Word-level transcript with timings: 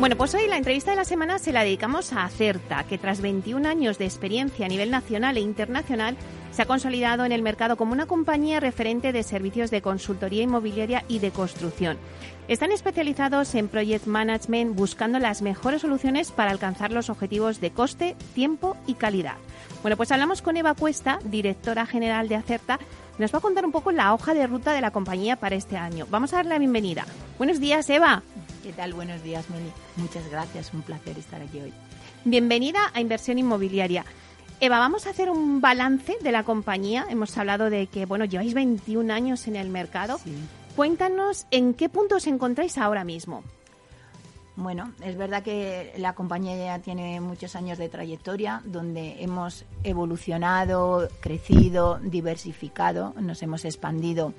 Bueno, 0.00 0.16
pues 0.16 0.34
hoy 0.34 0.46
la 0.48 0.56
entrevista 0.56 0.92
de 0.92 0.96
la 0.96 1.04
semana 1.04 1.38
se 1.38 1.52
la 1.52 1.62
dedicamos 1.62 2.14
a 2.14 2.24
Acerta, 2.24 2.84
que 2.84 2.96
tras 2.96 3.20
21 3.20 3.68
años 3.68 3.98
de 3.98 4.06
experiencia 4.06 4.64
a 4.64 4.68
nivel 4.70 4.90
nacional 4.90 5.36
e 5.36 5.40
internacional 5.40 6.16
se 6.52 6.62
ha 6.62 6.66
consolidado 6.66 7.26
en 7.26 7.32
el 7.32 7.42
mercado 7.42 7.76
como 7.76 7.92
una 7.92 8.06
compañía 8.06 8.60
referente 8.60 9.12
de 9.12 9.22
servicios 9.22 9.70
de 9.70 9.82
consultoría 9.82 10.42
inmobiliaria 10.42 11.04
y 11.06 11.18
de 11.18 11.32
construcción. 11.32 11.98
Están 12.48 12.72
especializados 12.72 13.54
en 13.54 13.68
project 13.68 14.06
management 14.06 14.74
buscando 14.74 15.18
las 15.18 15.42
mejores 15.42 15.82
soluciones 15.82 16.32
para 16.32 16.50
alcanzar 16.50 16.92
los 16.92 17.10
objetivos 17.10 17.60
de 17.60 17.70
coste, 17.70 18.16
tiempo 18.34 18.78
y 18.86 18.94
calidad. 18.94 19.36
Bueno, 19.82 19.98
pues 19.98 20.10
hablamos 20.12 20.40
con 20.40 20.56
Eva 20.56 20.72
Cuesta, 20.72 21.18
directora 21.24 21.84
general 21.84 22.26
de 22.28 22.36
Acerta, 22.36 22.80
nos 23.20 23.34
va 23.34 23.38
a 23.38 23.42
contar 23.42 23.66
un 23.66 23.70
poco 23.70 23.92
la 23.92 24.14
hoja 24.14 24.32
de 24.32 24.46
ruta 24.46 24.72
de 24.72 24.80
la 24.80 24.90
compañía 24.90 25.36
para 25.36 25.54
este 25.54 25.76
año. 25.76 26.06
Vamos 26.10 26.32
a 26.32 26.36
darle 26.36 26.54
la 26.54 26.58
bienvenida. 26.58 27.04
Buenos 27.36 27.60
días, 27.60 27.88
Eva. 27.90 28.22
¿Qué 28.62 28.72
tal? 28.72 28.94
Buenos 28.94 29.22
días, 29.22 29.48
Meli. 29.50 29.70
Muchas 29.96 30.28
gracias, 30.30 30.72
un 30.72 30.80
placer 30.80 31.18
estar 31.18 31.40
aquí 31.42 31.60
hoy. 31.60 31.72
Bienvenida 32.24 32.80
a 32.94 33.00
Inversión 33.00 33.38
Inmobiliaria. 33.38 34.06
Eva, 34.58 34.78
vamos 34.78 35.06
a 35.06 35.10
hacer 35.10 35.30
un 35.30 35.60
balance 35.60 36.16
de 36.22 36.32
la 36.32 36.44
compañía. 36.44 37.06
Hemos 37.10 37.36
hablado 37.36 37.68
de 37.68 37.86
que, 37.88 38.06
bueno, 38.06 38.24
lleváis 38.24 38.54
21 38.54 39.12
años 39.12 39.46
en 39.46 39.56
el 39.56 39.68
mercado. 39.68 40.18
Cuéntanos 40.74 41.46
en 41.50 41.74
qué 41.74 41.90
punto 41.90 42.16
os 42.16 42.26
encontráis 42.26 42.78
ahora 42.78 43.04
mismo. 43.04 43.42
Bueno, 44.56 44.92
es 45.02 45.16
verdad 45.16 45.42
que 45.42 45.92
la 45.96 46.14
compañía 46.14 46.56
ya 46.56 46.78
tiene 46.80 47.20
muchos 47.20 47.56
años 47.56 47.78
de 47.78 47.88
trayectoria 47.88 48.62
donde 48.64 49.22
hemos 49.22 49.64
evolucionado, 49.84 51.08
crecido, 51.20 51.98
diversificado, 52.02 53.14
nos 53.18 53.42
hemos 53.42 53.64
expandido 53.64 54.34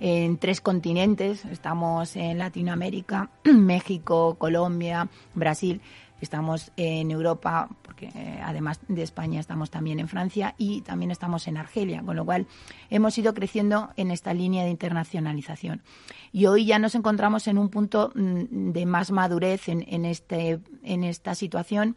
en 0.00 0.36
tres 0.36 0.60
continentes. 0.60 1.44
Estamos 1.44 2.16
en 2.16 2.38
Latinoamérica, 2.38 3.30
México, 3.44 4.34
Colombia, 4.36 5.08
Brasil. 5.34 5.80
Estamos 6.22 6.70
en 6.76 7.10
Europa, 7.10 7.68
porque 7.82 8.06
eh, 8.14 8.40
además 8.42 8.78
de 8.86 9.02
España 9.02 9.40
estamos 9.40 9.70
también 9.70 9.98
en 9.98 10.06
Francia 10.06 10.54
y 10.56 10.82
también 10.82 11.10
estamos 11.10 11.48
en 11.48 11.56
Argelia, 11.56 12.00
con 12.02 12.14
lo 12.14 12.24
cual 12.24 12.46
hemos 12.90 13.18
ido 13.18 13.34
creciendo 13.34 13.90
en 13.96 14.12
esta 14.12 14.32
línea 14.32 14.62
de 14.62 14.70
internacionalización. 14.70 15.82
Y 16.30 16.46
hoy 16.46 16.64
ya 16.64 16.78
nos 16.78 16.94
encontramos 16.94 17.48
en 17.48 17.58
un 17.58 17.70
punto 17.70 18.12
mm, 18.14 18.70
de 18.70 18.86
más 18.86 19.10
madurez 19.10 19.68
en, 19.68 20.04
este, 20.04 20.60
en 20.84 21.02
esta 21.02 21.34
situación 21.34 21.96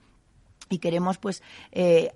y 0.71 0.79
queremos 0.79 1.19
pues 1.19 1.43
eh, 1.71 2.11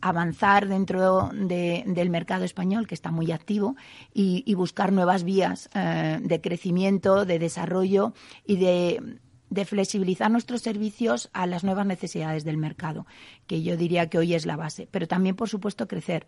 avanzar 0.00 0.66
dentro 0.66 1.30
del 1.32 2.10
mercado 2.10 2.44
español, 2.44 2.88
que 2.88 2.96
está 2.96 3.12
muy 3.12 3.30
activo, 3.30 3.76
y, 4.12 4.52
buscar 4.54 4.92
nuevas 4.92 5.22
vías 5.22 5.70
eh, 5.74 6.18
de 6.20 6.40
crecimiento, 6.40 7.24
de 7.24 7.38
desarrollo 7.38 8.12
y 8.44 8.56
de, 8.56 9.20
flexibilizar 9.64 10.30
nuestros 10.30 10.62
servicios 10.62 11.30
a 11.32 11.46
las 11.46 11.62
nuevas 11.62 11.86
necesidades 11.86 12.44
del 12.44 12.56
mercado, 12.56 13.06
que 13.46 13.62
yo 13.62 13.76
diría 13.76 14.08
que 14.08 14.18
hoy 14.18 14.34
es 14.34 14.46
la 14.46 14.56
base. 14.56 14.88
Pero 14.90 15.06
también, 15.06 15.36
por 15.36 15.48
supuesto, 15.48 15.86
crecer. 15.86 16.26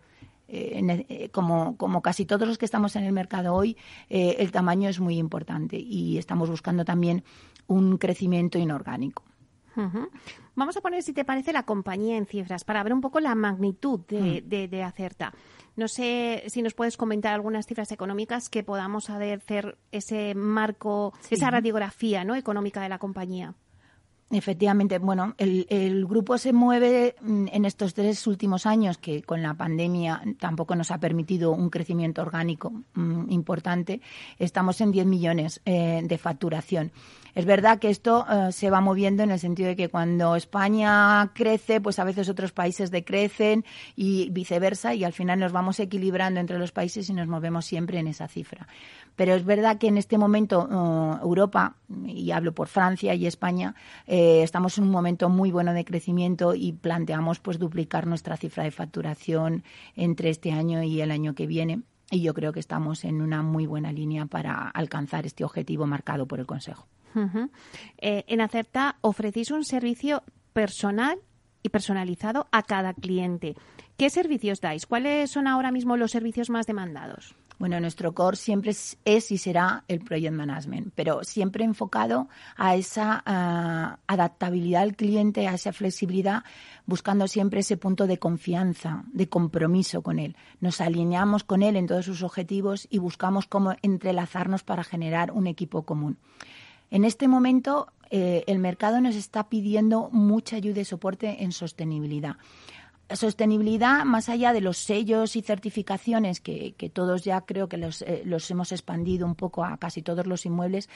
Eh, 0.49 1.05
eh, 1.09 1.29
como, 1.29 1.75
como, 1.75 2.01
casi 2.01 2.25
todos 2.25 2.47
los 2.47 2.57
que 2.57 2.63
estamos 2.63 2.95
en 2.95 3.03
el 3.03 3.11
mercado 3.11 3.53
hoy, 3.53 3.75
el 4.07 4.49
tamaño 4.53 4.87
es 4.87 5.01
muy 5.01 5.17
importante 5.17 5.77
y 5.77 6.17
estamos 6.17 6.49
buscando 6.49 6.85
también 6.85 7.25
un 7.67 7.97
crecimiento 7.97 8.57
inorgánico. 8.57 9.23
Vamos 10.55 10.75
a 10.75 10.81
poner, 10.81 11.03
si 11.03 11.13
te 11.13 11.23
parece, 11.23 11.53
la 11.53 11.63
compañía 11.63 12.17
en 12.17 12.25
cifras 12.25 12.63
para 12.63 12.81
ver 12.81 12.93
un 12.93 13.01
poco 13.01 13.19
la 13.19 13.35
magnitud 13.35 13.99
de, 14.07 14.41
mm. 14.41 14.69
de, 14.69 14.83
Acerta. 14.83 15.33
No 15.77 15.87
sé 15.87 16.43
si 16.47 16.61
nos 16.61 16.73
puedes 16.73 16.97
comentar 16.97 17.33
algunas 17.33 17.67
cifras 17.67 17.91
económicas 17.91 18.49
que 18.49 18.63
podamos 18.63 19.09
hacer 19.09 19.77
ese 19.91 20.33
marco, 20.35 21.13
esa 21.29 21.51
radiografía 21.51 22.25
¿no? 22.25 22.35
económica 22.35 22.81
de 22.81 22.89
la 22.89 22.97
compañía. 22.97 23.53
Efectivamente, 24.29 24.99
bueno, 24.99 25.35
el, 25.37 26.05
grupo 26.05 26.37
se 26.37 26.51
mueve 26.51 27.15
mm, 27.21 27.45
en 27.49 27.63
estos 27.63 27.93
tres 27.93 28.27
últimos 28.27 28.65
años, 28.65 28.97
que 28.97 29.21
con 29.21 29.41
la 29.41 29.53
pandemia 29.53 30.21
tampoco 30.37 30.75
nos 30.75 30.91
ha 30.91 30.97
permitido 30.97 31.51
un 31.51 31.69
crecimiento 31.69 32.23
orgánico 32.23 32.73
mm, 32.95 33.31
importante. 33.31 34.01
Estamos 34.37 34.81
en 34.81 34.91
10 34.91 35.05
millones 35.05 35.61
eh, 35.63 36.01
de 36.03 36.17
facturación. 36.17 36.91
Es 37.37 37.45
verdad 37.45 37.77
que 37.77 37.91
esto 37.91 38.25
eh, 38.27 38.51
se 38.51 38.71
va 38.71 38.81
moviendo 38.81 39.21
en 39.21 39.29
el 39.29 39.37
sentido 39.37 39.69
de 39.69 39.75
que 39.75 39.89
cuando 39.89 40.35
España 40.35 41.33
crece, 41.35 41.79
pues 41.79 41.99
a 41.99 42.03
veces 42.03 42.29
otros 42.29 42.51
países 42.51 42.89
decrecen 42.89 43.63
y 43.95 44.31
viceversa, 44.31 44.95
y 44.95 45.03
al 45.03 45.13
final 45.13 45.37
nos 45.37 45.51
vamos 45.51 45.79
equilibrando 45.79 46.39
entre 46.39 46.57
los 46.57 46.71
países 46.71 47.07
y 47.11 47.13
nos 47.13 47.27
movemos 47.27 47.67
siempre 47.67 47.99
en 47.99 48.07
esa 48.07 48.27
cifra. 48.27 48.67
Pero 49.15 49.35
es 49.35 49.45
verdad 49.45 49.77
que 49.77 49.85
en 49.85 49.99
este 49.99 50.17
momento 50.17 50.67
eh, 50.67 51.19
Europa, 51.21 51.75
y 52.07 52.31
hablo 52.31 52.55
por 52.55 52.69
Francia 52.69 53.13
y 53.13 53.27
España, 53.27 53.75
eh, 54.07 54.41
estamos 54.41 54.79
en 54.79 54.85
un 54.85 54.89
momento 54.89 55.29
muy 55.29 55.51
bueno 55.51 55.73
de 55.73 55.85
crecimiento 55.85 56.55
y 56.55 56.73
planteamos 56.73 57.39
pues 57.39 57.59
duplicar 57.59 58.07
nuestra 58.07 58.35
cifra 58.35 58.63
de 58.63 58.71
facturación 58.71 59.63
entre 59.95 60.31
este 60.31 60.53
año 60.53 60.81
y 60.81 61.01
el 61.01 61.11
año 61.11 61.35
que 61.35 61.45
viene. 61.45 61.83
Y 62.09 62.23
yo 62.23 62.33
creo 62.33 62.51
que 62.51 62.59
estamos 62.59 63.05
en 63.05 63.21
una 63.21 63.43
muy 63.43 63.67
buena 63.67 63.91
línea 63.91 64.25
para 64.25 64.67
alcanzar 64.69 65.27
este 65.27 65.43
objetivo 65.43 65.85
marcado 65.85 66.25
por 66.25 66.39
el 66.39 66.47
Consejo. 66.47 66.87
Eh, 67.97 68.23
en 68.27 68.41
Acerta 68.41 68.97
ofrecéis 69.01 69.51
un 69.51 69.63
servicio 69.63 70.23
personal 70.53 71.19
y 71.63 71.69
personalizado 71.69 72.47
a 72.51 72.63
cada 72.63 72.93
cliente. 72.93 73.55
¿Qué 73.97 74.09
servicios 74.09 74.61
dais? 74.61 74.85
¿Cuáles 74.85 75.31
son 75.31 75.47
ahora 75.47 75.71
mismo 75.71 75.97
los 75.97 76.11
servicios 76.11 76.49
más 76.49 76.67
demandados? 76.67 77.35
Bueno, 77.59 77.79
nuestro 77.79 78.13
core 78.13 78.37
siempre 78.37 78.69
es, 78.71 79.31
y 79.31 79.37
será 79.39 79.83
el 79.87 80.01
project 80.01 80.33
management, 80.33 80.93
pero 80.93 81.23
siempre 81.23 81.63
enfocado 81.63 82.29
a 82.55 82.75
esa 82.75 83.23
adaptabilidad 84.05 84.83
al 84.83 84.95
cliente, 84.95 85.47
a 85.47 85.55
esa 85.55 85.73
flexibilidad, 85.73 86.43
buscando 86.85 87.27
siempre 87.27 87.61
ese 87.61 87.75
punto 87.75 88.05
de 88.05 88.19
confianza, 88.19 89.03
de 89.11 89.27
compromiso 89.27 90.03
con 90.03 90.19
él. 90.19 90.35
Nos 90.59 90.81
alineamos 90.81 91.43
con 91.43 91.63
él 91.63 91.75
en 91.77 91.87
todos 91.87 92.05
sus 92.05 92.21
objetivos 92.21 92.87
y 92.91 92.99
buscamos 92.99 93.47
cómo 93.47 93.73
entrelazarnos 93.81 94.63
para 94.63 94.83
generar 94.83 95.31
un 95.31 95.47
equipo 95.47 95.81
común. 95.81 96.19
En 96.89 97.03
este 97.03 97.27
momento, 97.27 97.87
eh, 98.09 98.43
el 98.47 98.59
mercado 98.59 99.01
nos 99.01 99.15
está 99.15 99.49
pidiendo 99.49 100.09
mucha 100.11 100.55
ayuda 100.55 100.81
y 100.81 100.85
soporte 100.85 101.43
en 101.43 101.51
sostenibilidad. 101.51 102.37
Sostenibilidad, 103.09 104.03
más 104.03 104.27
allá 104.27 104.51
de 104.51 104.59
los 104.59 104.77
sellos 104.77 105.37
y 105.37 105.41
certificaciones, 105.41 106.41
que, 106.41 106.73
todos 106.93 107.23
ya 107.23 107.39
creo 107.41 107.69
que 107.69 107.77
eh, 107.77 108.21
los, 108.25 108.51
hemos 108.51 108.73
expandido 108.73 109.25
un 109.25 109.35
poco 109.35 109.63
a 109.63 109.77
casi 109.77 110.01
todos 110.01 110.27
los 110.27 110.45
inmuebles, 110.45 110.89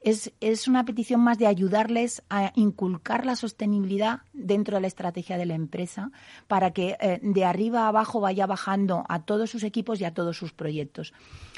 es, 0.00 0.32
una 0.66 0.86
petición 0.86 1.20
más 1.20 1.36
de 1.36 1.46
ayudarles 1.46 2.22
a 2.30 2.52
inculcar 2.54 3.26
la 3.26 3.36
sostenibilidad 3.36 4.20
dentro 4.32 4.76
de 4.76 4.80
la 4.80 4.86
estrategia 4.86 5.36
de 5.36 5.44
la 5.44 5.54
empresa 5.54 6.10
para 6.46 6.70
que 6.70 6.96
eh, 7.00 7.20
de 7.22 7.44
arriba 7.44 7.82
a 7.82 7.88
abajo 7.88 8.18
vaya 8.20 8.46
bajando 8.46 9.04
a 9.06 9.20
todos 9.20 9.50
sus 9.50 9.62
equipos 9.62 10.00
y 10.00 10.06
a 10.06 10.14
todos 10.14 10.38
sus 10.38 10.54
proyectos. 10.54 11.12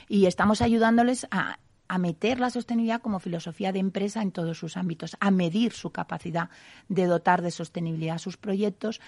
Y 0.09 0.27
estamos 0.27 0.61
ayudándoles 0.61 1.29
a 1.31 1.61
a 1.91 1.99
meter 1.99 2.39
la 2.39 2.51
sostenibilidad 2.51 3.03
como 3.03 3.19
filosofía 3.19 3.73
de 3.73 3.81
empresa 3.81 4.23
en 4.23 4.31
todos 4.31 4.57
sus 4.57 4.77
ámbitos, 4.77 5.17
a 5.19 5.33
medir 5.33 5.73
su 5.73 5.91
capacidad 5.91 6.49
de 6.89 7.07
dotar 7.07 7.43
de 7.43 7.51
sostenibilidad 7.51 8.15
a 8.15 8.21
sus 8.21 8.37
proyectos, 8.37 9.01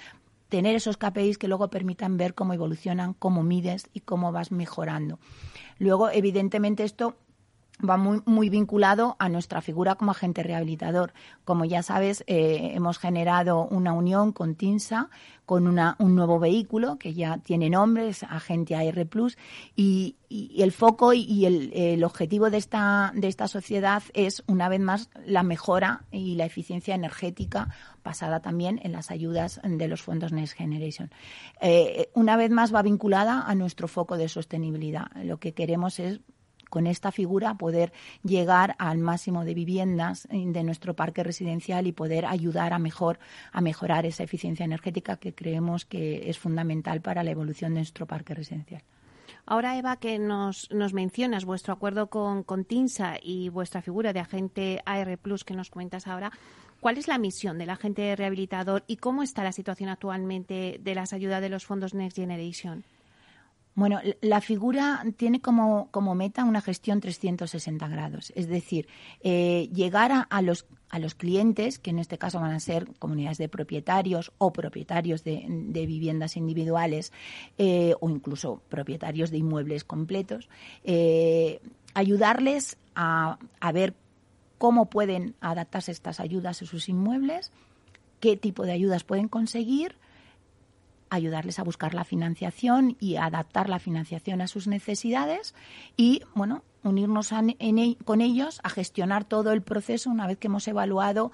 tener 0.48 0.74
esos 0.74 0.96
KPIs 0.96 1.38
que 1.38 1.46
luego 1.46 1.70
permitan 1.70 2.16
ver 2.16 2.34
cómo 2.34 2.54
evolucionan, 2.54 3.14
cómo 3.14 3.44
mides 3.44 3.88
y 3.92 4.00
cómo 4.00 4.32
vas 4.32 4.50
mejorando. 4.50 5.20
Luego, 5.78 6.10
evidentemente, 6.10 6.82
esto 6.82 7.14
va 7.78 7.96
muy, 7.96 8.22
muy 8.26 8.48
vinculado 8.48 9.16
a 9.18 9.28
nuestra 9.28 9.60
figura 9.60 9.94
como 9.96 10.10
agente 10.10 10.42
rehabilitador. 10.42 11.12
Como 11.44 11.64
ya 11.64 11.82
sabes, 11.82 12.22
eh, 12.26 12.72
hemos 12.74 12.98
generado 12.98 13.66
una 13.66 13.92
unión 13.92 14.32
con 14.32 14.54
TINSA, 14.54 15.10
con 15.46 15.66
una, 15.66 15.96
un 15.98 16.14
nuevo 16.14 16.38
vehículo 16.38 16.98
que 16.98 17.14
ya 17.14 17.38
tiene 17.38 17.68
nombre, 17.68 18.08
es 18.08 18.22
Agente 18.22 18.76
AR 18.76 19.06
Plus, 19.06 19.36
y, 19.74 20.16
el 20.30 20.72
foco 20.72 21.12
y, 21.12 21.44
el, 21.44 21.72
el, 21.74 22.04
objetivo 22.04 22.48
de 22.48 22.56
esta, 22.56 23.12
de 23.14 23.28
esta 23.28 23.48
sociedad 23.48 24.02
es, 24.14 24.42
una 24.46 24.70
vez 24.70 24.80
más, 24.80 25.10
la 25.26 25.42
mejora 25.42 26.04
y 26.10 26.36
la 26.36 26.46
eficiencia 26.46 26.94
energética 26.94 27.68
basada 28.02 28.40
también 28.40 28.80
en 28.82 28.92
las 28.92 29.10
ayudas 29.10 29.60
de 29.62 29.88
los 29.88 30.00
fondos 30.00 30.32
Next 30.32 30.56
Generation. 30.56 31.10
Eh, 31.60 32.08
una 32.14 32.36
vez 32.36 32.50
más 32.50 32.74
va 32.74 32.80
vinculada 32.80 33.42
a 33.42 33.54
nuestro 33.54 33.88
foco 33.88 34.16
de 34.16 34.28
sostenibilidad. 34.28 35.08
Lo 35.22 35.38
que 35.38 35.52
queremos 35.52 35.98
es 35.98 36.20
con 36.72 36.86
esta 36.86 37.12
figura 37.12 37.58
poder 37.58 37.92
llegar 38.24 38.76
al 38.78 38.96
máximo 38.96 39.44
de 39.44 39.52
viviendas 39.52 40.26
de 40.30 40.62
nuestro 40.64 40.96
parque 40.96 41.22
residencial 41.22 41.86
y 41.86 41.92
poder 41.92 42.24
ayudar 42.24 42.72
a 42.72 42.78
mejor 42.78 43.18
a 43.52 43.60
mejorar 43.60 44.06
esa 44.06 44.22
eficiencia 44.22 44.64
energética 44.64 45.18
que 45.18 45.34
creemos 45.34 45.84
que 45.84 46.30
es 46.30 46.38
fundamental 46.38 47.02
para 47.02 47.24
la 47.24 47.30
evolución 47.30 47.74
de 47.74 47.80
nuestro 47.80 48.06
parque 48.06 48.32
residencial. 48.34 48.82
Ahora, 49.44 49.76
Eva, 49.76 49.98
que 49.98 50.18
nos, 50.18 50.70
nos 50.70 50.94
mencionas 50.94 51.44
vuestro 51.44 51.74
acuerdo 51.74 52.06
con, 52.06 52.42
con 52.42 52.64
TINSA 52.64 53.16
y 53.22 53.50
vuestra 53.50 53.82
figura 53.82 54.14
de 54.14 54.20
agente 54.20 54.80
AR 54.86 55.18
Plus 55.18 55.44
que 55.44 55.52
nos 55.52 55.68
comentas 55.68 56.06
ahora, 56.06 56.32
¿cuál 56.80 56.96
es 56.96 57.06
la 57.06 57.18
misión 57.18 57.58
del 57.58 57.68
agente 57.68 58.16
rehabilitador 58.16 58.82
y 58.86 58.96
cómo 58.96 59.22
está 59.22 59.44
la 59.44 59.52
situación 59.52 59.90
actualmente 59.90 60.80
de 60.80 60.94
las 60.94 61.12
ayudas 61.12 61.42
de 61.42 61.50
los 61.50 61.66
fondos 61.66 61.92
Next 61.92 62.16
Generation? 62.16 62.82
Bueno, 63.74 64.00
la 64.20 64.42
figura 64.42 65.02
tiene 65.16 65.40
como, 65.40 65.90
como 65.90 66.14
meta 66.14 66.44
una 66.44 66.60
gestión 66.60 67.00
360 67.00 67.88
grados, 67.88 68.30
es 68.36 68.46
decir, 68.46 68.86
eh, 69.22 69.70
llegar 69.72 70.26
a, 70.28 70.42
los, 70.42 70.66
a 70.90 70.98
los 70.98 71.14
clientes, 71.14 71.78
que 71.78 71.88
en 71.88 71.98
este 71.98 72.18
caso 72.18 72.38
van 72.38 72.52
a 72.52 72.60
ser 72.60 72.92
comunidades 72.98 73.38
de 73.38 73.48
propietarios 73.48 74.30
o 74.36 74.52
propietarios 74.52 75.24
de, 75.24 75.46
viviendas 75.72 76.36
individuales 76.36 77.12
eh, 77.56 77.94
o 78.00 78.10
incluso 78.10 78.60
propietarios 78.68 79.30
de 79.30 79.38
inmuebles 79.38 79.84
completos, 79.84 80.50
eh, 80.84 81.62
ayudarles 81.94 82.76
a, 82.94 83.38
a 83.58 83.72
ver 83.72 83.94
cómo 84.58 84.90
pueden 84.90 85.34
adaptarse 85.40 85.92
estas 85.92 86.20
ayudas 86.20 86.60
a 86.60 86.66
sus 86.66 86.90
inmuebles, 86.90 87.52
qué 88.20 88.36
tipo 88.36 88.64
de 88.64 88.72
ayudas 88.72 89.02
pueden 89.02 89.28
conseguir 89.28 89.96
ayudarles 91.14 91.58
a 91.58 91.62
buscar 91.62 91.94
la 91.94 92.04
financiación 92.04 92.96
y 92.98 93.16
adaptar 93.16 93.68
la 93.68 93.78
financiación 93.78 94.40
a 94.40 94.46
sus 94.46 94.66
necesidades 94.66 95.54
y, 95.96 96.22
bueno, 96.34 96.62
unirnos 96.82 97.30
con 98.04 98.20
ellos 98.20 98.60
a 98.62 98.70
gestionar 98.70 99.24
todo 99.24 99.52
el 99.52 99.62
proceso 99.62 100.10
una 100.10 100.26
vez 100.26 100.38
que 100.38 100.48
hemos 100.48 100.66
evaluado 100.66 101.30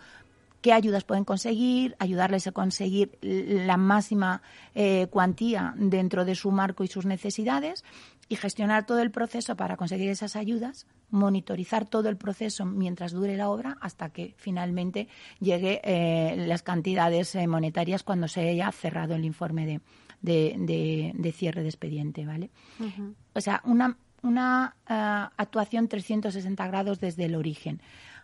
qué 0.61 0.73
ayudas 0.73 1.05
pueden 1.05 1.25
conseguir, 1.25 1.95
ayudarles 2.01 2.49
a 2.49 2.53
conseguir 2.53 3.17
la 3.23 3.77
máxima 3.77 4.43
eh, 4.75 5.07
cuantía 5.11 5.75
dentro 5.77 6.25
de 6.25 6.35
su 6.35 6.51
marco 6.51 6.83
y 6.83 6.89
sus 6.89 7.07
necesidades 7.07 7.85
y 8.29 8.35
gestionar 8.35 8.85
todo 8.85 9.01
el 9.01 9.13
proceso 9.13 9.57
para 9.57 9.77
conseguir 9.77 10.11
esas 10.11 10.35
ayudas, 10.35 10.87
monitorizar 11.11 11.87
todo 11.89 12.09
el 12.09 12.17
proceso 12.17 12.65
mientras 12.65 13.13
dure 13.13 13.37
la 13.37 13.49
obra 13.49 13.79
hasta 13.81 14.11
que 14.11 14.35
finalmente 14.37 15.09
llegue 15.41 15.81
eh, 15.85 16.37
las 16.47 16.63
cantidades 16.63 17.35
eh, 17.35 17.47
monetarias 17.47 18.03
cuando 18.03 18.29
se 18.29 18.49
haya 18.49 18.71
cerrado 18.73 19.15
el 19.15 19.25
informe 19.25 19.67
de, 19.67 19.81
de, 20.23 21.33
cierre 21.33 21.63
de 21.63 21.69
expediente, 21.69 22.27
¿vale? 22.27 22.51
O 23.35 23.41
sea, 23.41 23.63
una, 23.65 23.97
una 24.23 24.77
uh, 24.89 25.33
actuación 25.37 25.89
360 25.89 26.67
grados 26.67 27.01
desde 27.01 27.25
el 27.25 27.35
origen 27.35 27.81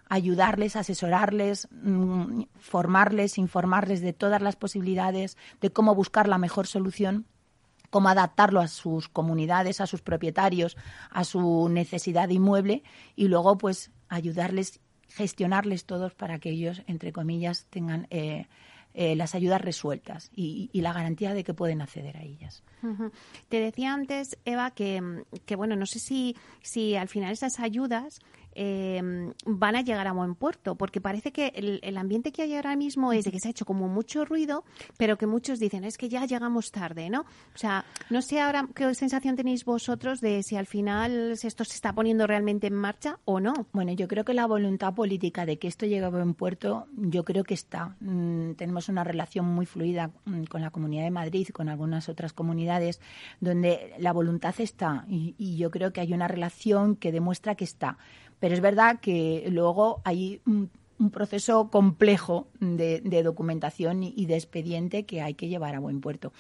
ayudarles, 0.09 0.77
asesorarles, 0.77 1.69
mm, 1.71 2.43
formarles, 2.59 3.39
informarles 3.39 4.01
de 4.01 4.13
todas 4.13 4.43
las 4.43 4.55
posibilidades, 4.55 5.37
de 5.61 5.71
cómo 5.71 5.95
buscar 5.95 6.29
la 6.29 6.39
mejor 6.39 6.67
solución 6.67 7.27
cómo 7.95 8.09
adaptarlo 8.09 8.59
a 8.59 8.67
sus 8.67 9.09
comunidades, 9.09 9.81
a 9.81 9.87
sus 9.87 10.03
propietarios, 10.03 10.77
a 11.11 11.23
su 11.23 11.69
necesidad 11.69 12.27
de 12.27 12.35
inmueble 12.35 12.83
y 13.15 13.29
luego 13.29 13.57
pues 13.57 13.93
ayudarles, 14.09 14.81
gestionarles 15.11 15.85
todos 15.85 16.13
para 16.13 16.41
que 16.41 16.51
ellos, 16.51 16.83
entre 16.89 17.13
comillas, 17.13 17.67
tengan 17.71 18.09
eh, 18.11 18.49
eh, 18.95 19.15
las 19.15 19.37
ayudas 19.37 19.61
resueltas 19.61 20.33
y, 20.35 20.71
la 20.73 20.93
garantía 20.93 21.35
de 21.35 21.45
que 21.45 21.55
pueden 21.55 21.83
acceder 21.83 22.17
a 22.17 22.25
ellas. 22.25 22.65
Te 23.49 23.61
decía 23.61 23.95
antes, 23.95 24.39
Eva, 24.45 24.73
que, 24.73 25.23
que, 25.47 25.55
bueno, 25.55 25.77
no 25.77 25.87
sé 25.87 26.01
si, 26.01 26.37
si 26.63 26.97
al 26.97 27.07
final 27.07 27.31
esas 27.31 27.61
ayudas 27.61 28.19
eh, 28.55 29.33
van 29.47 29.77
a 29.77 29.83
llegar 29.83 30.07
a 30.07 30.13
buen 30.13 30.35
puerto, 30.35 30.75
porque 30.75 31.01
parece 31.01 31.33
que 31.33 31.53
el, 31.55 31.97
ambiente 31.97 32.33
que 32.33 32.43
hay 32.43 32.55
ahora 32.55 32.77
mismo 32.77 33.13
es 33.13 33.25
de 33.25 33.33
que 33.33 33.41
se 33.41 33.49
ha 33.49 33.51
hecho 33.51 33.65
como 33.65 33.89
mucho 33.89 34.25
ruido, 34.25 34.65
pero 34.99 35.17
que 35.17 35.27
muchos 35.27 35.59
dicen 35.59 35.85
es 35.85 35.97
que 35.97 36.09
ya 36.09 36.25
llegamos 36.27 36.71
tarde, 36.71 37.11
¿no? 37.11 37.21
O 37.21 37.59
sea, 37.59 37.85
no 38.11 38.23
sé 38.23 38.41
ahora 38.41 38.69
qué 38.75 38.95
sensación 38.95 39.37
tenéis 39.37 39.65
vosotros 39.65 40.21
de 40.21 40.43
si 40.43 40.57
al 40.57 40.67
final 40.67 41.33
esto 41.33 41.65
se 41.65 41.75
está 41.75 41.93
poniendo 41.93 42.27
realmente 42.27 42.67
en 42.67 42.75
marcha 42.75 43.19
o 43.25 43.41
no. 43.41 43.67
Bueno, 43.73 43.93
yo 43.93 44.09
creo 44.09 44.25
que 44.25 44.35
la 44.35 44.47
voluntad 44.47 44.95
política 44.95 45.47
de 45.47 45.59
que 45.59 45.69
esto 45.69 45.87
llegue 45.87 46.05
a 46.05 46.11
buen 46.11 46.35
puerto, 46.35 46.87
yo 46.97 47.25
creo 47.25 47.45
que 47.45 47.55
está. 47.55 47.97
Mm, 48.01 48.53
tenemos 48.53 48.89
una 48.89 49.05
relación 49.05 49.47
muy 49.47 49.67
fluida 49.67 50.11
mm, 50.25 50.45
con 50.45 50.61
la 50.61 50.71
Comunidad 50.71 51.05
de 51.05 51.11
Madrid 51.11 51.49
con 51.53 51.69
algunas 51.69 52.09
otras 52.09 52.33
comunidades 52.33 53.01
donde 53.41 53.95
la 53.99 54.13
voluntad 54.13 54.55
está 54.59 55.05
y 55.09 55.57
yo 55.57 55.71
creo 55.71 55.93
que 55.93 56.01
hay 56.01 56.13
una 56.13 56.29
relación 56.29 56.97
que 56.97 57.13
demuestra 57.13 57.55
que 57.55 57.65
está. 57.65 57.99
Pero 58.45 58.57
es 58.57 58.61
verdad 58.61 59.01
que 59.01 59.47
luego 59.51 60.03
hay 60.05 60.43
un, 60.45 60.71
proceso 61.11 61.71
complejo 61.71 62.47
de, 62.61 63.23
documentación 63.23 64.03
y 64.03 64.27
de 64.27 64.35
expediente 64.35 65.07
que 65.07 65.23
hay 65.23 65.33
que 65.33 65.49
llevar 65.49 65.75
a 65.75 65.79
buen 65.79 66.03
puerto. 66.03 66.31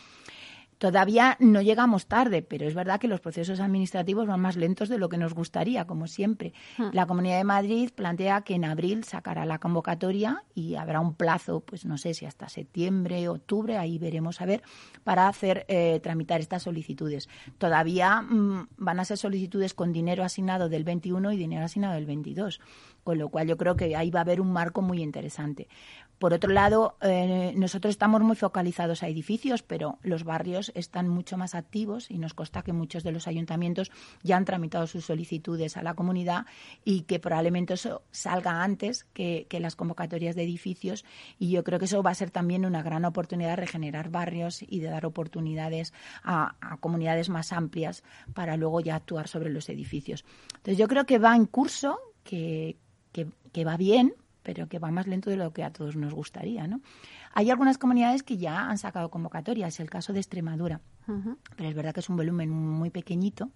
Todavía 0.78 1.36
no 1.40 1.62
llegamos 1.62 2.06
tarde, 2.06 2.42
pero 2.42 2.66
es 2.66 2.74
verdad 2.74 3.00
que 3.00 3.08
los 3.08 3.20
procesos 3.20 3.60
administrativos 3.60 4.26
van 4.26 4.40
más 4.40 4.56
lentos 4.56 4.88
de 4.88 4.98
lo 4.98 5.08
que 5.08 5.18
nos 5.18 5.34
gustaría, 5.34 5.86
como 5.86 6.06
siempre. 6.06 6.52
Hmm. 6.78 6.88
La 6.92 7.06
Comunidad 7.06 7.38
de 7.38 7.44
Madrid 7.44 7.90
plantea 7.94 8.42
que 8.42 8.54
en 8.54 8.64
abril 8.64 9.04
sacará 9.04 9.46
la 9.46 9.58
convocatoria 9.58 10.44
y 10.54 10.74
habrá 10.74 11.00
un 11.00 11.14
plazo, 11.14 11.60
pues 11.60 11.84
no 11.84 11.98
sé 11.98 12.14
si 12.14 12.26
hasta 12.26 12.48
septiembre, 12.48 13.28
octubre, 13.28 13.76
ahí 13.76 13.98
veremos 13.98 14.40
a 14.40 14.46
ver, 14.46 14.62
para 15.04 15.28
hacer 15.28 15.64
eh, 15.68 16.00
tramitar 16.02 16.40
estas 16.40 16.62
solicitudes. 16.62 17.28
Todavía 17.58 18.22
mm, 18.22 18.68
van 18.76 19.00
a 19.00 19.04
ser 19.04 19.18
solicitudes 19.18 19.74
con 19.74 19.92
dinero 19.92 20.24
asignado 20.24 20.68
del 20.68 20.84
21 20.84 21.32
y 21.32 21.36
dinero 21.36 21.64
asignado 21.64 21.94
del 21.94 22.06
22, 22.06 22.60
con 23.02 23.18
lo 23.18 23.28
cual 23.28 23.48
yo 23.48 23.56
creo 23.56 23.76
que 23.76 23.96
ahí 23.96 24.10
va 24.10 24.20
a 24.20 24.22
haber 24.22 24.40
un 24.40 24.52
marco 24.52 24.82
muy 24.82 25.02
interesante. 25.02 25.68
Por 26.18 26.32
otro 26.32 26.52
lado, 26.52 26.96
eh, 27.00 27.52
nosotros 27.56 27.90
estamos 27.90 28.22
muy 28.22 28.36
focalizados 28.36 29.02
a 29.02 29.08
edificios, 29.08 29.62
pero 29.62 29.98
los 30.02 30.24
barrios 30.24 30.70
están 30.74 31.08
mucho 31.08 31.36
más 31.36 31.54
activos 31.54 32.10
y 32.10 32.18
nos 32.18 32.34
consta 32.34 32.62
que 32.62 32.72
muchos 32.72 33.02
de 33.02 33.12
los 33.12 33.26
ayuntamientos 33.26 33.90
ya 34.22 34.36
han 34.36 34.44
tramitado 34.44 34.86
sus 34.86 35.04
solicitudes 35.04 35.76
a 35.76 35.82
la 35.82 35.94
comunidad 35.94 36.46
y 36.84 37.02
que 37.02 37.18
probablemente 37.18 37.74
eso 37.74 38.02
salga 38.10 38.62
antes 38.62 39.04
que, 39.12 39.46
las 39.54 39.76
convocatorias 39.76 40.36
de 40.36 40.42
edificios. 40.42 41.04
Y 41.38 41.50
yo 41.50 41.64
creo 41.64 41.78
que 41.78 41.86
eso 41.86 42.02
va 42.02 42.10
a 42.10 42.14
ser 42.14 42.30
también 42.30 42.66
una 42.66 42.82
gran 42.82 43.04
oportunidad 43.04 43.50
de 43.50 43.56
regenerar 43.56 44.10
barrios 44.10 44.62
y 44.62 44.80
de 44.80 44.88
dar 44.88 45.06
oportunidades 45.06 45.92
a, 46.22 46.56
comunidades 46.80 47.28
más 47.28 47.52
amplias 47.52 48.02
para 48.34 48.56
luego 48.56 48.80
ya 48.80 48.96
actuar 48.96 49.28
sobre 49.28 49.50
los 49.50 49.68
edificios. 49.68 50.24
Entonces, 50.56 50.78
yo 50.78 50.88
creo 50.88 51.06
que 51.06 51.18
va 51.18 51.34
en 51.34 51.46
curso, 51.46 51.98
que, 52.24 52.76
que 53.12 53.64
va 53.64 53.76
bien, 53.76 54.14
pero 54.44 54.68
que 54.68 54.78
va 54.78 54.92
más 54.92 55.08
lento 55.08 55.30
de 55.30 55.36
lo 55.36 55.52
que 55.52 55.64
a 55.64 55.72
todos 55.72 55.96
nos 55.96 56.14
gustaría, 56.14 56.68
¿no? 56.68 56.80
Hay 57.32 57.50
algunas 57.50 57.78
comunidades 57.78 58.22
que 58.22 58.36
ya 58.36 58.68
han 58.68 58.78
sacado 58.78 59.10
convocatorias, 59.10 59.80
el 59.80 59.90
caso 59.90 60.12
de 60.12 60.20
Extremadura, 60.20 60.80
pero 61.56 61.68
es 61.68 61.74
verdad 61.74 61.92
que 61.92 62.00
es 62.00 62.08
un 62.08 62.16
volumen 62.16 62.50
muy 62.50 62.90
pequeñito 62.90 63.50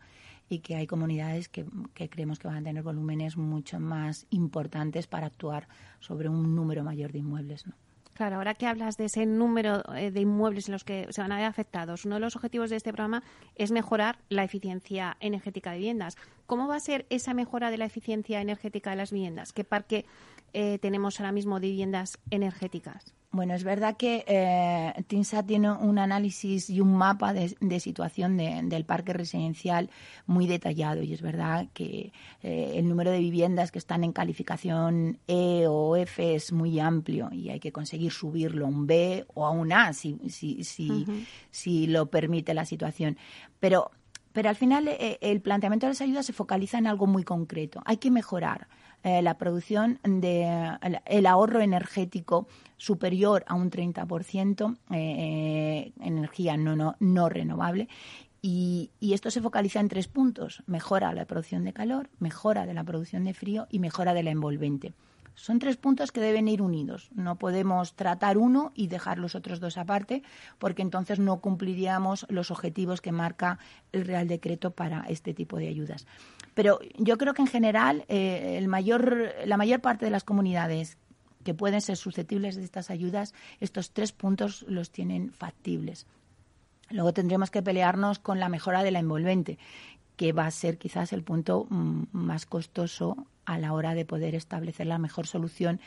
y 0.48 0.60
que 0.60 0.74
hay 0.74 0.86
comunidades 0.86 1.48
que, 1.48 1.66
que, 1.94 2.08
creemos 2.08 2.38
que 2.38 2.48
van 2.48 2.56
a 2.56 2.62
tener 2.62 2.82
volúmenes 2.82 3.36
mucho 3.36 3.78
más 3.78 4.26
importantes 4.30 5.06
para 5.06 5.26
actuar 5.26 5.68
sobre 6.00 6.28
un 6.28 6.56
número 6.56 6.82
mayor 6.82 7.12
de 7.12 7.18
inmuebles, 7.18 7.66
¿no? 7.66 7.74
Claro, 8.18 8.34
ahora 8.34 8.54
que 8.54 8.66
hablas 8.66 8.96
de 8.96 9.04
ese 9.04 9.26
número 9.26 9.84
eh, 9.94 10.10
de 10.10 10.20
inmuebles 10.22 10.66
en 10.66 10.72
los 10.72 10.82
que 10.82 11.06
se 11.10 11.20
van 11.20 11.30
a 11.30 11.36
ver 11.36 11.44
afectados, 11.44 12.04
uno 12.04 12.16
de 12.16 12.20
los 12.20 12.34
objetivos 12.34 12.68
de 12.68 12.74
este 12.74 12.92
programa 12.92 13.22
es 13.54 13.70
mejorar 13.70 14.18
la 14.28 14.42
eficiencia 14.42 15.16
energética 15.20 15.70
de 15.70 15.78
viviendas. 15.78 16.16
¿Cómo 16.46 16.66
va 16.66 16.74
a 16.74 16.80
ser 16.80 17.06
esa 17.10 17.32
mejora 17.32 17.70
de 17.70 17.78
la 17.78 17.84
eficiencia 17.84 18.40
energética 18.40 18.90
de 18.90 18.96
las 18.96 19.12
viviendas? 19.12 19.52
¿Qué 19.52 19.62
parque 19.62 20.04
eh, 20.52 20.80
tenemos 20.80 21.20
ahora 21.20 21.30
mismo 21.30 21.60
de 21.60 21.68
viviendas 21.68 22.18
energéticas? 22.32 23.14
Bueno, 23.30 23.52
es 23.54 23.62
verdad 23.62 23.98
que 23.98 24.24
eh, 24.26 25.04
TINSA 25.06 25.44
tiene 25.44 25.70
un 25.70 25.98
análisis 25.98 26.70
y 26.70 26.80
un 26.80 26.96
mapa 26.96 27.34
de, 27.34 27.78
situación 27.78 28.38
del 28.38 28.86
parque 28.86 29.12
residencial 29.12 29.90
muy 30.26 30.46
detallado 30.46 31.02
y 31.02 31.12
es 31.12 31.20
verdad 31.20 31.68
que 31.74 32.12
eh, 32.42 32.72
el 32.76 32.88
número 32.88 33.10
de 33.10 33.18
viviendas 33.18 33.70
que 33.70 33.78
están 33.78 34.02
en 34.02 34.12
calificación 34.12 35.18
E 35.26 35.66
o 35.68 35.94
F 35.96 36.34
es 36.34 36.52
muy 36.52 36.80
amplio 36.80 37.28
y 37.30 37.50
hay 37.50 37.60
que 37.60 37.70
conseguir 37.70 38.12
subirlo 38.12 38.64
a 38.64 38.68
un 38.70 38.86
B 38.86 39.26
o 39.34 39.44
a 39.44 39.50
un 39.50 39.72
A 39.74 39.92
si, 39.92 40.18
si, 40.30 40.64
si, 40.64 41.04
si 41.50 41.86
lo 41.86 42.06
permite 42.06 42.54
la 42.54 42.64
situación. 42.64 43.18
Pero, 43.60 43.90
pero 44.32 44.48
al 44.48 44.56
final 44.56 44.88
eh, 44.88 45.18
el 45.20 45.42
planteamiento 45.42 45.84
de 45.84 45.90
las 45.90 46.00
ayudas 46.00 46.24
se 46.24 46.32
focaliza 46.32 46.78
en 46.78 46.86
algo 46.86 47.06
muy 47.06 47.24
concreto. 47.24 47.82
Hay 47.84 47.98
que 47.98 48.10
mejorar 48.10 48.68
eh, 49.04 49.22
la 49.22 49.38
producción 49.38 50.00
de 50.02 50.76
el, 51.06 51.26
ahorro 51.26 51.60
energético 51.60 52.48
superior 52.76 53.44
a 53.46 53.54
un 53.54 53.70
30%, 53.70 54.76
eh, 54.90 54.96
eh, 54.96 55.92
energía 56.00 56.56
no, 56.56 56.74
no, 56.74 56.96
no 56.98 57.28
renovable. 57.28 57.88
Y, 58.40 58.90
esto 59.00 59.30
se 59.30 59.40
focaliza 59.40 59.80
en 59.80 59.88
tres 59.88 60.08
puntos. 60.08 60.62
Mejora 60.66 61.12
la 61.12 61.24
producción 61.26 61.64
de 61.64 61.72
calor, 61.72 62.08
mejora 62.18 62.66
de 62.66 62.74
la 62.74 62.84
producción 62.84 63.24
de 63.24 63.34
frío 63.34 63.66
y 63.70 63.78
mejora 63.78 64.14
de 64.14 64.22
la 64.22 64.30
envolvente. 64.30 64.92
Son 65.38 65.60
tres 65.60 65.76
puntos 65.76 66.10
que 66.10 66.20
deben 66.20 66.48
ir 66.48 66.60
unidos. 66.60 67.10
No 67.14 67.36
podemos 67.36 67.94
tratar 67.94 68.38
uno 68.38 68.72
y 68.74 68.88
dejar 68.88 69.18
los 69.18 69.36
otros 69.36 69.60
dos 69.60 69.78
aparte, 69.78 70.24
porque 70.58 70.82
entonces 70.82 71.20
no 71.20 71.40
cumpliríamos 71.40 72.26
los 72.28 72.50
objetivos 72.50 73.00
que 73.00 73.12
marca 73.12 73.60
el 73.92 74.04
Real 74.04 74.26
Decreto 74.26 74.72
para 74.72 75.04
este 75.08 75.34
tipo 75.34 75.56
de 75.56 75.68
ayudas. 75.68 76.06
Pero 76.54 76.80
yo 76.98 77.16
creo 77.18 77.34
que 77.34 77.42
en 77.42 77.48
general 77.48 78.04
eh, 78.08 78.56
el 78.58 78.66
mayor, 78.66 79.32
la 79.46 79.56
mayor 79.56 79.80
parte 79.80 80.04
de 80.06 80.10
las 80.10 80.24
comunidades 80.24 80.98
que 81.44 81.54
pueden 81.54 81.80
ser 81.82 81.96
susceptibles 81.96 82.56
de 82.56 82.64
estas 82.64 82.90
ayudas, 82.90 83.32
estos 83.60 83.92
tres 83.92 84.10
puntos 84.10 84.64
los 84.68 84.90
tienen 84.90 85.32
factibles. 85.32 86.08
Luego 86.90 87.12
tendremos 87.12 87.50
que 87.50 87.62
pelearnos 87.62 88.18
con 88.18 88.40
la 88.40 88.48
mejora 88.48 88.82
de 88.82 88.90
la 88.90 88.98
envolvente, 88.98 89.58
que 90.18 90.32
va 90.32 90.46
a 90.46 90.50
ser 90.50 90.78
quizás 90.78 91.12
el 91.12 91.22
punto 91.22 91.68
mm, 91.70 92.02
más 92.10 92.44
costoso 92.44 93.28
a 93.46 93.56
la 93.56 93.72
hora 93.72 93.94
de 93.94 94.04
poder 94.04 94.34
establecer 94.34 94.88
la 94.88 94.98
mejor 94.98 95.28
solución 95.28 95.80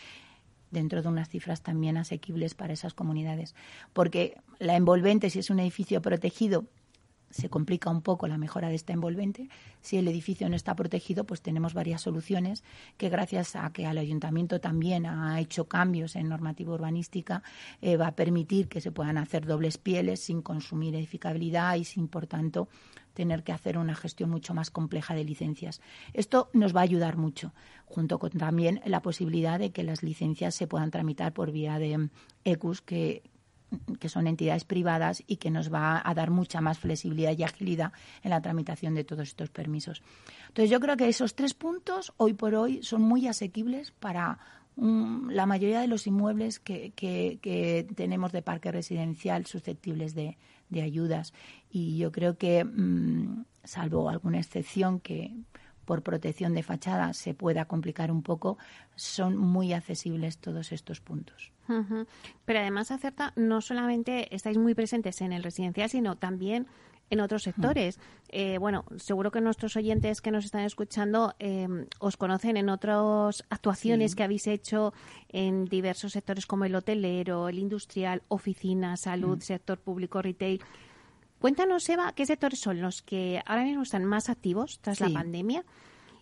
dentro 0.71 1.01
de 1.01 1.09
unas 1.09 1.27
cifras 1.27 1.61
también 1.61 1.97
asequibles 1.97 2.55
para 2.55 2.71
esas 2.71 2.93
comunidades. 2.93 3.55
Porque 3.91 4.37
la 4.57 4.77
envolvente, 4.77 5.29
si 5.29 5.39
es 5.39 5.49
un 5.49 5.59
edificio 5.59 6.01
protegido, 6.01 6.63
se 7.31 7.49
complica 7.49 7.89
un 7.89 8.01
poco 8.01 8.27
la 8.27 8.37
mejora 8.37 8.69
de 8.69 8.75
esta 8.75 8.93
envolvente. 8.93 9.49
Si 9.81 9.97
el 9.97 10.07
edificio 10.07 10.49
no 10.49 10.55
está 10.55 10.75
protegido, 10.75 11.25
pues 11.25 11.41
tenemos 11.41 11.73
varias 11.73 12.01
soluciones 12.01 12.63
que 12.97 13.09
gracias 13.09 13.55
a 13.55 13.71
que 13.71 13.85
el 13.85 13.97
ayuntamiento 13.97 14.59
también 14.59 15.05
ha 15.05 15.39
hecho 15.39 15.67
cambios 15.67 16.15
en 16.15 16.29
normativa 16.29 16.73
urbanística, 16.73 17.43
eh, 17.81 17.97
va 17.97 18.07
a 18.07 18.15
permitir 18.15 18.67
que 18.67 18.81
se 18.81 18.91
puedan 18.91 19.17
hacer 19.17 19.45
dobles 19.45 19.77
pieles 19.77 20.19
sin 20.19 20.41
consumir 20.41 20.95
edificabilidad 20.95 21.75
y 21.75 21.83
sin, 21.83 22.07
por 22.07 22.27
tanto, 22.27 22.67
tener 23.13 23.43
que 23.43 23.51
hacer 23.51 23.77
una 23.77 23.95
gestión 23.95 24.29
mucho 24.29 24.53
más 24.53 24.71
compleja 24.71 25.13
de 25.13 25.23
licencias. 25.23 25.81
Esto 26.13 26.49
nos 26.53 26.75
va 26.75 26.81
a 26.81 26.83
ayudar 26.83 27.17
mucho, 27.17 27.53
junto 27.85 28.19
con 28.19 28.31
también 28.31 28.81
la 28.85 29.01
posibilidad 29.01 29.59
de 29.59 29.71
que 29.71 29.83
las 29.83 30.03
licencias 30.03 30.55
se 30.55 30.67
puedan 30.67 30.91
tramitar 30.91 31.33
por 31.33 31.51
vía 31.51 31.77
de 31.79 32.09
ECUS, 32.45 32.81
que, 32.81 33.23
que 33.99 34.09
son 34.09 34.27
entidades 34.27 34.65
privadas 34.65 35.23
y 35.27 35.37
que 35.37 35.51
nos 35.51 35.73
va 35.73 36.01
a 36.03 36.13
dar 36.13 36.29
mucha 36.29 36.61
más 36.61 36.79
flexibilidad 36.79 37.37
y 37.37 37.43
agilidad 37.43 37.93
en 38.23 38.31
la 38.31 38.41
tramitación 38.41 38.95
de 38.95 39.03
todos 39.03 39.29
estos 39.29 39.49
permisos. 39.49 40.01
Entonces, 40.47 40.69
yo 40.69 40.79
creo 40.79 40.97
que 40.97 41.07
esos 41.07 41.35
tres 41.35 41.53
puntos 41.53 42.13
hoy 42.17 42.33
por 42.33 42.55
hoy 42.55 42.83
son 42.83 43.01
muy 43.01 43.27
asequibles 43.27 43.91
para 43.91 44.39
la 44.77 45.45
mayoría 45.45 45.81
de 45.81 45.87
los 45.87 46.07
inmuebles 46.07 46.59
que, 46.59 46.91
que, 46.95 47.87
tenemos 47.95 48.31
de 48.31 48.41
parque 48.41 48.71
residencial 48.71 49.45
susceptibles 49.45 50.15
de, 50.15 50.37
de 50.69 50.81
ayudas. 50.81 51.33
Y 51.69 51.97
yo 51.97 52.11
creo 52.11 52.37
que, 52.37 52.63
mm, 52.63 53.43
salvo 53.63 54.09
alguna 54.09 54.39
excepción 54.39 54.99
que 54.99 55.33
por 55.91 56.03
protección 56.03 56.53
de 56.53 56.63
fachada 56.63 57.11
se 57.11 57.33
pueda 57.33 57.65
complicar 57.65 58.13
un 58.13 58.23
poco, 58.23 58.57
son 58.95 59.35
muy 59.35 59.73
accesibles 59.73 60.37
todos 60.37 60.71
estos 60.71 61.01
puntos. 61.01 61.51
Pero 62.45 62.59
además, 62.59 62.91
Acerta, 62.91 63.33
no 63.35 63.59
solamente 63.59 64.33
estáis 64.33 64.57
muy 64.57 64.73
presentes 64.73 65.19
en 65.19 65.33
el 65.33 65.43
residencial, 65.43 65.89
sino 65.89 66.15
también 66.15 66.65
en 67.09 67.19
otros 67.19 67.43
sectores. 67.43 67.99
Eh, 68.29 68.57
bueno, 68.57 68.85
seguro 68.95 69.31
que 69.31 69.41
nuestros 69.41 69.75
oyentes 69.75 70.21
que 70.21 70.31
nos 70.31 70.45
están 70.45 70.61
escuchando 70.61 71.35
em, 71.39 71.87
os 71.99 72.15
conocen 72.15 72.55
en 72.55 72.69
otras 72.69 73.43
actuaciones 73.49 74.15
que 74.15 74.23
habéis 74.23 74.47
hecho 74.47 74.93
en 75.27 75.65
diversos 75.65 76.13
sectores 76.13 76.45
como 76.45 76.63
el 76.63 76.73
hotelero, 76.73 77.49
el 77.49 77.59
industrial, 77.59 78.21
oficina, 78.29 78.95
salud, 78.95 79.41
sector 79.41 79.77
público, 79.77 80.21
retail. 80.21 80.61
Cuéntanos, 81.41 81.89
Eva, 81.89 82.13
qué 82.13 82.27
sectores 82.27 82.59
son 82.59 82.81
los 82.81 83.01
que 83.01 83.41
ahora 83.47 83.63
mismo 83.63 83.81
están 83.81 84.05
más 84.05 84.29
activos 84.29 84.77
tras 84.79 84.99
la 84.99 85.09
pandemia. 85.09 85.65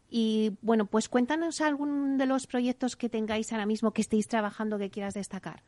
Y 0.09 0.53
bueno, 0.61 0.85
pues 0.85 1.09
cuéntanos 1.09 1.59
algún 1.59 2.17
de 2.17 2.25
los 2.25 2.47
proyectos 2.47 2.95
que 2.95 3.09
tengáis 3.09 3.51
ahora 3.51 3.65
mismo 3.65 3.91
que 3.91 4.01
estéis 4.01 4.29
trabajando 4.29 4.77
que 4.79 4.89
quieras 4.89 5.15
destacar. 5.15 5.61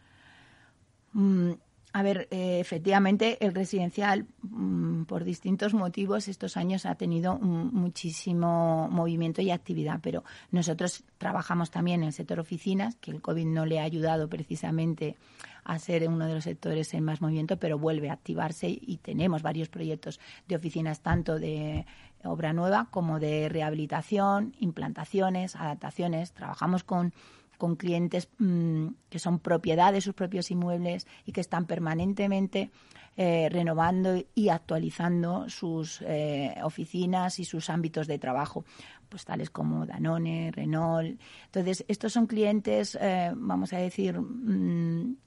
Mm, 1.11 1.51
a 1.91 2.01
ver, 2.01 2.29
eh, 2.31 2.61
efectivamente, 2.61 3.45
el 3.45 3.53
residencial, 3.53 4.25
mm, 4.41 5.03
por 5.03 5.25
distintos 5.25 5.73
motivos, 5.73 6.29
estos 6.29 6.55
años 6.55 6.85
ha 6.85 6.95
tenido 6.95 7.37
muchísimo 7.37 8.87
movimiento 8.89 9.41
y 9.41 9.51
actividad, 9.51 9.99
pero 10.01 10.23
nosotros 10.51 11.03
trabajamos 11.17 11.71
también 11.71 12.03
en 12.03 12.07
el 12.07 12.13
sector 12.13 12.39
oficinas, 12.39 12.95
que 12.95 13.11
el 13.11 13.21
COVID 13.21 13.45
no 13.47 13.65
le 13.65 13.81
ha 13.81 13.83
ayudado 13.83 14.29
precisamente 14.29 15.17
a 15.63 15.79
ser 15.79 16.07
uno 16.07 16.27
de 16.27 16.35
los 16.35 16.43
sectores 16.43 16.93
en 16.93 17.03
más 17.03 17.21
movimiento, 17.21 17.57
pero 17.57 17.77
vuelve 17.77 18.09
a 18.09 18.13
activarse 18.13 18.69
y 18.69 18.97
tenemos 18.97 19.41
varios 19.41 19.69
proyectos 19.69 20.19
de 20.47 20.55
oficinas, 20.55 21.01
tanto 21.01 21.39
de 21.39 21.85
obra 22.23 22.53
nueva 22.53 22.87
como 22.91 23.19
de 23.19 23.49
rehabilitación, 23.49 24.55
implantaciones, 24.59 25.55
adaptaciones. 25.55 26.33
Trabajamos 26.33 26.83
con 26.83 27.13
con 27.61 27.75
clientes 27.75 28.27
mm, 28.39 28.87
que 29.07 29.19
son 29.19 29.37
propiedad 29.37 29.93
de 29.93 30.01
sus 30.01 30.15
propios 30.15 30.49
inmuebles 30.49 31.05
y 31.27 31.31
que 31.31 31.41
están 31.41 31.67
permanentemente 31.67 32.71
eh, 33.15 33.49
renovando 33.51 34.15
y 34.33 34.49
actualizando 34.49 35.47
sus 35.47 36.01
eh, 36.01 36.55
oficinas 36.63 37.37
y 37.37 37.45
sus 37.45 37.69
ámbitos 37.69 38.07
de 38.07 38.17
trabajo, 38.17 38.65
pues 39.09 39.25
tales 39.25 39.51
como 39.51 39.85
Danone, 39.85 40.49
Renault. 40.51 41.21
Entonces, 41.45 41.85
estos 41.87 42.13
son 42.13 42.25
clientes, 42.25 42.97
eh, 42.99 43.31
vamos 43.35 43.73
a 43.73 43.77
decir, 43.77 44.19
mm, 44.19 45.17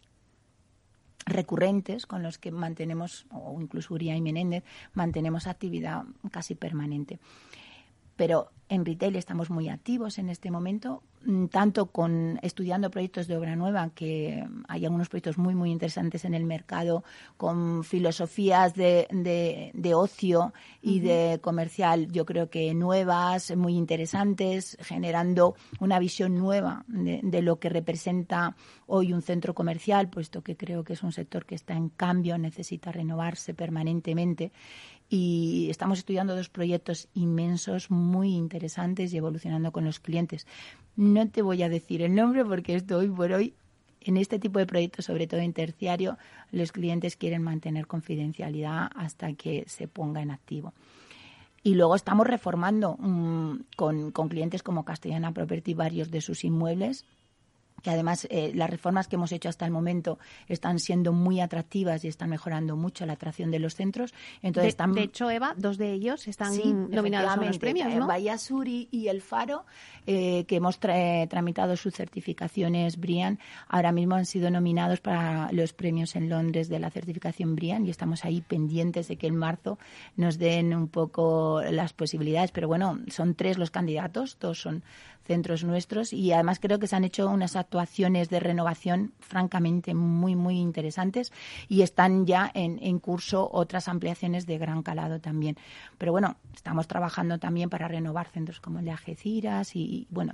recurrentes 1.26 2.06
con 2.06 2.22
los 2.22 2.38
que 2.38 2.50
mantenemos, 2.50 3.26
o 3.30 3.60
incluso 3.60 3.94
Uría 3.94 4.16
y 4.16 4.20
Menéndez, 4.20 4.64
mantenemos 4.92 5.46
actividad 5.46 6.04
casi 6.30 6.54
permanente. 6.54 7.18
Pero 8.16 8.50
en 8.68 8.84
retail 8.84 9.16
estamos 9.16 9.50
muy 9.50 9.68
activos 9.68 10.18
en 10.18 10.28
este 10.28 10.50
momento 10.50 11.02
Mm, 11.26 11.46
tanto 11.46 11.86
con 11.86 12.38
estudiando 12.42 12.90
proyectos 12.90 13.26
de 13.26 13.36
obra 13.36 13.56
nueva, 13.56 13.90
que 13.94 14.44
hay 14.68 14.84
algunos 14.84 15.08
proyectos 15.08 15.38
muy, 15.38 15.54
muy 15.54 15.70
interesantes 15.70 16.26
en 16.26 16.34
el 16.34 16.44
mercado, 16.44 17.02
con 17.38 17.82
filosofías 17.82 18.74
de, 18.74 19.08
de, 19.10 19.94
ocio 19.94 20.52
y 20.82 21.00
de 21.00 21.38
comercial, 21.40 22.12
yo 22.12 22.26
creo 22.26 22.50
que 22.50 22.74
nuevas, 22.74 23.56
muy 23.56 23.74
interesantes, 23.74 24.76
generando 24.82 25.54
una 25.80 25.98
visión 25.98 26.36
nueva 26.36 26.84
de, 26.88 27.20
de 27.22 27.42
lo 27.42 27.58
que 27.58 27.70
representa 27.70 28.54
hoy 28.86 29.14
un 29.14 29.22
centro 29.22 29.54
comercial, 29.54 30.10
puesto 30.10 30.42
que 30.42 30.56
creo 30.56 30.84
que 30.84 30.92
es 30.92 31.02
un 31.02 31.12
sector 31.12 31.46
que 31.46 31.54
está 31.54 31.74
en 31.74 31.88
cambio, 31.88 32.36
necesita 32.36 32.92
renovarse 32.92 33.54
permanentemente 33.54 34.52
y 35.16 35.70
estamos 35.70 36.00
estudiando 36.00 36.34
dos 36.34 36.48
proyectos 36.48 37.06
inmensos, 37.14 37.88
muy 37.88 38.34
interesantes 38.34 39.14
y 39.14 39.18
evolucionando 39.18 39.70
con 39.70 39.84
los 39.84 40.00
clientes. 40.00 40.44
No 40.96 41.28
te 41.28 41.40
voy 41.40 41.62
a 41.62 41.68
decir 41.68 42.02
el 42.02 42.16
nombre 42.16 42.44
porque 42.44 42.74
esto 42.74 42.98
hoy 42.98 43.08
por 43.08 43.30
hoy, 43.30 43.54
en 44.00 44.16
este 44.16 44.40
tipo 44.40 44.58
de 44.58 44.66
proyectos, 44.66 45.04
sobre 45.04 45.28
todo 45.28 45.38
en 45.38 45.52
terciario, 45.52 46.18
los 46.50 46.72
clientes 46.72 47.14
quieren 47.14 47.44
mantener 47.44 47.86
confidencialidad 47.86 48.90
hasta 48.96 49.32
que 49.34 49.62
se 49.68 49.86
ponga 49.86 50.20
en 50.20 50.32
activo. 50.32 50.74
Y 51.62 51.76
luego 51.76 51.94
estamos 51.94 52.26
reformando 52.26 52.96
mm, 52.98 53.66
con, 53.76 54.10
con 54.10 54.28
clientes 54.28 54.64
como 54.64 54.84
Castellana 54.84 55.30
Property 55.30 55.74
varios 55.74 56.10
de 56.10 56.22
sus 56.22 56.42
inmuebles 56.42 57.04
que 57.84 57.90
además 57.90 58.26
eh, 58.30 58.50
las 58.54 58.70
reformas 58.70 59.06
que 59.06 59.16
hemos 59.16 59.30
hecho 59.30 59.50
hasta 59.50 59.66
el 59.66 59.70
momento 59.70 60.18
están 60.48 60.78
siendo 60.78 61.12
muy 61.12 61.40
atractivas 61.40 62.02
y 62.04 62.08
están 62.08 62.30
mejorando 62.30 62.76
mucho 62.76 63.04
la 63.04 63.12
atracción 63.12 63.50
de 63.50 63.58
los 63.58 63.74
centros. 63.74 64.14
Entonces, 64.42 64.74
de, 64.76 64.86
de 64.86 65.02
hecho, 65.02 65.30
Eva, 65.30 65.54
dos 65.58 65.76
de 65.76 65.92
ellos 65.92 66.26
están 66.26 66.90
nominados 66.90 67.30
a 67.30 67.36
los 67.36 67.58
premios, 67.58 67.94
¿no? 67.94 68.06
Bahía 68.06 68.38
Sur 68.38 68.66
y, 68.66 68.88
El 69.06 69.20
Faro, 69.20 69.66
eh, 70.06 70.44
que 70.48 70.56
hemos 70.56 70.80
tramitado 70.80 71.76
sus 71.76 71.92
certificaciones 71.92 72.96
BRIAN, 72.96 73.38
ahora 73.68 73.92
mismo 73.92 74.14
han 74.14 74.24
sido 74.24 74.50
nominados 74.50 75.00
para 75.00 75.52
los 75.52 75.74
premios 75.74 76.16
en 76.16 76.30
Londres 76.30 76.70
de 76.70 76.78
la 76.78 76.90
certificación 76.90 77.54
BRIAN 77.54 77.84
y 77.84 77.90
estamos 77.90 78.24
ahí 78.24 78.40
pendientes 78.40 79.08
de 79.08 79.16
que 79.16 79.26
en 79.26 79.36
marzo 79.36 79.78
nos 80.16 80.38
den 80.38 80.74
un 80.74 80.88
poco 80.88 81.60
las 81.70 81.92
posibilidades. 81.92 82.50
Pero 82.50 82.66
bueno, 82.66 82.98
son 83.08 83.34
tres 83.34 83.58
los 83.58 83.70
candidatos, 83.70 84.38
todos 84.38 84.58
son 84.58 84.82
centros 85.26 85.64
nuestros 85.64 86.12
y 86.12 86.32
además 86.32 86.60
creo 86.60 86.78
que 86.78 86.86
se 86.86 86.96
han 86.96 87.04
hecho 87.04 87.28
unas 87.28 87.56
actuaciones 87.56 87.73
de 88.30 88.40
renovación 88.40 89.12
francamente 89.18 89.94
muy, 89.94 90.36
muy 90.36 90.58
interesantes 90.58 91.32
y 91.68 91.82
están 91.82 92.24
ya 92.24 92.50
en, 92.54 92.78
en 92.80 92.98
curso 92.98 93.48
otras 93.52 93.88
ampliaciones 93.88 94.46
de 94.46 94.58
gran 94.58 94.82
calado 94.82 95.20
también. 95.20 95.56
Pero 95.98 96.12
bueno, 96.12 96.36
estamos 96.54 96.86
trabajando 96.86 97.38
también 97.38 97.70
para 97.70 97.88
renovar 97.88 98.28
centros 98.28 98.60
como 98.60 98.78
el 98.78 98.84
de 98.84 98.92
Algeciras 98.92 99.74
y, 99.74 100.06
bueno, 100.10 100.32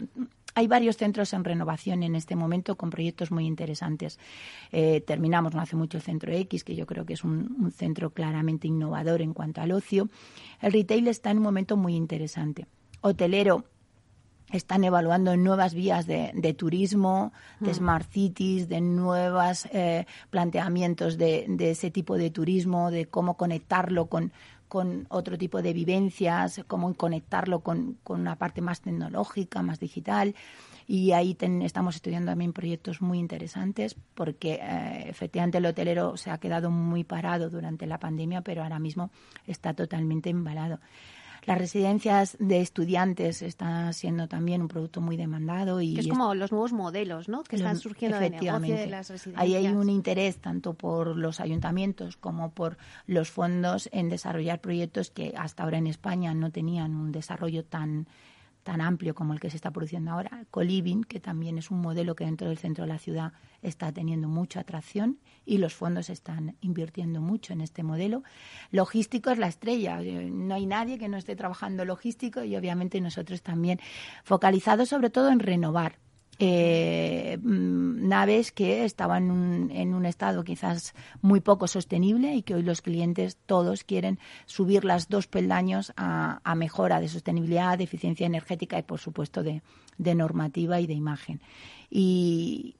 hay 0.54 0.66
varios 0.66 0.96
centros 0.96 1.32
en 1.32 1.44
renovación 1.44 2.02
en 2.02 2.14
este 2.14 2.36
momento 2.36 2.76
con 2.76 2.90
proyectos 2.90 3.30
muy 3.30 3.46
interesantes. 3.46 4.18
Eh, 4.72 5.00
terminamos 5.00 5.54
no 5.54 5.60
hace 5.60 5.76
mucho 5.76 5.96
el 5.96 6.02
Centro 6.02 6.32
X, 6.32 6.64
que 6.64 6.74
yo 6.74 6.86
creo 6.86 7.06
que 7.06 7.14
es 7.14 7.24
un, 7.24 7.56
un, 7.58 7.70
centro 7.70 8.10
claramente 8.10 8.68
innovador 8.68 9.22
en 9.22 9.32
cuanto 9.32 9.60
al 9.60 9.72
ocio. 9.72 10.08
El 10.60 10.72
retail 10.72 11.08
está 11.08 11.30
en 11.30 11.38
un 11.38 11.44
momento 11.44 11.76
muy 11.76 11.94
interesante. 11.94 12.66
Hotelero 13.00 13.64
están 14.52 14.84
evaluando 14.84 15.36
nuevas 15.36 15.74
vías 15.74 16.06
de, 16.06 16.54
turismo, 16.56 17.32
de 17.60 17.70
mm. 17.70 17.74
smart 17.74 18.10
cities, 18.10 18.68
de 18.68 18.80
nuevos 18.80 19.66
eh, 19.72 20.06
planteamientos 20.30 21.18
de, 21.18 21.46
ese 21.58 21.90
tipo 21.90 22.16
de 22.16 22.30
turismo, 22.30 22.90
de 22.90 23.06
cómo 23.06 23.36
conectarlo 23.36 24.06
con, 24.06 24.32
con 24.68 25.06
otro 25.08 25.38
tipo 25.38 25.62
de 25.62 25.72
vivencias, 25.72 26.62
cómo 26.66 26.92
conectarlo 26.94 27.60
con, 27.60 27.98
con 28.02 28.20
una 28.20 28.36
parte 28.36 28.60
más 28.60 28.80
tecnológica, 28.80 29.62
más 29.62 29.80
digital. 29.80 30.34
Y 30.90 31.12
ahí 31.12 31.36
estamos 31.62 31.94
estudiando 31.94 32.32
también 32.32 32.52
proyectos 32.52 33.00
muy 33.00 33.20
interesantes 33.20 33.94
porque 34.14 34.54
eh, 34.60 35.04
efectivamente 35.06 35.58
el 35.58 35.66
hotelero 35.66 36.16
se 36.16 36.32
ha 36.32 36.38
quedado 36.38 36.72
muy 36.72 37.04
parado 37.04 37.48
durante 37.48 37.86
la 37.86 38.00
pandemia, 38.00 38.40
pero 38.40 38.64
ahora 38.64 38.80
mismo 38.80 39.12
está 39.46 39.72
totalmente 39.72 40.30
embalado. 40.30 40.80
Las 41.46 41.58
residencias 41.58 42.36
de 42.38 42.60
estudiantes 42.60 43.42
están 43.42 43.92
siendo 43.94 44.28
también 44.28 44.62
un 44.62 44.68
producto 44.68 45.00
muy 45.00 45.16
demandado. 45.16 45.80
y 45.80 45.98
Es 45.98 46.06
como 46.06 46.34
los 46.34 46.52
nuevos 46.52 46.72
modelos 46.72 47.28
¿no? 47.28 47.42
que 47.42 47.56
están 47.56 47.78
surgiendo 47.78 48.18
de 48.18 48.30
negocio 48.30 48.74
de 48.74 48.86
las 48.86 49.08
residencias. 49.08 49.42
Ahí 49.42 49.54
hay 49.54 49.68
un 49.68 49.88
interés 49.88 50.38
tanto 50.38 50.74
por 50.74 51.16
los 51.16 51.40
ayuntamientos 51.40 52.16
como 52.16 52.50
por 52.50 52.76
los 53.06 53.30
fondos 53.30 53.88
en 53.92 54.08
desarrollar 54.08 54.60
proyectos 54.60 55.10
que 55.10 55.34
hasta 55.36 55.62
ahora 55.62 55.78
en 55.78 55.86
España 55.86 56.34
no 56.34 56.50
tenían 56.50 56.94
un 56.94 57.12
desarrollo 57.12 57.64
tan 57.64 58.06
tan 58.70 58.82
amplio 58.82 59.16
como 59.16 59.32
el 59.32 59.40
que 59.40 59.50
se 59.50 59.56
está 59.56 59.72
produciendo 59.72 60.12
ahora, 60.12 60.44
Coliving, 60.52 61.02
que 61.02 61.18
también 61.18 61.58
es 61.58 61.72
un 61.72 61.80
modelo 61.80 62.14
que 62.14 62.24
dentro 62.24 62.46
del 62.46 62.56
centro 62.56 62.84
de 62.84 62.88
la 62.88 63.00
ciudad 63.00 63.32
está 63.62 63.90
teniendo 63.90 64.28
mucha 64.28 64.60
atracción 64.60 65.18
y 65.44 65.58
los 65.58 65.74
fondos 65.74 66.08
están 66.08 66.54
invirtiendo 66.60 67.20
mucho 67.20 67.52
en 67.52 67.62
este 67.62 67.82
modelo. 67.82 68.22
Logístico 68.70 69.32
es 69.32 69.38
la 69.38 69.48
estrella, 69.48 70.00
no 70.00 70.54
hay 70.54 70.66
nadie 70.66 71.00
que 71.00 71.08
no 71.08 71.16
esté 71.16 71.34
trabajando 71.34 71.84
logístico 71.84 72.44
y 72.44 72.54
obviamente 72.54 73.00
nosotros 73.00 73.42
también 73.42 73.80
focalizados 74.22 74.88
sobre 74.88 75.10
todo 75.10 75.30
en 75.30 75.40
renovar 75.40 75.98
eh, 76.42 77.36
mm, 77.42 78.08
naves 78.08 78.50
que 78.50 78.86
estaban 78.86 79.70
en 79.70 79.92
un, 79.92 80.06
estado 80.06 80.42
quizás 80.42 80.94
muy 81.20 81.40
poco 81.40 81.68
sostenible 81.68 82.34
y 82.34 82.42
que 82.42 82.54
hoy 82.54 82.62
los 82.62 82.80
clientes 82.80 83.36
todos 83.44 83.84
quieren 83.84 84.18
subir 84.46 84.86
las 84.86 85.10
dos 85.10 85.26
peldaños 85.26 85.92
a, 85.98 86.40
mejora 86.56 86.98
de 86.98 87.08
sostenibilidad, 87.08 87.76
de 87.76 87.84
eficiencia 87.84 88.26
energética 88.26 88.78
y, 88.78 88.82
por 88.82 88.98
supuesto, 88.98 89.42
de, 89.42 89.60
normativa 89.98 90.80
y 90.80 90.86
de 90.86 90.94
imagen. 90.94 91.42
Y 91.90 92.76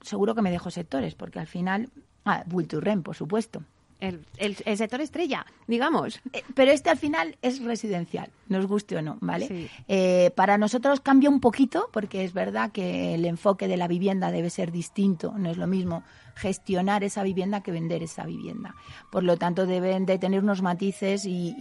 seguro 0.00 0.34
que 0.34 0.42
me 0.42 0.50
dejo 0.50 0.72
sectores, 0.72 1.14
porque 1.14 1.38
al 1.38 1.46
final, 1.46 1.90
ah, 2.24 2.42
Bulturren, 2.46 3.04
por 3.04 3.14
supuesto 3.14 3.62
el, 4.00 4.56
sector 4.76 5.00
estrella, 5.00 5.46
digamos. 5.66 6.20
Eh, 6.32 6.42
pero 6.54 6.70
este 6.70 6.90
al 6.90 6.98
final 6.98 7.36
es 7.42 7.62
residencial, 7.62 8.30
nos 8.48 8.66
guste 8.66 8.96
o 8.96 9.02
no, 9.02 9.18
¿vale? 9.20 9.70
Eh, 9.88 10.30
para 10.34 10.58
nosotros 10.58 11.00
cambia 11.00 11.30
un 11.30 11.40
poquito, 11.40 11.88
porque 11.92 12.24
es 12.24 12.32
verdad 12.32 12.72
que 12.72 13.14
el 13.14 13.24
enfoque 13.24 13.68
de 13.68 13.76
la 13.76 13.88
vivienda 13.88 14.30
debe 14.30 14.50
ser 14.50 14.72
distinto, 14.72 15.34
no 15.36 15.50
es 15.50 15.56
lo 15.56 15.66
mismo 15.66 16.02
gestionar 16.34 17.04
esa 17.04 17.22
vivienda 17.22 17.62
que 17.62 17.70
vender 17.70 18.02
esa 18.02 18.24
vivienda. 18.24 18.74
Por 19.10 19.22
lo 19.22 19.36
tanto, 19.36 19.66
deben 19.66 20.04
de 20.04 20.18
tener 20.18 20.42
unos 20.42 20.62
matices 20.62 21.24
y, 21.26 21.54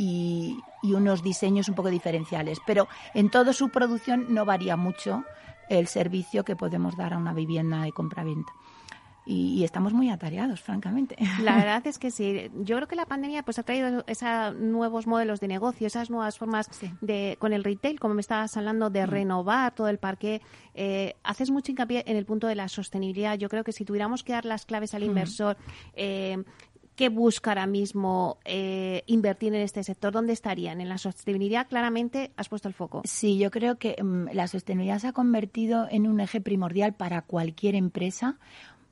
y 0.81 0.93
unos 0.93 1.21
diseños 1.21 1.69
un 1.69 1.75
poco 1.75 1.89
diferenciales. 1.89 2.59
Pero 2.65 2.87
en 3.13 3.29
toda 3.29 3.53
su 3.53 3.69
producción 3.69 4.33
no 4.33 4.45
varía 4.45 4.75
mucho 4.75 5.23
el 5.69 5.87
servicio 5.87 6.43
que 6.43 6.55
podemos 6.55 6.97
dar 6.97 7.13
a 7.13 7.17
una 7.17 7.33
vivienda 7.33 7.83
de 7.83 7.91
compraventa 7.91 8.51
y, 9.25 9.63
estamos 9.63 9.93
muy 9.93 10.09
atareados, 10.09 10.61
francamente. 10.61 11.15
La 11.41 11.55
verdad 11.57 11.85
es 11.87 11.97
que 11.97 12.11
sí. 12.11 12.49
Yo 12.55 12.75
creo 12.75 12.87
que 12.87 12.95
la 12.95 13.05
pandemia 13.05 13.43
pues 13.43 13.59
ha 13.59 13.63
traído 13.63 14.03
esos 14.07 14.55
nuevos 14.55 15.07
modelos 15.07 15.39
de 15.39 15.47
negocio, 15.47 15.87
esas 15.87 16.09
nuevas 16.09 16.37
formas 16.37 16.69
de 17.01 17.37
con 17.39 17.53
el 17.53 17.63
retail, 17.63 17.99
como 17.99 18.13
me 18.13 18.21
estabas 18.21 18.55
hablando, 18.57 18.89
de 18.89 19.05
mm. 19.05 19.09
renovar 19.09 19.73
todo 19.73 19.87
el 19.87 19.97
parque. 19.97 20.41
Eh, 20.73 21.15
haces 21.23 21.51
mucho 21.51 21.71
hincapié 21.71 22.03
en 22.07 22.17
el 22.17 22.25
punto 22.25 22.47
de 22.47 22.55
la 22.55 22.67
sostenibilidad. 22.67 23.37
Yo 23.37 23.49
creo 23.49 23.63
que 23.63 23.71
si 23.71 23.85
tuviéramos 23.85 24.23
que 24.23 24.33
dar 24.33 24.45
las 24.45 24.65
claves 24.65 24.93
al 24.93 25.01
mm. 25.01 25.05
inversor, 25.05 25.57
eh, 25.95 26.43
¿qué 26.95 27.09
busca 27.09 27.51
ahora 27.51 27.67
mismo 27.67 28.37
eh, 28.45 29.03
invertir 29.07 29.53
en 29.53 29.61
este 29.61 29.83
sector? 29.83 30.13
¿Dónde 30.13 30.33
estarían? 30.33 30.81
En 30.81 30.89
la 30.89 30.97
sostenibilidad, 30.97 31.67
claramente, 31.67 32.31
has 32.37 32.49
puesto 32.49 32.67
el 32.67 32.73
foco. 32.73 33.01
Sí, 33.05 33.37
yo 33.37 33.51
creo 33.51 33.77
que 33.77 34.01
mm, 34.01 34.29
la 34.33 34.47
sostenibilidad 34.47 34.99
se 34.99 35.07
ha 35.07 35.13
convertido 35.13 35.87
en 35.89 36.07
un 36.07 36.19
eje 36.19 36.41
primordial 36.41 36.93
para 36.93 37.21
cualquier 37.21 37.75
empresa 37.75 38.37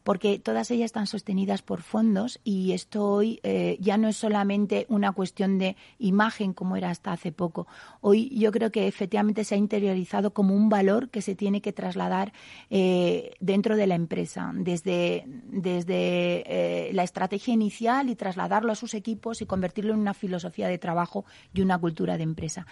porque 0.04 0.40
todas 0.40 0.72
ellas 0.72 0.86
están 0.86 1.08
sostenidas 1.08 1.62
por 1.62 1.82
fondos 1.82 2.40
y 2.44 2.72
esto 2.74 3.06
hoy 3.06 3.40
eh, 3.44 3.78
ya 3.80 3.98
no 3.98 4.08
es 4.08 4.18
solamente 4.18 4.86
una 4.90 5.12
cuestión 5.12 5.58
de 5.58 5.76
imagen 6.00 6.54
como 6.54 6.76
era 6.76 6.90
hasta 6.90 7.12
hace 7.12 7.32
poco. 7.32 7.68
Hoy 8.02 8.30
yo 8.38 8.52
creo 8.52 8.72
que 8.72 8.88
efectivamente 8.88 9.44
se 9.44 9.56
ha 9.56 9.58
interiorizado 9.58 10.34
como 10.34 10.56
un 10.56 10.70
valor 10.70 11.10
que 11.10 11.22
se 11.22 11.36
tiene 11.36 11.62
que 11.62 11.74
trasladar 11.74 12.34
eh, 12.70 13.34
dentro 13.40 13.76
de 13.76 13.88
la 13.88 13.96
empresa, 13.96 14.52
desde, 14.54 15.26
desde 15.28 16.44
eh, 16.90 16.94
la 16.94 17.04
estrategia 17.04 17.54
inicial 17.54 18.10
y 18.10 18.16
trasladarlo 18.16 18.72
a 18.72 18.76
sus 18.76 18.94
equipos 18.94 19.42
y 19.42 19.46
convertirlo 19.46 19.94
en 19.94 20.00
una 20.00 20.14
filosofía 20.14 20.68
de 20.68 20.78
trabajo 20.78 21.26
y 21.54 21.62
una 21.62 21.78
cultura 21.78 22.18
de 22.18 22.24
empresa. 22.24 22.66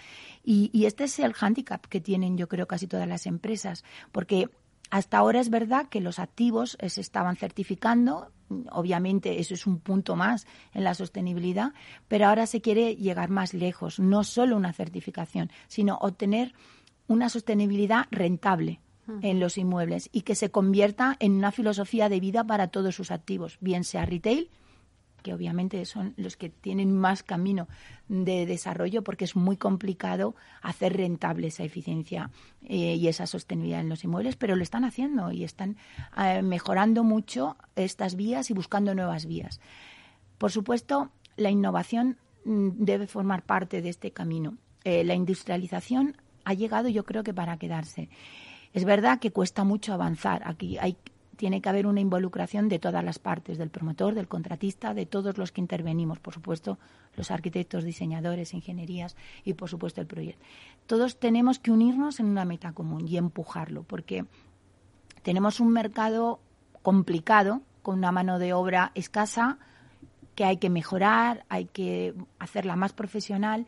Y, 0.44 0.70
y 0.72 0.86
este 0.86 1.04
es 1.04 1.18
el 1.18 1.32
hándicap 1.32 1.86
que 1.86 2.00
tienen 2.00 2.36
yo 2.36 2.48
creo 2.48 2.66
casi 2.66 2.86
todas 2.86 3.08
las 3.08 3.26
empresas, 3.26 3.84
porque 4.12 4.48
hasta 4.90 5.18
ahora 5.18 5.40
es 5.40 5.50
verdad 5.50 5.88
que 5.88 6.00
los 6.00 6.18
activos 6.18 6.76
eh, 6.80 6.90
se 6.90 7.00
estaban 7.00 7.36
certificando, 7.36 8.32
obviamente 8.72 9.40
eso 9.40 9.54
es 9.54 9.66
un 9.66 9.78
punto 9.78 10.16
más 10.16 10.46
en 10.74 10.84
la 10.84 10.94
sostenibilidad, 10.94 11.72
pero 12.08 12.26
ahora 12.26 12.46
se 12.46 12.60
quiere 12.60 12.96
llegar 12.96 13.30
más 13.30 13.54
lejos, 13.54 14.00
no 14.00 14.24
solo 14.24 14.56
una 14.56 14.72
certificación, 14.72 15.50
sino 15.68 15.96
obtener 15.98 16.54
una 17.06 17.28
sostenibilidad 17.28 18.06
rentable 18.10 18.80
en 19.22 19.40
los 19.40 19.58
inmuebles 19.58 20.08
y 20.12 20.20
que 20.20 20.36
se 20.36 20.52
convierta 20.52 21.16
en 21.18 21.32
una 21.32 21.50
filosofía 21.50 22.08
de 22.08 22.20
vida 22.20 22.44
para 22.44 22.68
todos 22.68 22.94
sus 22.94 23.10
activos, 23.10 23.58
bien 23.60 23.82
sea 23.82 24.06
retail, 24.06 24.50
que 25.20 25.34
obviamente 25.34 25.84
son 25.84 26.14
los 26.16 26.36
que 26.36 26.48
tienen 26.48 26.96
más 26.96 27.22
camino 27.22 27.68
de 28.08 28.46
desarrollo 28.46 29.02
porque 29.02 29.24
es 29.24 29.36
muy 29.36 29.56
complicado 29.56 30.34
hacer 30.62 30.96
rentable 30.96 31.48
esa 31.48 31.62
eficiencia 31.62 32.30
eh, 32.62 32.96
y 32.96 33.08
esa 33.08 33.26
sostenibilidad 33.26 33.80
en 33.80 33.88
los 33.88 34.04
inmuebles, 34.04 34.36
pero 34.36 34.56
lo 34.56 34.62
están 34.62 34.84
haciendo 34.84 35.32
y 35.32 35.44
están 35.44 35.76
eh, 36.16 36.42
mejorando 36.42 37.04
mucho 37.04 37.56
estas 37.76 38.16
vías 38.16 38.50
y 38.50 38.54
buscando 38.54 38.94
nuevas 38.94 39.26
vías. 39.26 39.60
Por 40.38 40.50
supuesto, 40.50 41.10
la 41.36 41.50
innovación 41.50 42.18
mm, 42.44 42.70
debe 42.76 43.06
formar 43.06 43.42
parte 43.42 43.82
de 43.82 43.88
este 43.88 44.10
camino. 44.10 44.56
Eh, 44.84 45.04
la 45.04 45.14
industrialización 45.14 46.16
ha 46.44 46.54
llegado 46.54 46.88
yo 46.88 47.04
creo 47.04 47.22
que 47.22 47.34
para 47.34 47.58
quedarse. 47.58 48.08
Es 48.72 48.84
verdad 48.84 49.18
que 49.18 49.32
cuesta 49.32 49.64
mucho 49.64 49.92
avanzar. 49.92 50.42
Aquí 50.44 50.78
hay 50.78 50.96
tiene 51.40 51.62
que 51.62 51.70
haber 51.70 51.86
una 51.86 52.00
involucración 52.00 52.68
de 52.68 52.78
todas 52.78 53.02
las 53.02 53.18
partes, 53.18 53.56
del 53.56 53.70
promotor, 53.70 54.14
del 54.14 54.28
contratista, 54.28 54.92
de 54.92 55.06
todos 55.06 55.38
los 55.38 55.52
que 55.52 55.62
intervenimos, 55.62 56.18
por 56.18 56.34
supuesto, 56.34 56.78
los 57.16 57.30
arquitectos, 57.30 57.82
diseñadores, 57.82 58.52
ingenierías 58.52 59.16
y, 59.42 59.54
por 59.54 59.70
supuesto, 59.70 60.02
el 60.02 60.06
proyecto. 60.06 60.44
Todos 60.86 61.18
tenemos 61.18 61.58
que 61.58 61.70
unirnos 61.70 62.20
en 62.20 62.26
una 62.26 62.44
meta 62.44 62.72
común 62.72 63.08
y 63.08 63.16
empujarlo, 63.16 63.84
porque 63.84 64.26
tenemos 65.22 65.60
un 65.60 65.72
mercado 65.72 66.40
complicado, 66.82 67.62
con 67.80 67.96
una 67.96 68.12
mano 68.12 68.38
de 68.38 68.52
obra 68.52 68.92
escasa, 68.94 69.56
que 70.34 70.44
hay 70.44 70.58
que 70.58 70.68
mejorar, 70.68 71.46
hay 71.48 71.64
que 71.64 72.12
hacerla 72.38 72.76
más 72.76 72.92
profesional 72.92 73.66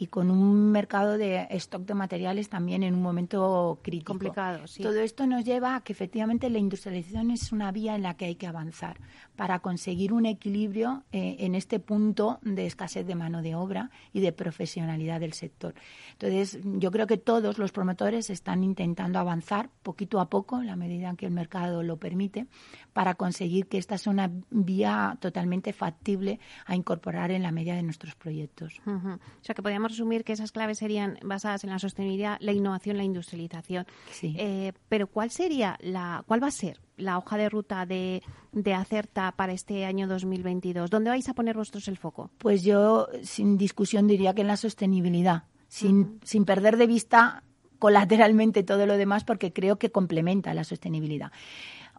y 0.00 0.06
con 0.06 0.30
un 0.30 0.72
mercado 0.72 1.18
de 1.18 1.46
stock 1.50 1.82
de 1.82 1.92
materiales 1.92 2.48
también 2.48 2.82
en 2.82 2.94
un 2.94 3.02
momento 3.02 3.80
crítico. 3.82 4.14
Complicado, 4.14 4.66
sí. 4.66 4.82
Todo 4.82 4.98
esto 4.98 5.26
nos 5.26 5.44
lleva 5.44 5.76
a 5.76 5.82
que 5.82 5.92
efectivamente 5.92 6.48
la 6.48 6.58
industrialización 6.58 7.30
es 7.30 7.52
una 7.52 7.70
vía 7.70 7.96
en 7.96 8.02
la 8.02 8.14
que 8.14 8.24
hay 8.24 8.34
que 8.34 8.46
avanzar 8.46 8.96
para 9.40 9.60
conseguir 9.60 10.12
un 10.12 10.26
equilibrio 10.26 11.02
eh, 11.12 11.36
en 11.38 11.54
este 11.54 11.80
punto 11.80 12.40
de 12.42 12.66
escasez 12.66 13.06
de 13.06 13.14
mano 13.14 13.40
de 13.40 13.54
obra 13.54 13.90
y 14.12 14.20
de 14.20 14.32
profesionalidad 14.32 15.18
del 15.18 15.32
sector. 15.32 15.72
Entonces, 16.12 16.58
yo 16.62 16.90
creo 16.90 17.06
que 17.06 17.16
todos 17.16 17.56
los 17.56 17.72
promotores 17.72 18.28
están 18.28 18.62
intentando 18.62 19.18
avanzar 19.18 19.70
poquito 19.82 20.20
a 20.20 20.28
poco, 20.28 20.60
en 20.60 20.66
la 20.66 20.76
medida 20.76 21.08
en 21.08 21.16
que 21.16 21.24
el 21.24 21.32
mercado 21.32 21.82
lo 21.82 21.96
permite, 21.96 22.48
para 22.92 23.14
conseguir 23.14 23.66
que 23.66 23.78
esta 23.78 23.96
sea 23.96 24.12
una 24.12 24.30
vía 24.50 25.16
totalmente 25.22 25.72
factible 25.72 26.38
a 26.66 26.76
incorporar 26.76 27.30
en 27.30 27.42
la 27.42 27.50
media 27.50 27.74
de 27.74 27.82
nuestros 27.82 28.14
proyectos. 28.16 28.78
O 28.84 29.18
sea, 29.40 29.54
que 29.54 29.62
podríamos 29.62 29.92
resumir 29.92 30.22
que 30.22 30.34
esas 30.34 30.52
claves 30.52 30.76
serían 30.76 31.18
basadas 31.22 31.64
en 31.64 31.70
la 31.70 31.78
sostenibilidad, 31.78 32.36
la 32.40 32.52
innovación, 32.52 32.98
la 32.98 33.04
industrialización. 33.04 33.86
Eh, 34.22 34.74
pero 34.90 35.06
¿cuál 35.06 35.30
sería 35.30 35.78
la, 35.80 36.24
cuál 36.26 36.42
va 36.42 36.48
a 36.48 36.50
ser 36.50 36.78
la 36.96 37.18
hoja 37.18 37.36
de 37.36 37.48
ruta 37.48 37.86
de, 37.86 38.22
de 38.52 38.74
Acerta 38.74 39.32
para 39.32 39.52
este 39.52 39.84
año 39.84 40.06
2022? 40.08 40.90
¿Dónde 40.90 41.10
vais 41.10 41.28
a 41.28 41.34
poner 41.34 41.56
vosotros 41.56 41.88
el 41.88 41.96
foco? 41.96 42.30
Pues 42.38 42.62
yo, 42.62 43.08
sin 43.22 43.56
discusión, 43.56 44.06
diría 44.06 44.34
que 44.34 44.42
en 44.42 44.48
la 44.48 44.56
sostenibilidad, 44.56 45.44
sin, 45.68 46.20
sin 46.24 46.44
perder 46.44 46.76
de 46.76 46.86
vista 46.86 47.42
colateralmente 47.78 48.62
todo 48.62 48.86
lo 48.86 48.96
demás, 48.96 49.24
porque 49.24 49.52
creo 49.52 49.78
que 49.78 49.90
complementa 49.90 50.54
la 50.54 50.64
sostenibilidad. 50.64 51.32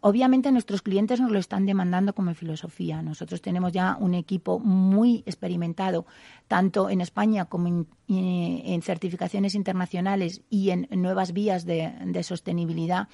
Obviamente 0.03 0.51
nuestros 0.51 0.81
clientes 0.81 1.21
nos 1.21 1.29
lo 1.29 1.37
están 1.37 1.67
demandando 1.67 2.13
como 2.13 2.33
filosofía. 2.33 3.03
Nosotros 3.03 3.39
tenemos 3.39 3.71
ya 3.71 3.97
un 3.99 4.15
equipo 4.15 4.57
muy 4.57 5.23
experimentado, 5.27 6.07
tanto 6.47 6.89
en 6.89 7.01
España 7.01 7.45
como 7.45 7.67
en, 7.67 7.87
eh, 8.07 8.79
certificaciones 8.81 9.53
internacionales 9.53 10.41
y 10.49 10.71
en 10.71 10.87
nuevas 10.91 11.33
vías 11.33 11.65
de, 11.67 12.23
sostenibilidad 12.23 13.09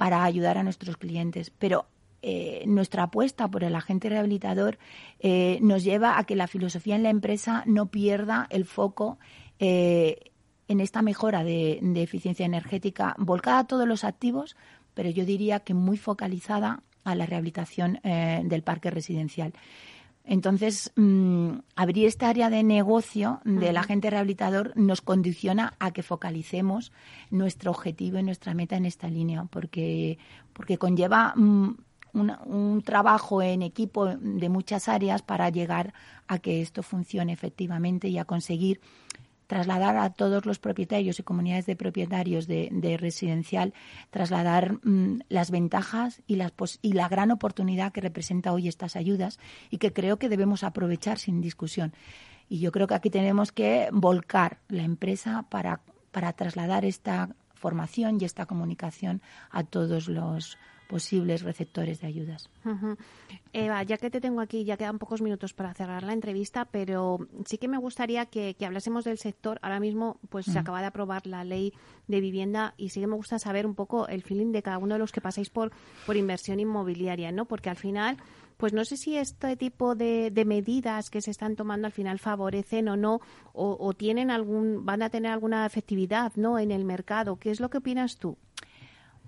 para 0.00 0.24
ayudar 0.24 0.58
a 0.58 0.62
nuestros 0.64 0.96
clientes. 0.96 1.50
Pero 1.50 1.86
eh, 2.22 2.64
nuestra 2.66 3.04
apuesta 3.04 3.48
por 3.48 3.62
el 3.62 3.74
agente 3.74 4.08
rehabilitador 4.08 4.78
eh, 5.20 5.58
nos 5.62 5.84
lleva 5.84 6.18
a 6.18 6.24
que 6.24 6.34
la 6.34 6.48
filosofía 6.48 6.96
en 6.96 7.02
la 7.02 7.10
empresa 7.10 7.62
no 7.66 7.86
pierda 7.86 8.46
el 8.50 8.64
foco 8.64 9.18
en 10.70 10.78
esta 10.78 11.02
mejora 11.02 11.42
de, 11.42 11.80
eficiencia 11.96 12.46
energética 12.46 13.16
volcada 13.18 13.58
a 13.58 13.66
todos 13.66 13.88
los 13.88 14.04
activos, 14.04 14.56
pero 14.94 15.10
yo 15.10 15.24
diría 15.24 15.60
que 15.60 15.74
muy 15.74 15.96
focalizada 15.96 16.84
a 17.02 17.16
la 17.16 17.26
rehabilitación 17.26 17.98
eh, 18.04 18.40
del 18.44 18.62
parque 18.62 18.88
residencial. 18.88 19.52
Entonces, 20.30 20.92
mm, 20.94 21.54
abrir 21.74 22.06
esta 22.06 22.28
área 22.28 22.50
de 22.50 22.62
negocio 22.62 23.40
del 23.44 23.76
agente 23.76 24.10
rehabilitador 24.10 24.72
nos 24.76 25.00
condiciona 25.00 25.74
a 25.80 25.90
que 25.90 26.04
focalicemos 26.04 26.92
nuestro 27.32 27.72
objetivo 27.72 28.16
y 28.16 28.22
nuestra 28.22 28.54
meta 28.54 28.76
en 28.76 28.86
esta 28.86 29.08
línea, 29.08 29.46
porque, 29.50 30.18
porque 30.52 30.78
conlleva 30.78 31.34
mm, 31.34 31.70
un 32.12 32.82
trabajo 32.84 33.42
en 33.42 33.62
equipo 33.62 34.06
de 34.06 34.48
muchas 34.48 34.88
áreas 34.88 35.22
para 35.22 35.50
llegar 35.50 35.94
a 36.28 36.38
que 36.38 36.62
esto 36.62 36.84
funcione 36.84 37.32
efectivamente 37.32 38.06
y 38.06 38.18
a 38.18 38.24
conseguir 38.24 38.80
trasladar 39.50 39.96
a 39.96 40.10
todos 40.10 40.46
los 40.46 40.60
propietarios 40.60 41.18
y 41.18 41.24
comunidades 41.24 41.66
de 41.66 41.74
propietarios 41.74 42.46
de, 42.46 42.96
residencial, 43.00 43.74
trasladar 44.10 44.74
mm, 44.84 45.22
las 45.28 45.50
ventajas 45.50 46.22
y, 46.28 46.36
las 46.36 46.52
y 46.82 46.92
la 46.92 47.08
gran 47.08 47.32
oportunidad 47.32 47.90
que 47.90 48.00
representa 48.00 48.52
hoy 48.52 48.68
estas 48.68 48.94
ayudas 48.94 49.40
y 49.68 49.78
que 49.78 49.92
creo 49.92 50.20
que 50.20 50.28
debemos 50.28 50.62
aprovechar 50.62 51.18
sin 51.18 51.40
discusión. 51.40 51.92
Y 52.48 52.60
yo 52.60 52.70
creo 52.70 52.86
que 52.86 52.94
aquí 52.94 53.10
tenemos 53.10 53.50
que 53.50 53.88
volcar 53.90 54.58
la 54.68 54.84
empresa 54.84 55.44
para, 55.50 55.80
para 56.12 56.32
trasladar 56.32 56.84
esta 56.84 57.34
formación 57.56 58.18
y 58.20 58.26
esta 58.26 58.46
comunicación 58.46 59.20
a 59.50 59.64
todos 59.64 60.06
los, 60.06 60.58
posibles 60.90 61.42
receptores 61.42 62.00
de 62.00 62.08
ayudas. 62.08 62.50
Eva, 63.52 63.80
ya 63.84 63.96
que 63.96 64.10
te 64.10 64.20
tengo 64.20 64.40
aquí, 64.40 64.64
ya 64.64 64.76
quedan 64.76 64.98
pocos 64.98 65.22
minutos 65.22 65.54
para 65.54 65.72
cerrar 65.72 66.02
la 66.02 66.12
entrevista, 66.12 66.64
pero 66.64 67.28
sí 67.46 67.58
que 67.58 67.68
me 67.68 67.78
gustaría 67.78 68.26
que, 68.26 68.56
hablásemos 68.66 69.04
del 69.04 69.18
sector. 69.18 69.60
Ahora 69.62 69.78
mismo, 69.78 70.18
pues 70.30 70.46
se 70.46 70.58
acaba 70.58 70.80
de 70.80 70.88
aprobar 70.88 71.28
la 71.28 71.44
ley 71.44 71.72
de 72.08 72.20
vivienda 72.20 72.74
y 72.76 72.88
sí 72.88 72.98
que 72.98 73.06
me 73.06 73.14
gusta 73.14 73.38
saber 73.38 73.66
un 73.66 73.76
poco 73.76 74.08
el 74.08 74.22
feeling 74.22 74.50
de 74.50 74.62
cada 74.62 74.78
uno 74.78 74.96
de 74.96 74.98
los 74.98 75.12
que 75.12 75.20
pasáis 75.20 75.48
por, 75.48 75.70
por 76.06 76.16
inversión 76.16 76.58
inmobiliaria, 76.58 77.30
¿no? 77.30 77.44
Porque 77.44 77.70
al 77.70 77.76
final 77.76 78.16
pues 78.56 78.74
no 78.74 78.84
sé 78.84 78.98
si 78.98 79.16
este 79.16 79.56
tipo 79.56 79.94
de, 79.94 80.30
medidas 80.44 81.08
que 81.08 81.22
se 81.22 81.30
están 81.30 81.56
tomando 81.56 81.86
al 81.86 81.92
final 81.92 82.18
favorecen 82.18 82.88
o 82.88 82.96
no, 82.96 83.22
o, 83.54 83.74
o, 83.80 83.94
tienen 83.94 84.30
algún, 84.30 84.84
van 84.84 85.00
a 85.00 85.08
tener 85.08 85.32
alguna 85.32 85.64
efectividad, 85.64 86.32
¿no? 86.36 86.58
En 86.58 86.70
el 86.70 86.84
mercado. 86.84 87.36
¿Qué 87.36 87.50
es 87.50 87.58
lo 87.58 87.70
que 87.70 87.78
opinas 87.78 88.18
tú? 88.18 88.36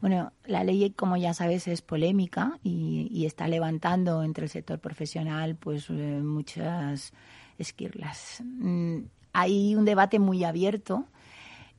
Bueno, 0.03 0.33
la 0.47 0.65
ley, 0.65 0.91
como 0.91 1.17
ya 1.17 1.33
sabes, 1.33 1.69
es 1.69 1.81
polémica 1.81 2.59
y, 2.65 3.25
está 3.25 3.47
levantando 3.47 4.25
entre 4.25 4.45
el 4.45 4.51
sector 4.51 4.81
profesional 4.81 5.55
pues 5.55 5.88
eh, 5.91 6.21
muchas 6.21 7.12
esquirlas. 7.57 8.43
Mm, 8.45 9.05
hay 9.33 9.77
un 9.77 9.85
debate 9.85 10.19
muy 10.19 10.43
abierto 10.43 11.07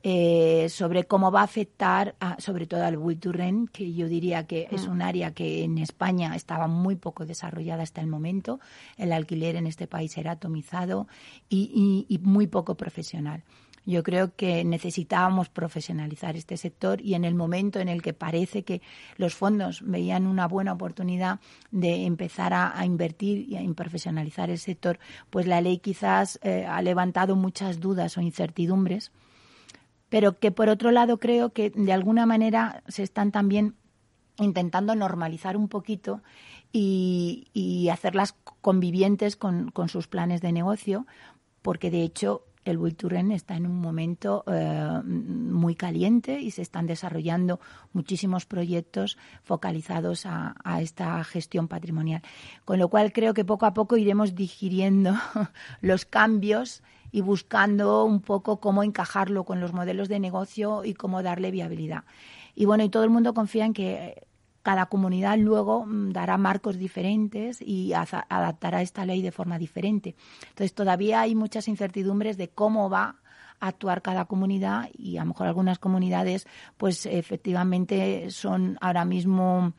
eh, 0.02 0.70
sobre 0.70 1.04
cómo 1.04 1.30
va 1.30 1.42
a 1.42 1.44
afectar, 1.44 2.14
sobre 2.38 2.66
todo 2.66 2.84
al 2.84 2.96
Buiturren, 2.96 3.68
que 3.68 3.92
yo 3.92 4.08
diría 4.08 4.46
que 4.46 4.68
es 4.70 4.88
mm. 4.88 4.90
un 4.90 5.02
área 5.02 5.34
que 5.34 5.62
en 5.62 5.76
España 5.76 6.34
estaba 6.34 6.66
muy 6.66 6.96
poco 6.96 7.26
desarrollada 7.26 7.82
hasta 7.82 8.00
el 8.00 8.06
momento. 8.06 8.58
El 8.96 9.12
alquiler 9.12 9.56
en 9.56 9.66
este 9.66 9.86
país 9.86 10.16
era 10.16 10.32
atomizado 10.32 11.08
y 11.50 12.18
muy 12.22 12.46
poco 12.46 12.74
profesional. 12.74 13.44
Yo 13.86 14.02
creo 14.02 14.34
que 14.34 14.64
necesitábamos 14.64 15.50
profesionalizar 15.50 16.36
este 16.36 16.56
sector 16.56 17.02
y 17.02 17.14
en 17.14 17.24
el 17.24 17.34
momento 17.34 17.80
en 17.80 17.88
el 17.88 18.00
que 18.00 18.14
parece 18.14 18.64
que 18.64 18.80
los 19.16 19.34
fondos 19.34 19.82
veían 19.84 20.26
una 20.26 20.48
buena 20.48 20.72
oportunidad 20.72 21.40
de 21.70 22.06
empezar 22.06 22.54
a, 22.54 22.84
invertir 22.86 23.46
y 23.46 23.56
a 23.56 23.74
profesionalizar 23.74 24.48
el 24.48 24.58
sector, 24.58 24.98
pues 25.28 25.46
la 25.46 25.60
ley 25.60 25.78
quizás 25.78 26.38
eh, 26.42 26.64
ha 26.66 26.80
levantado 26.80 27.36
muchas 27.36 27.78
dudas 27.78 28.16
o 28.16 28.22
incertidumbres, 28.22 29.12
pero 30.08 30.38
que 30.38 30.50
por 30.50 30.70
otro 30.70 30.90
lado 30.90 31.18
creo 31.18 31.52
que 31.52 31.70
de 31.70 31.92
alguna 31.92 32.24
manera 32.24 32.82
se 32.88 33.02
están 33.02 33.32
también 33.32 33.74
intentando 34.38 34.94
normalizar 34.94 35.56
un 35.56 35.68
poquito 35.68 36.22
y, 36.72 37.88
hacerlas 37.92 38.34
convivientes 38.62 39.36
con, 39.36 39.70
con 39.70 39.88
sus 39.88 40.08
planes 40.08 40.40
de 40.40 40.50
negocio, 40.50 41.06
porque 41.62 41.90
de 41.90 42.02
hecho 42.02 42.42
el 42.64 42.78
Buiturren 42.78 43.30
está 43.32 43.56
en 43.56 43.66
un 43.66 43.80
momento 43.80 44.44
eh, 44.46 45.00
muy 45.04 45.74
caliente 45.74 46.40
y 46.40 46.50
se 46.50 46.62
están 46.62 46.86
desarrollando 46.86 47.60
muchísimos 47.92 48.46
proyectos 48.46 49.18
focalizados 49.42 50.26
a, 50.26 50.54
esta 50.80 51.22
gestión 51.24 51.68
patrimonial. 51.68 52.22
Con 52.64 52.78
lo 52.78 52.88
cual 52.88 53.12
creo 53.12 53.34
que 53.34 53.44
poco 53.44 53.66
a 53.66 53.74
poco 53.74 53.96
iremos 53.96 54.34
digiriendo 54.34 55.14
los 55.80 56.04
cambios 56.04 56.82
y 57.12 57.20
buscando 57.20 58.04
un 58.04 58.20
poco 58.20 58.58
cómo 58.58 58.82
encajarlo 58.82 59.44
con 59.44 59.60
los 59.60 59.72
modelos 59.72 60.08
de 60.08 60.18
negocio 60.18 60.84
y 60.84 60.94
cómo 60.94 61.22
darle 61.22 61.50
viabilidad. 61.50 62.04
Y 62.54 62.64
bueno, 62.64 62.84
y 62.84 62.88
todo 62.88 63.04
el 63.04 63.10
mundo 63.10 63.34
confía 63.34 63.66
en 63.66 63.72
que 63.72 64.26
cada 64.64 64.86
comunidad 64.86 65.38
luego 65.38 65.84
mm, 65.84 66.12
dará 66.12 66.36
marcos 66.38 66.78
diferentes 66.78 67.60
y 67.60 67.92
adaptará 67.92 68.80
esta 68.82 69.04
ley 69.04 69.22
de 69.22 69.30
forma 69.30 69.58
diferente. 69.58 70.16
Entonces, 70.48 70.74
todavía 70.74 71.20
hay 71.20 71.34
muchas 71.34 71.68
incertidumbres 71.68 72.36
de 72.38 72.48
cómo 72.48 72.88
va 72.88 73.20
a 73.60 73.68
actuar 73.68 74.00
cada 74.00 74.24
comunidad 74.24 74.88
y 74.96 75.18
a 75.18 75.20
lo 75.20 75.28
mejor 75.28 75.46
algunas 75.46 75.78
comunidades, 75.78 76.48
pues 76.78 77.04
efectivamente 77.06 78.30
son 78.30 78.78
ahora 78.80 79.04
mismo 79.04 79.74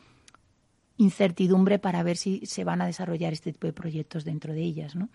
incertidumbre 0.97 1.79
para 1.79 2.03
ver 2.03 2.15
si 2.15 2.45
se 2.45 2.63
van 2.63 2.81
a 2.81 2.85
desarrollar 2.85 3.33
este 3.33 3.51
tipo 3.51 3.65
de 3.67 3.73
proyectos 3.73 4.23
dentro 4.23 4.53
de 4.53 4.61
ellas, 4.61 4.95
¿no? 4.95 5.09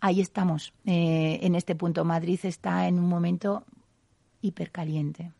Ahí 0.00 0.20
estamos. 0.20 0.72
Eh, 0.86 1.40
en 1.42 1.56
este 1.56 1.74
punto, 1.74 2.04
Madrid 2.04 2.38
está 2.44 2.86
en 2.86 3.00
un 3.00 3.08
momento 3.08 3.64
hipercaliente. 4.40 5.32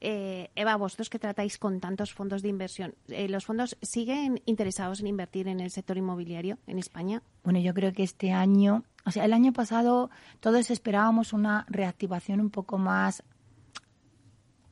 Eh, 0.00 0.50
Eva, 0.54 0.76
vosotros 0.76 1.10
que 1.10 1.18
tratáis 1.18 1.58
con 1.58 1.80
tantos 1.80 2.12
fondos 2.12 2.42
de 2.42 2.48
inversión, 2.48 2.94
eh, 3.08 3.28
¿los 3.28 3.44
fondos 3.44 3.76
siguen 3.82 4.40
interesados 4.46 5.00
en 5.00 5.08
invertir 5.08 5.48
en 5.48 5.60
el 5.60 5.70
sector 5.70 5.96
inmobiliario 5.96 6.58
en 6.66 6.78
España? 6.78 7.22
Bueno, 7.42 7.58
yo 7.58 7.74
creo 7.74 7.92
que 7.92 8.04
este 8.04 8.32
año, 8.32 8.84
o 9.04 9.10
sea, 9.10 9.24
el 9.24 9.32
año 9.32 9.52
pasado 9.52 10.10
todos 10.40 10.70
esperábamos 10.70 11.32
una 11.32 11.66
reactivación 11.68 12.40
un 12.40 12.50
poco 12.50 12.78
más 12.78 13.24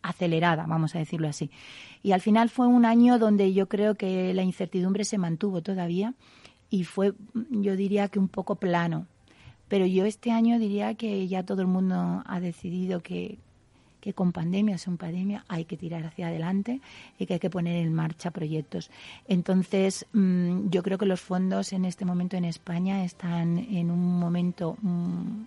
acelerada, 0.03 0.67
vamos 0.67 0.95
a 0.95 0.99
decirlo 1.01 1.27
así. 1.29 1.51
Y 2.03 2.12
al 2.12 2.21
final 2.21 2.49
fue 2.49 2.69
un 2.69 2.85
año 2.85 3.19
donde 3.19 3.53
yo 3.53 3.69
creo 3.69 3.97
que 3.97 4.33
la 4.33 4.43
incertidumbre 4.43 5.05
se 5.05 5.19
mantuvo 5.19 5.62
todavía 5.62 6.15
y 6.71 6.85
fue, 6.85 7.15
yo 7.51 7.75
diría 7.75 8.09
que 8.09 8.21
un 8.21 8.29
poco 8.29 8.57
plano. 8.57 9.09
Pero 9.67 9.85
yo 9.87 10.05
este 10.05 10.31
año 10.31 10.61
diría 10.61 10.95
que 10.95 11.27
ya 11.27 11.45
todo 11.45 11.62
el 11.62 11.67
mundo 11.67 12.23
ha 12.25 12.39
decidido 12.39 13.03
que, 13.03 13.41
que 14.07 14.14
con 14.14 14.31
pandemia 14.31 14.77
o 14.77 14.79
sin 14.79 15.03
pandemia 15.03 15.42
hay 15.49 15.64
que 15.64 15.77
tirar 15.77 16.07
hacia 16.07 16.29
adelante 16.29 16.81
y 17.19 17.27
que 17.27 17.35
hay 17.35 17.40
que 17.40 17.51
poner 17.51 17.75
en 17.75 17.92
marcha 17.92 18.31
proyectos. 18.31 18.88
Entonces, 19.27 20.07
mm, 20.12 20.71
yo 20.71 20.85
creo 20.85 20.97
que 20.97 21.07
los 21.07 21.21
fondos 21.21 21.73
en 21.73 21.85
este 21.85 22.05
momento 22.05 22.37
en 22.37 22.45
España 22.45 23.03
están 23.03 23.59
en 23.59 23.90
un 23.90 24.21
momento 24.21 24.77
mm, 24.81 25.42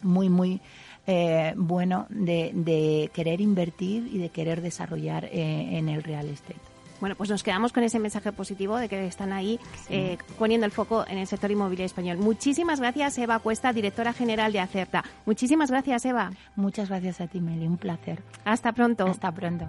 muy, 0.00 0.30
muy 0.30 0.62
eh, 1.06 1.52
bueno 1.54 2.06
de, 2.08 3.10
querer 3.12 3.42
invertir 3.42 4.08
y 4.10 4.16
de 4.16 4.30
querer 4.30 4.62
desarrollar 4.62 5.26
eh, 5.26 5.76
en 5.76 5.90
el 5.90 6.02
real 6.02 6.28
estate. 6.28 6.71
Bueno, 7.02 7.16
pues 7.16 7.28
nos 7.30 7.42
quedamos 7.42 7.72
con 7.72 7.82
ese 7.82 7.98
mensaje 7.98 8.30
positivo 8.30 8.76
de 8.76 8.88
que 8.88 9.08
están 9.08 9.32
ahí 9.32 9.58
eh, 9.88 10.18
poniendo 10.38 10.66
el 10.66 10.70
foco 10.70 11.04
en 11.08 11.18
el 11.18 11.26
sector 11.26 11.50
inmobiliario 11.50 11.86
español. 11.86 12.18
Muchísimas 12.18 12.78
gracias, 12.78 13.18
Eva 13.18 13.40
Cuesta, 13.40 13.72
directora 13.72 14.12
general 14.12 14.52
de 14.52 14.60
Acerta. 14.60 15.02
Muchísimas 15.26 15.68
gracias, 15.68 16.04
Eva. 16.04 16.30
Muchas 16.54 16.90
gracias 16.90 17.20
a 17.20 17.26
ti, 17.26 17.40
Meli. 17.40 17.66
Un 17.66 17.76
placer. 17.76 18.22
Hasta 18.44 18.70
pronto. 18.70 19.04
Hasta 19.04 19.32
pronto. 19.32 19.68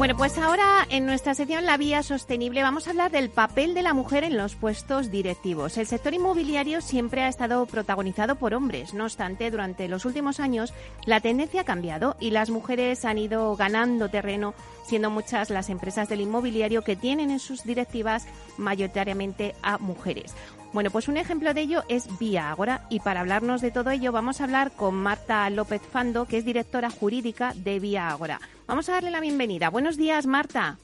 Bueno, 0.00 0.16
pues 0.16 0.38
ahora 0.38 0.86
en 0.88 1.04
nuestra 1.04 1.34
sección 1.34 1.66
La 1.66 1.76
Vía 1.76 2.02
Sostenible 2.02 2.62
vamos 2.62 2.86
a 2.86 2.92
hablar 2.92 3.10
del 3.10 3.28
papel 3.28 3.74
de 3.74 3.82
la 3.82 3.92
mujer 3.92 4.24
en 4.24 4.38
los 4.38 4.54
puestos 4.54 5.10
directivos. 5.10 5.76
El 5.76 5.86
sector 5.86 6.14
inmobiliario 6.14 6.80
siempre 6.80 7.20
ha 7.20 7.28
estado 7.28 7.66
protagonizado 7.66 8.36
por 8.36 8.54
hombres. 8.54 8.94
No 8.94 9.04
obstante, 9.04 9.50
durante 9.50 9.88
los 9.88 10.06
últimos 10.06 10.40
años 10.40 10.72
la 11.04 11.20
tendencia 11.20 11.60
ha 11.60 11.64
cambiado 11.64 12.16
y 12.18 12.30
las 12.30 12.48
mujeres 12.48 13.04
han 13.04 13.18
ido 13.18 13.54
ganando 13.56 14.08
terreno, 14.08 14.54
siendo 14.86 15.10
muchas 15.10 15.50
las 15.50 15.68
empresas 15.68 16.08
del 16.08 16.22
inmobiliario 16.22 16.80
que 16.80 16.96
tienen 16.96 17.30
en 17.30 17.38
sus 17.38 17.64
directivas 17.64 18.26
mayoritariamente 18.56 19.54
a 19.60 19.76
mujeres. 19.76 20.34
Bueno, 20.72 20.90
pues 20.90 21.08
un 21.08 21.16
ejemplo 21.16 21.52
de 21.52 21.62
ello 21.62 21.82
es 21.88 22.06
Vía 22.20 22.50
Agora 22.50 22.86
y 22.90 23.00
para 23.00 23.20
hablarnos 23.20 23.60
de 23.60 23.72
todo 23.72 23.90
ello 23.90 24.12
vamos 24.12 24.40
a 24.40 24.44
hablar 24.44 24.70
con 24.70 24.94
Marta 24.94 25.50
López 25.50 25.82
Fando, 25.82 26.26
que 26.26 26.38
es 26.38 26.44
directora 26.44 26.90
jurídica 26.90 27.52
de 27.56 27.80
Vía 27.80 28.08
Agora. 28.08 28.40
Vamos 28.68 28.88
a 28.88 28.92
darle 28.92 29.10
la 29.10 29.20
bienvenida. 29.20 29.68
Buenos 29.68 29.96
días, 29.96 30.26
Marta. 30.26 30.78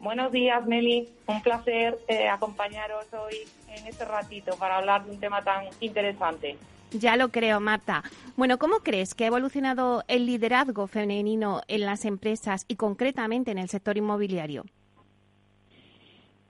Buenos 0.00 0.32
días, 0.32 0.66
Meli. 0.66 1.06
Un 1.26 1.42
placer 1.42 1.98
eh, 2.08 2.28
acompañaros 2.28 3.04
hoy 3.12 3.36
en 3.68 3.86
este 3.86 4.06
ratito 4.06 4.56
para 4.56 4.78
hablar 4.78 5.04
de 5.04 5.10
un 5.10 5.20
tema 5.20 5.44
tan 5.44 5.66
interesante. 5.80 6.56
Ya 6.92 7.16
lo 7.16 7.28
creo, 7.28 7.60
Marta. 7.60 8.02
Bueno, 8.36 8.58
¿cómo 8.58 8.78
crees 8.78 9.14
que 9.14 9.24
ha 9.24 9.26
evolucionado 9.28 10.02
el 10.08 10.24
liderazgo 10.24 10.86
femenino 10.86 11.60
en 11.68 11.82
las 11.82 12.06
empresas 12.06 12.64
y 12.68 12.76
concretamente 12.76 13.50
en 13.50 13.58
el 13.58 13.68
sector 13.68 13.98
inmobiliario? 13.98 14.64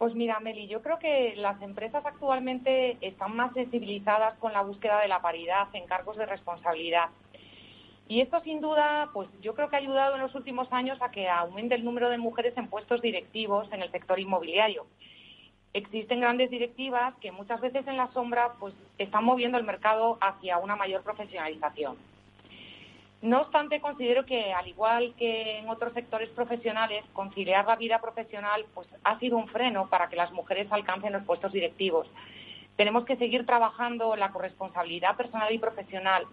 Pues 0.03 0.17
mira, 0.17 0.41
Meli, 0.41 0.67
yo 0.67 0.83
creo 0.83 0.99
que 0.99 1.35
las 1.37 1.63
empresas 1.63 2.05
actualmente 2.05 2.97
están 3.03 3.37
más 3.37 3.55
sensibilizadas 3.55 4.37
con 4.41 4.53
la 4.53 4.63
búsqueda 4.63 5.01
de 5.01 5.07
la 5.07 5.23
paridad 5.23 5.69
en 5.75 5.87
cargos 5.87 6.17
de 6.17 6.27
responsabilidad. 6.27 7.11
Y 8.09 8.21
esto 8.21 8.41
sin 8.41 8.61
duda, 8.61 9.11
pues 9.15 9.29
yo 9.43 9.55
creo 9.55 9.69
que 9.69 9.77
ha 9.77 9.79
ayudado 9.79 10.17
en 10.17 10.23
los 10.23 10.35
últimos 10.35 10.67
años 10.73 11.01
a 11.01 11.13
que 11.13 11.29
aumente 11.29 11.77
el 11.77 11.85
número 11.85 12.11
de 12.11 12.19
mujeres 12.19 12.53
en 12.57 12.67
puestos 12.67 13.01
directivos 13.01 13.73
en 13.73 13.81
el 13.81 13.93
sector 13.93 14.19
inmobiliario. 14.19 14.89
Existen 15.73 16.19
grandes 16.19 16.51
directivas 16.51 17.15
que 17.21 17.31
muchas 17.31 17.61
veces 17.61 17.87
en 17.87 17.97
la 17.97 18.13
sombra 18.13 18.55
pues 18.59 18.75
están 18.99 19.23
moviendo 19.23 19.57
el 19.57 19.63
mercado 19.63 20.19
hacia 20.21 20.59
una 20.59 20.75
mayor 20.75 21.05
profesionalización. 21.05 21.97
No 23.23 23.43
obstante, 23.43 23.81
considero 23.81 24.27
que, 24.27 24.53
al 24.53 24.67
igual 24.67 25.15
que 25.17 25.59
en 25.59 25.69
otros 25.69 25.93
sectores 25.95 26.29
profesionales, 26.31 27.05
conciliar 27.13 27.65
la 27.65 27.77
vida 27.77 28.01
profesional 28.01 28.67
pues, 28.75 28.89
ha 29.05 29.19
sido 29.21 29.37
un 29.37 29.47
freno 29.47 29.89
para 29.89 30.09
que 30.09 30.17
las 30.17 30.33
mujeres 30.33 30.71
alcancen 30.73 31.13
los 31.13 31.23
puestos 31.23 31.53
directivos. 31.53 32.09
Tenemos 32.77 33.05
que 33.05 33.17
seguir 33.17 33.47
trabajando 33.47 34.17
la 34.17 34.33
corresponsabilidad 34.33 35.17
personal 35.17 35.55
y 35.55 35.59
profesional 35.59 36.25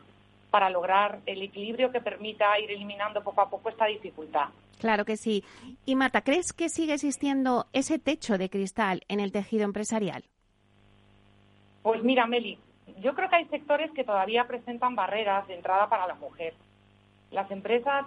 para 0.49 0.71
lograr 0.71 1.19
el 1.27 1.43
equilibrio 1.43 1.91
que 1.91 2.01
permita 2.01 2.59
ir 2.59 2.71
eliminando 2.71 3.21
poco 3.23 3.41
a 3.41 3.49
poco 3.51 3.69
esta 3.69 3.85
dificultad. 3.85 4.49
Claro 4.79 5.05
que 5.05 5.15
sí. 5.15 5.43
Y 5.85 5.95
Marta, 5.95 6.21
¿crees 6.21 6.53
que 6.53 6.69
sigue 6.69 6.93
existiendo 6.93 7.67
ese 7.71 7.99
techo 7.99 8.39
de 8.39 8.49
cristal 8.49 9.03
en 9.09 9.19
el 9.19 9.31
tejido 9.31 9.63
empresarial? 9.65 10.23
Pues 11.83 12.01
mira, 12.01 12.25
Meli, 12.25 12.57
yo 12.99 13.13
creo 13.13 13.29
que 13.29 13.35
hay 13.35 13.45
sectores 13.45 13.91
que 13.91 14.03
todavía 14.03 14.47
presentan 14.47 14.95
barreras 14.95 15.47
de 15.47 15.55
entrada 15.55 15.87
para 15.87 16.07
la 16.07 16.15
mujer. 16.15 16.55
Las 17.31 17.49
empresas 17.51 18.05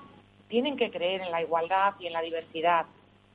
tienen 0.48 0.76
que 0.76 0.90
creer 0.90 1.22
en 1.22 1.30
la 1.30 1.42
igualdad 1.42 1.94
y 1.98 2.06
en 2.06 2.12
la 2.12 2.22
diversidad 2.22 2.86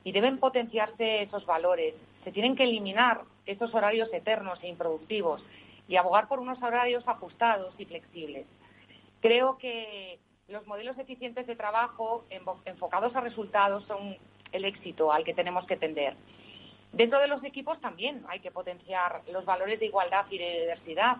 y 0.04 0.12
deben 0.12 0.38
potenciarse 0.38 1.22
esos 1.22 1.44
valores. 1.46 1.94
Se 2.24 2.32
tienen 2.32 2.56
que 2.56 2.64
eliminar 2.64 3.22
esos 3.46 3.74
horarios 3.74 4.12
eternos 4.12 4.62
e 4.62 4.68
improductivos 4.68 5.42
y 5.88 5.96
abogar 5.96 6.28
por 6.28 6.38
unos 6.38 6.62
horarios 6.62 7.06
ajustados 7.08 7.74
y 7.78 7.86
flexibles. 7.86 8.46
Creo 9.20 9.58
que 9.58 10.18
los 10.48 10.66
modelos 10.66 10.98
eficientes 10.98 11.46
de 11.46 11.56
trabajo 11.56 12.24
enfocados 12.64 13.14
a 13.16 13.20
resultados 13.20 13.84
son 13.84 14.16
el 14.52 14.64
éxito 14.64 15.12
al 15.12 15.24
que 15.24 15.34
tenemos 15.34 15.66
que 15.66 15.76
tender. 15.76 16.14
Dentro 16.92 17.18
de 17.20 17.28
los 17.28 17.42
equipos 17.44 17.80
también 17.80 18.24
hay 18.28 18.40
que 18.40 18.50
potenciar 18.50 19.22
los 19.30 19.44
valores 19.44 19.78
de 19.80 19.86
igualdad 19.86 20.24
y 20.30 20.38
de 20.38 20.60
diversidad. 20.60 21.18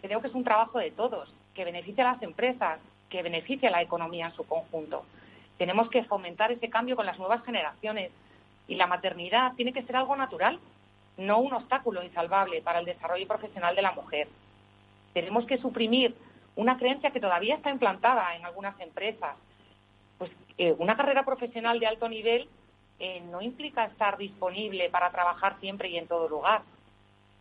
Creo 0.00 0.20
que 0.20 0.28
es 0.28 0.34
un 0.34 0.44
trabajo 0.44 0.78
de 0.78 0.90
todos, 0.90 1.32
que 1.54 1.64
beneficia 1.64 2.08
a 2.08 2.14
las 2.14 2.22
empresas, 2.22 2.80
que 3.10 3.22
beneficie 3.22 3.68
a 3.68 3.72
la 3.72 3.82
economía 3.82 4.26
en 4.26 4.34
su 4.34 4.44
conjunto. 4.46 5.04
Tenemos 5.58 5.88
que 5.88 6.04
fomentar 6.04 6.52
ese 6.52 6.68
cambio 6.68 6.96
con 6.96 7.06
las 7.06 7.18
nuevas 7.18 7.44
generaciones 7.44 8.10
y 8.68 8.74
la 8.74 8.86
maternidad 8.86 9.54
tiene 9.54 9.72
que 9.72 9.82
ser 9.82 9.96
algo 9.96 10.16
natural, 10.16 10.58
no 11.16 11.38
un 11.38 11.52
obstáculo 11.54 12.02
insalvable 12.02 12.60
para 12.62 12.80
el 12.80 12.84
desarrollo 12.84 13.26
profesional 13.26 13.74
de 13.74 13.82
la 13.82 13.92
mujer. 13.92 14.28
Tenemos 15.14 15.46
que 15.46 15.58
suprimir 15.58 16.14
una 16.56 16.76
creencia 16.78 17.10
que 17.10 17.20
todavía 17.20 17.54
está 17.54 17.70
implantada 17.70 18.34
en 18.36 18.44
algunas 18.44 18.78
empresas. 18.80 19.36
Pues 20.18 20.30
eh, 20.58 20.74
una 20.78 20.96
carrera 20.96 21.24
profesional 21.24 21.78
de 21.80 21.86
alto 21.86 22.08
nivel 22.08 22.48
eh, 22.98 23.22
no 23.30 23.40
implica 23.40 23.84
estar 23.84 24.18
disponible 24.18 24.90
para 24.90 25.10
trabajar 25.10 25.56
siempre 25.60 25.88
y 25.88 25.96
en 25.96 26.06
todo 26.06 26.28
lugar. 26.28 26.62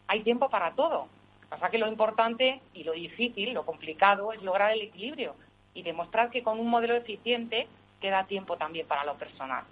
Hay 0.08 0.22
tiempo 0.22 0.50
para 0.50 0.72
todo. 0.72 1.08
Pasa 1.50 1.70
que 1.70 1.78
lo 1.78 1.88
importante 1.88 2.62
y 2.74 2.84
lo 2.84 2.94
difícil, 2.94 3.54
lo 3.54 3.66
complicado, 3.66 4.32
es 4.32 4.42
lograr 4.42 4.72
el 4.72 4.82
equilibrio 4.82 5.36
y 5.76 5.84
demostrar 5.84 6.32
que 6.32 6.42
con 6.42 6.60
un 6.60 6.68
modelo 6.68 6.96
eficiente 6.96 7.68
queda 8.02 8.26
tiempo 8.26 8.58
también 8.58 8.88
para 8.88 9.06
lo 9.06 9.16
personal. 9.16 9.64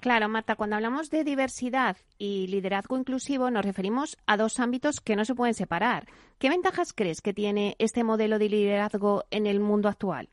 Claro, 0.00 0.28
Marta, 0.28 0.54
cuando 0.54 0.76
hablamos 0.76 1.08
de 1.08 1.24
diversidad 1.24 1.96
y 2.18 2.46
liderazgo 2.48 2.98
inclusivo 2.98 3.50
nos 3.50 3.64
referimos 3.64 4.18
a 4.26 4.36
dos 4.36 4.60
ámbitos 4.60 5.00
que 5.00 5.16
no 5.16 5.24
se 5.24 5.34
pueden 5.34 5.54
separar. 5.54 6.04
¿Qué 6.38 6.50
ventajas 6.50 6.92
crees 6.92 7.22
que 7.22 7.32
tiene 7.32 7.74
este 7.78 8.04
modelo 8.04 8.38
de 8.38 8.50
liderazgo 8.50 9.24
en 9.30 9.46
el 9.46 9.60
mundo 9.60 9.88
actual? 9.88 10.28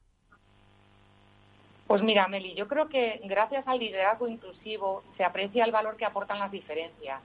Pues 1.87 2.03
mira, 2.03 2.27
Meli, 2.27 2.53
yo 2.53 2.67
creo 2.67 2.89
que 2.89 3.21
gracias 3.23 3.65
al 3.67 3.79
liderazgo 3.79 4.27
inclusivo 4.27 5.03
se 5.15 5.23
aprecia 5.23 5.63
el 5.63 5.71
valor 5.71 5.95
que 5.95 6.05
aportan 6.05 6.39
las 6.39 6.51
diferencias. 6.51 7.21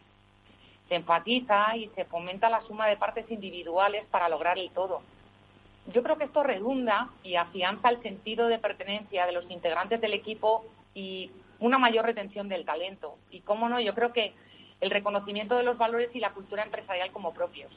Se 0.89 0.95
enfatiza 0.95 1.77
y 1.77 1.89
se 1.97 2.05
fomenta 2.05 2.49
la 2.49 2.63
suma 2.63 2.87
de 2.87 2.97
partes 2.97 3.29
individuales 3.29 4.05
para 4.11 4.29
lograr 4.29 4.57
el 4.57 4.71
todo. 4.71 5.03
Yo 5.93 6.03
creo 6.03 6.17
que 6.19 6.25
esto 6.25 6.43
redunda 6.43 7.11
y 7.23 7.37
afianza 7.37 7.89
el 7.91 8.03
sentido 8.03 8.49
de 8.49 8.59
pertenencia 8.59 9.27
de 9.27 9.33
los 9.33 9.49
integrantes 9.51 10.01
del 10.01 10.15
equipo 10.15 10.65
y 10.95 11.31
una 11.61 11.79
mayor 11.79 12.05
retención 12.05 12.49
del 12.49 12.65
talento. 12.65 13.17
Y 13.31 13.41
cómo 13.41 13.69
no, 13.69 13.81
yo 13.81 13.95
creo 13.95 14.13
que 14.13 14.35
el 14.81 14.91
reconocimiento 14.91 15.57
de 15.57 15.63
los 15.63 15.79
valores 15.79 16.11
y 16.15 16.21
la 16.21 16.33
cultura 16.33 16.65
empresarial 16.65 17.11
como 17.13 17.33
propios. 17.33 17.71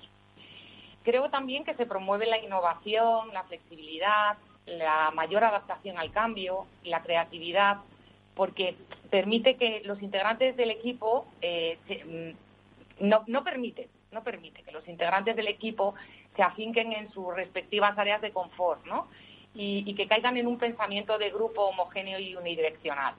Creo 1.04 1.30
también 1.30 1.64
que 1.64 1.76
se 1.76 1.86
promueve 1.86 2.26
la 2.26 2.40
innovación, 2.40 3.34
la 3.34 3.44
flexibilidad, 3.44 4.38
la 4.66 5.12
mayor 5.12 5.44
adaptación 5.44 5.98
al 5.98 6.12
cambio 6.12 6.66
la 6.84 7.02
creatividad, 7.02 7.78
porque 8.36 8.76
permite 9.10 9.56
que 9.56 9.82
los 9.86 10.02
integrantes 10.02 10.56
del 10.58 10.72
equipo 10.72 11.26
eh, 11.42 11.78
mm, 13.00 13.04
no 13.28 13.44
permite, 13.44 13.88
no 14.12 14.24
permite 14.24 14.64
que 14.64 14.72
los 14.72 14.88
integrantes 14.88 15.36
del 15.36 15.48
equipo 15.48 15.96
se 16.40 16.44
afinquen 16.44 16.94
en 16.94 17.12
sus 17.12 17.36
respectivas 17.36 17.98
áreas 17.98 18.22
de 18.22 18.32
confort, 18.32 18.86
¿no? 18.86 19.10
Y, 19.54 19.94
que 19.94 20.08
caigan 20.08 20.38
en 20.38 20.48
un 20.48 20.58
pensamiento 20.58 21.18
de 21.18 21.32
grupo 21.32 21.66
homogéneo 21.66 22.18
y 22.18 22.34
unidireccional. 22.34 23.14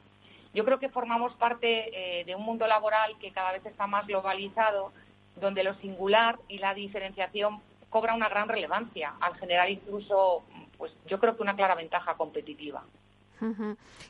Yo 0.55 0.65
creo 0.65 0.79
que 0.79 0.89
formamos 0.89 1.35
parte 1.35 1.91
eh, 1.93 2.25
de 2.25 2.35
un 2.35 2.43
mundo 2.43 2.67
laboral 2.67 3.19
que 3.19 3.31
cada 3.31 3.53
vez 3.53 3.67
está 3.67 3.87
más 3.87 4.07
globalizado 4.07 4.93
donde 5.37 5.63
lo 5.63 5.75
singular 5.81 6.39
y 6.49 6.57
la 6.57 6.73
diferenciación 6.73 7.61
cobra 7.91 8.15
una 8.15 8.31
gran 8.31 8.49
relevancia 8.49 9.13
al 9.21 9.37
generar 9.37 9.69
incluso, 9.69 10.43
pues 10.79 10.91
yo 11.07 11.21
creo 11.21 11.37
que 11.37 11.43
una 11.43 11.57
clara 11.57 11.75
ventaja 11.75 12.15
competitiva. 12.15 12.85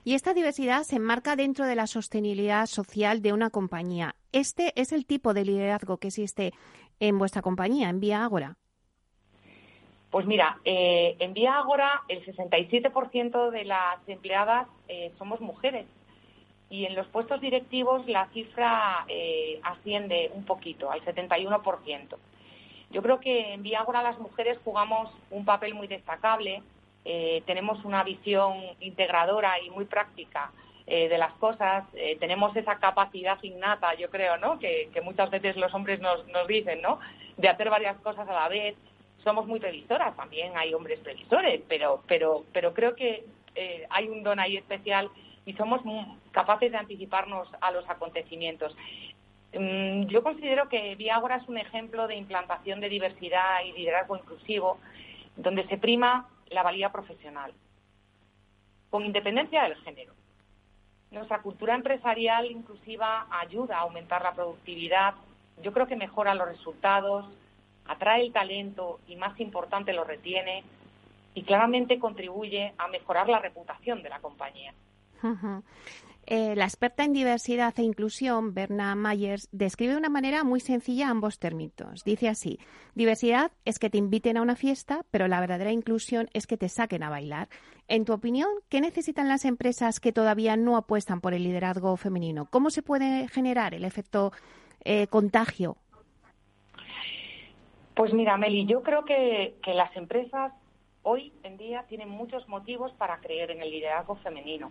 Y 0.04 0.14
esta 0.14 0.34
diversidad 0.34 0.84
se 0.84 0.96
enmarca 0.96 1.34
dentro 1.34 1.66
de 1.66 1.74
la 1.74 1.88
sostenibilidad 1.88 2.66
social 2.66 3.22
de 3.22 3.32
una 3.32 3.50
compañía. 3.50 4.14
Este 4.30 4.72
es 4.80 4.92
el 4.92 5.04
tipo 5.04 5.34
de 5.34 5.44
liderazgo 5.44 5.96
que 5.96 6.08
existe 6.08 6.52
en 7.00 7.18
vuestra 7.18 7.42
compañía, 7.42 7.88
en 7.88 7.98
Vía 7.98 8.22
Ágora. 8.22 8.56
Pues 10.10 10.26
mira, 10.26 10.58
eh, 10.64 11.14
en 11.20 11.34
Vía 11.34 11.56
Ágora 11.56 12.02
el 12.08 12.24
67% 12.24 13.50
de 13.50 13.64
las 13.64 13.96
empleadas 14.08 14.66
eh, 14.88 15.12
somos 15.18 15.40
mujeres 15.40 15.86
y 16.68 16.84
en 16.84 16.96
los 16.96 17.06
puestos 17.08 17.40
directivos 17.40 18.06
la 18.08 18.26
cifra 18.28 19.04
eh, 19.08 19.60
asciende 19.62 20.30
un 20.34 20.44
poquito, 20.44 20.90
al 20.90 21.00
71%. 21.04 22.16
Yo 22.90 23.02
creo 23.02 23.20
que 23.20 23.54
en 23.54 23.62
Vía 23.62 23.80
Ágora 23.80 24.02
las 24.02 24.18
mujeres 24.18 24.58
jugamos 24.64 25.12
un 25.30 25.44
papel 25.44 25.74
muy 25.74 25.86
destacable, 25.86 26.62
tenemos 27.46 27.82
una 27.84 28.04
visión 28.04 28.58
integradora 28.80 29.58
y 29.60 29.70
muy 29.70 29.86
práctica 29.86 30.52
de 30.86 31.16
las 31.16 31.32
cosas, 31.34 31.84
tenemos 32.18 32.54
esa 32.56 32.78
capacidad 32.78 33.38
innata, 33.42 33.94
yo 33.94 34.10
creo, 34.10 34.36
¿no? 34.36 34.58
Que, 34.58 34.90
muchas 35.02 35.30
veces 35.30 35.56
los 35.56 35.72
hombres 35.72 36.00
nos, 36.00 36.26
nos 36.28 36.46
dicen, 36.46 36.82
¿no? 36.82 36.98
De 37.38 37.48
hacer 37.48 37.70
varias 37.70 37.96
cosas 38.00 38.28
a 38.28 38.32
la 38.32 38.48
vez 38.48 38.76
somos 39.24 39.46
muy 39.46 39.61
previsoras, 39.61 40.16
también 40.16 40.56
hay 40.56 40.74
hombres 40.74 40.98
previsores, 41.00 41.62
pero, 41.68 42.02
pero, 42.06 42.44
pero 42.52 42.74
creo 42.74 42.94
que 42.94 43.24
eh, 43.54 43.87
hay 43.90 44.09
un 44.09 44.22
don 44.22 44.40
ahí 44.40 44.56
especial 44.56 45.11
y 45.44 45.52
somos 45.54 45.80
capaces 46.30 46.70
de 46.70 46.78
anticiparnos 46.78 47.48
a 47.61 47.70
los 47.70 47.88
acontecimientos. 47.88 48.76
Mm, 49.52 50.06
yo 50.06 50.22
considero 50.22 50.68
que 50.68 50.94
Viagora 50.94 51.37
es 51.37 51.48
un 51.48 51.59
ejemplo 51.59 52.06
de 52.06 52.16
implantación 52.16 52.80
de 52.80 52.88
diversidad 52.88 53.64
y 53.64 53.72
liderazgo 53.72 54.16
inclusivo, 54.16 54.78
donde 55.37 55.66
se 55.66 55.78
prima 55.78 56.28
la 56.50 56.62
valía 56.62 56.92
profesional, 56.92 57.52
con 58.90 59.04
independencia 59.04 59.62
del 59.64 59.76
género. 59.76 60.14
Nuestra 61.11 61.42
cultura 61.42 61.74
empresarial 61.74 62.46
inclusiva 62.46 63.26
ayuda 63.30 63.78
a 63.78 63.80
aumentar 63.80 64.22
la 64.22 64.33
productividad, 64.33 65.14
yo 65.62 65.72
creo 65.72 65.87
que 65.87 65.96
mejora 65.96 66.35
los 66.35 66.48
resultados, 66.48 67.26
atrae 67.90 68.22
el 68.22 68.33
talento 68.33 69.00
y, 69.09 69.16
más 69.16 69.38
importante, 69.40 69.92
lo 69.92 70.05
retiene 70.05 70.62
y 71.35 71.42
claramente 71.42 71.98
contribuye 71.98 72.72
a 72.79 72.87
mejorar 72.88 73.29
la 73.29 73.40
reputación 73.40 74.03
de 74.03 74.09
la 74.09 74.20
compañía. 74.20 74.72
Eh, 76.26 76.55
la 76.55 76.64
experta 76.64 77.03
en 77.03 77.12
diversidad 77.12 77.74
e 77.79 77.83
inclusión, 77.83 78.55
Berna 78.55 78.94
Myers, 78.94 79.48
describe 79.50 79.94
de 79.94 79.98
una 79.98 80.09
manera 80.09 80.44
muy 80.44 80.61
sencilla 80.61 81.09
ambos 81.09 81.40
términos. 81.40 82.05
Dice 82.05 82.29
así, 82.29 82.61
diversidad 82.94 83.50
es 83.64 83.81
que 83.81 83.90
te 83.90 83.98
inviten 83.98 84.37
a 84.37 84.42
una 84.42 84.55
fiesta, 84.55 85.05
pero 85.11 85.26
la 85.26 85.40
verdadera 85.40 85.72
inclusión 85.72 86.29
es 86.33 86.46
que 86.46 86.57
te 86.57 86.68
saquen 86.68 87.03
a 87.03 87.11
bailar. 87.11 87.48
En 87.88 88.05
tu 88.05 88.12
opinión, 88.12 88.50
¿qué 88.68 88.81
necesitan 88.81 89.26
las 89.26 89.44
empresas 89.44 89.98
que 89.98 90.12
todavía 90.12 90.57
no 90.57 90.76
apuestan 90.76 91.20
por 91.20 91.35
el 91.35 91.42
liderazgo 91.42 91.96
femenino? 91.96 92.46
¿Cómo 92.50 92.70
se 92.70 92.83
puede 92.83 93.26
generar 93.26 93.74
el 93.74 93.85
efecto 93.85 94.33
eh, 94.85 95.09
contagio 95.09 95.76
pues 97.94 98.12
mira, 98.12 98.37
Meli, 98.37 98.66
yo 98.66 98.83
creo 98.83 99.05
que, 99.05 99.55
las 99.66 99.94
empresas 99.96 100.53
hoy 101.03 101.33
en 101.42 101.57
día 101.57 101.85
tienen 101.88 102.09
muchos 102.09 102.46
motivos 102.48 102.92
para 102.92 103.18
creer 103.18 103.50
en 103.50 103.62
el 103.62 103.70
liderazgo 103.70 104.16
femenino. 104.16 104.70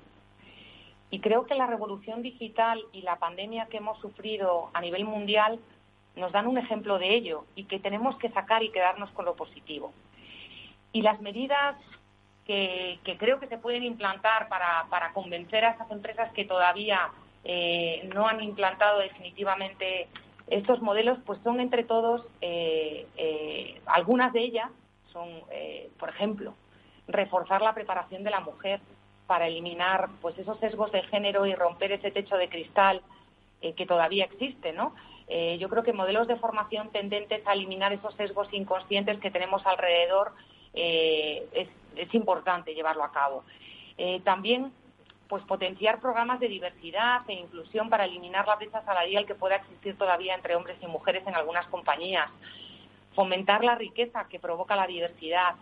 Y 1.11 1.19
creo 1.19 1.45
que 1.45 1.55
la 1.55 1.65
revolución 1.65 2.21
digital 2.21 2.83
y 2.93 3.01
la 3.01 3.17
pandemia 3.17 3.65
que 3.65 3.77
hemos 3.77 3.99
sufrido 3.99 4.69
a 4.73 4.81
nivel 4.81 5.05
mundial 5.05 5.59
nos 6.15 6.31
dan 6.31 6.47
un 6.47 6.57
ejemplo 6.57 6.99
de 6.99 7.15
ello 7.15 7.45
y 7.55 7.63
que 7.63 7.79
tenemos 7.79 8.15
que 8.17 8.29
sacar 8.29 8.61
y 8.61 8.71
quedarnos 8.71 9.09
con 9.11 9.25
lo 9.25 9.35
positivo. 9.35 9.91
Y 10.91 11.01
las 11.01 11.19
medidas 11.21 11.75
que, 12.45 12.99
creo 13.19 13.39
que 13.39 13.47
se 13.47 13.57
pueden 13.57 13.83
implantar 13.83 14.49
para, 14.49 15.13
convencer 15.13 15.65
a 15.65 15.71
esas 15.71 15.89
empresas 15.91 16.31
que 16.33 16.45
todavía 16.45 17.11
eh, 17.43 18.09
no 18.13 18.27
han 18.27 18.41
implantado 18.41 18.99
definitivamente 18.99 20.07
estos 20.49 20.81
modelos 20.81 21.19
pues 21.25 21.39
son 21.43 21.59
entre 21.59 21.83
todos, 21.83 22.25
eh, 22.41 23.07
eh, 23.17 23.81
algunas 23.85 24.33
de 24.33 24.41
ellas 24.41 24.69
son, 25.11 25.27
eh, 25.51 25.89
por 25.99 26.09
ejemplo, 26.09 26.53
reforzar 27.07 27.61
la 27.61 27.73
preparación 27.73 28.23
de 28.23 28.31
la 28.31 28.39
mujer 28.39 28.81
para 29.27 29.47
eliminar 29.47 30.09
pues 30.21 30.37
esos 30.39 30.59
sesgos 30.59 30.91
de 30.91 31.03
género 31.03 31.45
y 31.45 31.53
romper 31.53 31.91
ese 31.91 32.11
techo 32.11 32.35
de 32.35 32.49
cristal 32.49 33.01
que 33.75 33.85
todavía 33.85 34.23
existe, 34.23 34.71
¿no? 34.71 34.95
yo 35.59 35.67
creo 35.67 35.83
que 35.83 35.91
modelos 35.91 36.27
de 36.27 36.37
formación 36.37 36.91
tendentes 36.91 37.45
a 37.45 37.53
eliminar 37.53 37.91
esos 37.91 38.15
sesgos 38.15 38.47
inconscientes 38.53 39.19
que 39.19 39.29
tenemos 39.29 39.63
alrededor 39.65 40.31
es, 40.73 41.67
es, 41.97 42.13
importante 42.13 42.73
llevarlo 42.73 43.03
a 43.03 43.11
cabo. 43.11 43.43
también 44.23 44.71
pues 45.29 45.43
potenciar 45.43 46.01
programas 46.01 46.39
de 46.39 46.47
diversidad 46.47 47.21
e 47.27 47.33
inclusión 47.33 47.87
para 47.89 48.05
eliminar 48.05 48.47
la 48.47 48.55
brecha 48.55 48.83
salarial 48.83 49.27
que 49.27 49.35
pueda 49.35 49.57
existir 49.57 49.95
todavía 49.95 50.33
entre 50.33 50.55
hombres 50.55 50.77
y 50.81 50.87
mujeres 50.87 51.25
en 51.27 51.35
algunas 51.35 51.67
compañías, 51.67 52.29
fomentar 53.13 53.63
la 53.63 53.75
riqueza 53.75 54.27
que 54.27 54.39
provoca 54.39 54.75
la 54.75 54.87
diversidad 54.87 55.55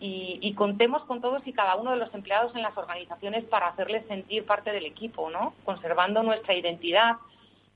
y, 0.00 0.54
contemos 0.54 1.02
con 1.04 1.20
todos 1.20 1.44
y 1.46 1.52
cada 1.52 1.74
uno 1.76 1.90
de 1.90 1.96
los 1.96 2.12
empleados 2.14 2.54
en 2.54 2.62
las 2.62 2.76
organizaciones 2.76 3.44
para 3.44 3.68
hacerles 3.68 4.06
sentir 4.06 4.44
parte 4.46 4.70
del 4.72 4.86
equipo, 4.86 5.28
¿no? 5.28 5.54
Conservando 5.64 6.22
nuestra 6.22 6.54
identidad 6.54 7.16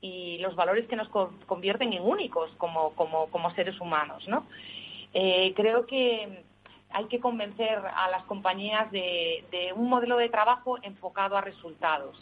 y 0.01 0.39
los 0.39 0.55
valores 0.55 0.87
que 0.87 0.95
nos 0.95 1.09
convierten 1.09 1.93
en 1.93 2.03
únicos 2.03 2.51
como, 2.59 2.91
como, 2.91 3.27
como 3.27 3.51
seres 3.55 3.81
humanos, 3.81 4.27
¿no? 4.29 4.47
Eh, 5.15 5.53
creo 5.57 5.87
que 5.87 6.45
hay 6.95 7.07
que 7.07 7.21
convencer 7.21 7.79
a 7.95 8.11
las 8.11 8.23
compañías 8.25 8.91
de, 8.91 9.73
un 9.75 9.89
modelo 9.89 10.17
de 10.17 10.29
trabajo 10.29 10.79
enfocado 10.83 11.37
a 11.37 11.41
resultados. 11.41 12.17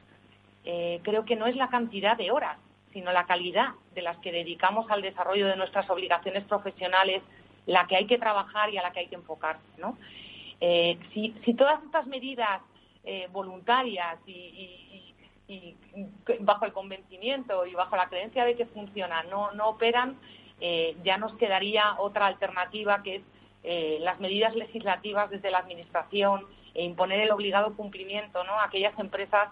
Eh, 0.65 1.01
creo 1.03 1.25
que 1.25 1.37
no 1.37 1.47
es 1.47 1.57
la 1.57 1.69
cantidad 1.69 2.17
de 2.17 2.31
horas, 2.31 2.59
sino 2.93 3.13
la 3.13 3.27
calidad 3.27 3.71
de 3.95 4.03
las 4.03 4.17
que 4.19 4.33
dedicamos 4.33 4.91
al 4.91 5.03
desarrollo 5.03 5.47
de 5.47 5.57
nuestras 5.57 5.89
obligaciones 5.91 6.45
profesionales 6.45 7.23
la 7.67 7.87
que 7.87 7.97
hay 7.97 8.07
que 8.07 8.19
trabajar 8.19 8.71
y 8.71 8.79
a 8.79 8.83
la 8.83 8.91
que 8.91 9.01
hay 9.01 9.07
que 9.07 9.15
enfocarse. 9.15 9.63
Eh, 10.61 10.99
si, 11.15 11.55
todas 11.55 11.83
estas 11.85 12.07
medidas 12.07 12.63
eh, 13.05 13.29
voluntarias 13.33 14.19
y, 14.27 15.07
bajo 16.41 16.65
el 16.65 16.73
convencimiento 16.73 17.67
y 17.67 17.75
bajo 17.75 17.97
la 17.97 18.09
creencia 18.09 18.45
de 18.45 18.55
que 18.55 18.67
funcionan 18.67 19.29
no, 19.31 19.51
no 19.53 19.71
operan, 19.71 20.17
ya 21.03 21.17
nos 21.17 21.33
quedaría 21.35 21.95
otra 21.99 22.27
alternativa 22.27 23.03
que 23.03 23.17
es 23.17 23.23
eh, 23.63 23.99
las 24.01 24.19
medidas 24.21 24.55
legislativas 24.55 25.29
desde 25.31 25.51
la 25.51 25.59
Administración 25.59 26.47
e 26.75 26.83
imponer 26.85 27.21
el 27.21 27.31
obligado 27.31 27.75
cumplimiento 27.75 28.43
¿no? 28.45 28.53
a 28.53 28.65
aquellas 28.65 28.99
empresas 28.99 29.49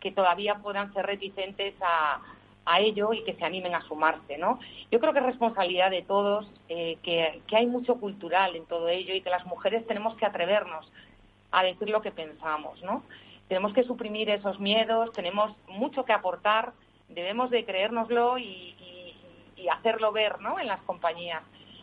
que 0.00 0.10
todavía 0.10 0.56
puedan 0.56 0.92
ser 0.92 1.06
reticentes 1.06 1.74
a, 1.80 2.20
ello 2.78 3.12
y 3.12 3.24
que 3.24 3.34
se 3.34 3.44
animen 3.44 3.74
a 3.74 3.82
sumarse. 3.82 4.38
¿no? 4.38 4.58
Yo 4.90 4.98
creo 5.00 5.12
que 5.12 5.18
es 5.18 5.26
responsabilidad 5.26 5.90
de 5.90 6.02
todos, 6.02 6.48
eh, 6.68 6.96
que, 7.02 7.42
hay 7.52 7.66
mucho 7.66 7.96
cultural 7.96 8.56
en 8.56 8.66
todo 8.66 8.88
ello 8.88 9.14
y 9.14 9.20
que 9.20 9.30
las 9.30 9.44
mujeres 9.46 9.86
tenemos 9.86 10.16
que 10.16 10.26
atrevernos 10.26 10.90
a 11.50 11.64
decir 11.64 11.90
lo 11.90 12.02
que 12.02 12.12
pensamos. 12.12 12.80
¿no? 12.82 13.02
Tenemos 13.48 13.72
que 13.74 13.82
suprimir 13.82 14.30
esos 14.30 14.58
miedos, 14.58 15.12
tenemos 15.12 15.52
mucho 15.68 16.04
que 16.04 16.12
aportar, 16.12 16.72
debemos 17.08 17.50
de 17.50 17.64
creérnoslo 17.64 18.38
y, 18.38 18.74
y 19.56 19.68
hacerlo 19.68 20.12
ver 20.12 20.40
¿no? 20.40 20.58
en 20.58 20.68
las 20.68 20.80
compañías. 20.82 21.42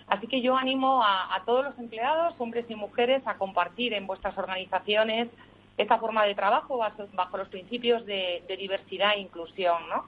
Así 0.10 0.28
que 0.28 0.42
yo 0.42 0.58
animo 0.58 1.04
a, 1.04 1.42
todos 1.46 1.64
los 1.64 1.78
empleados, 1.78 2.34
hombres 2.40 2.66
y 2.68 2.76
mujeres, 2.76 3.22
a 3.26 3.36
compartir 3.36 3.94
en 3.94 4.08
vuestras 4.08 4.38
organizaciones 4.38 5.30
esta 5.78 5.98
forma 6.00 6.26
de 6.26 6.36
trabajo 6.36 6.78
bajo, 6.78 7.38
los 7.38 7.48
principios 7.50 8.06
de, 8.06 8.44
diversidad 8.58 9.14
e 9.14 9.20
inclusión. 9.20 9.88
¿no? 9.88 10.06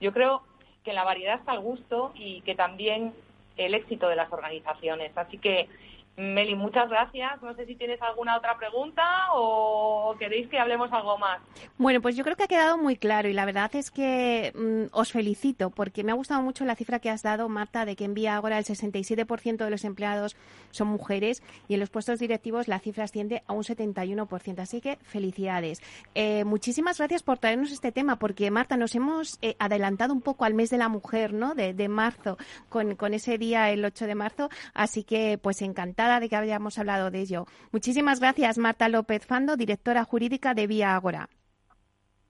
Yo 0.00 0.12
creo 0.12 0.42
que 0.82 0.92
la 0.92 1.04
variedad 1.04 1.38
está 1.38 1.52
al 1.52 1.60
gusto 1.60 2.12
y 2.14 2.40
que 2.40 2.54
también 2.54 3.12
el 3.56 3.74
éxito 3.74 4.08
de 4.08 4.16
las 4.16 4.32
organizaciones. 4.32 5.16
Así 5.16 5.38
que 5.38 5.68
Meli, 6.16 6.54
muchas 6.54 6.88
gracias. 6.88 7.42
No 7.42 7.54
sé 7.54 7.66
si 7.66 7.74
tienes 7.74 8.00
alguna 8.00 8.36
otra 8.36 8.56
pregunta 8.56 9.02
o 9.34 10.14
queréis 10.18 10.48
que 10.48 10.58
hablemos 10.58 10.92
algo 10.92 11.18
más. 11.18 11.40
Bueno, 11.76 12.00
pues 12.00 12.14
yo 12.14 12.22
creo 12.22 12.36
que 12.36 12.44
ha 12.44 12.48
quedado 12.48 12.78
muy 12.78 12.96
claro 12.96 13.28
y 13.28 13.32
la 13.32 13.44
verdad 13.44 13.74
es 13.74 13.90
que 13.90 14.52
mm, 14.54 14.96
os 14.96 15.10
felicito 15.10 15.70
porque 15.70 16.04
me 16.04 16.12
ha 16.12 16.14
gustado 16.14 16.40
mucho 16.42 16.64
la 16.64 16.76
cifra 16.76 17.00
que 17.00 17.10
has 17.10 17.22
dado, 17.22 17.48
Marta, 17.48 17.84
de 17.84 17.96
que 17.96 18.04
en 18.04 18.14
Vía 18.14 18.36
ahora 18.36 18.58
el 18.58 18.64
67% 18.64 19.56
de 19.64 19.70
los 19.70 19.84
empleados 19.84 20.36
son 20.70 20.86
mujeres 20.88 21.42
y 21.66 21.74
en 21.74 21.80
los 21.80 21.90
puestos 21.90 22.20
directivos 22.20 22.68
la 22.68 22.78
cifra 22.78 23.04
asciende 23.04 23.42
a 23.48 23.52
un 23.52 23.64
71%. 23.64 24.60
Así 24.60 24.80
que 24.80 24.98
felicidades. 25.02 25.82
Eh, 26.14 26.44
muchísimas 26.44 26.98
gracias 26.98 27.24
por 27.24 27.38
traernos 27.38 27.72
este 27.72 27.90
tema 27.90 28.20
porque, 28.20 28.50
Marta, 28.52 28.76
nos 28.76 28.94
hemos 28.94 29.38
eh, 29.42 29.56
adelantado 29.58 30.14
un 30.14 30.22
poco 30.22 30.44
al 30.44 30.54
mes 30.54 30.70
de 30.70 30.78
la 30.78 30.88
mujer, 30.88 31.32
¿no? 31.32 31.56
De, 31.56 31.74
de 31.74 31.88
marzo, 31.88 32.38
con, 32.68 32.94
con 32.94 33.14
ese 33.14 33.36
día, 33.36 33.70
el 33.70 33.84
8 33.84 34.06
de 34.06 34.14
marzo. 34.14 34.48
Así 34.74 35.02
que, 35.02 35.38
pues 35.38 35.60
encantada 36.04 36.20
de 36.20 36.28
que 36.28 36.36
hayamos 36.36 36.78
hablado 36.78 37.10
de 37.10 37.20
ello. 37.20 37.46
Muchísimas 37.72 38.20
gracias, 38.20 38.58
Marta 38.58 38.88
López 38.88 39.26
Fando, 39.26 39.56
directora 39.56 40.04
jurídica 40.04 40.54
de 40.54 40.66
Vía 40.66 40.94
Agora. 40.94 41.28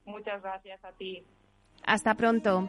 Muchas 0.04 0.42
gracias 0.42 0.84
a 0.84 0.92
ti. 0.92 1.24
Hasta 1.84 2.14
pronto. 2.14 2.68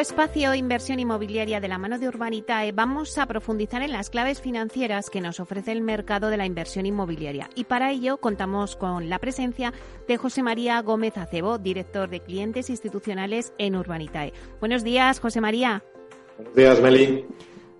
espacio 0.00 0.54
Inversión 0.54 0.98
Inmobiliaria 0.98 1.60
de 1.60 1.68
la 1.68 1.76
mano 1.76 1.98
de 1.98 2.08
Urbanitae 2.08 2.72
vamos 2.72 3.18
a 3.18 3.26
profundizar 3.26 3.82
en 3.82 3.92
las 3.92 4.08
claves 4.08 4.40
financieras 4.40 5.10
que 5.10 5.20
nos 5.20 5.40
ofrece 5.40 5.72
el 5.72 5.82
mercado 5.82 6.30
de 6.30 6.38
la 6.38 6.46
inversión 6.46 6.86
inmobiliaria. 6.86 7.50
Y 7.54 7.64
para 7.64 7.90
ello 7.90 8.16
contamos 8.16 8.76
con 8.76 9.10
la 9.10 9.18
presencia 9.18 9.74
de 10.08 10.16
José 10.16 10.42
María 10.42 10.80
Gómez 10.80 11.18
Acebo, 11.18 11.58
director 11.58 12.08
de 12.08 12.20
clientes 12.20 12.70
institucionales 12.70 13.52
en 13.58 13.76
Urbanitae. 13.76 14.32
Buenos 14.58 14.84
días, 14.84 15.20
José 15.20 15.42
María. 15.42 15.84
Buenos 16.38 16.54
días, 16.54 16.80
Meli. 16.80 17.26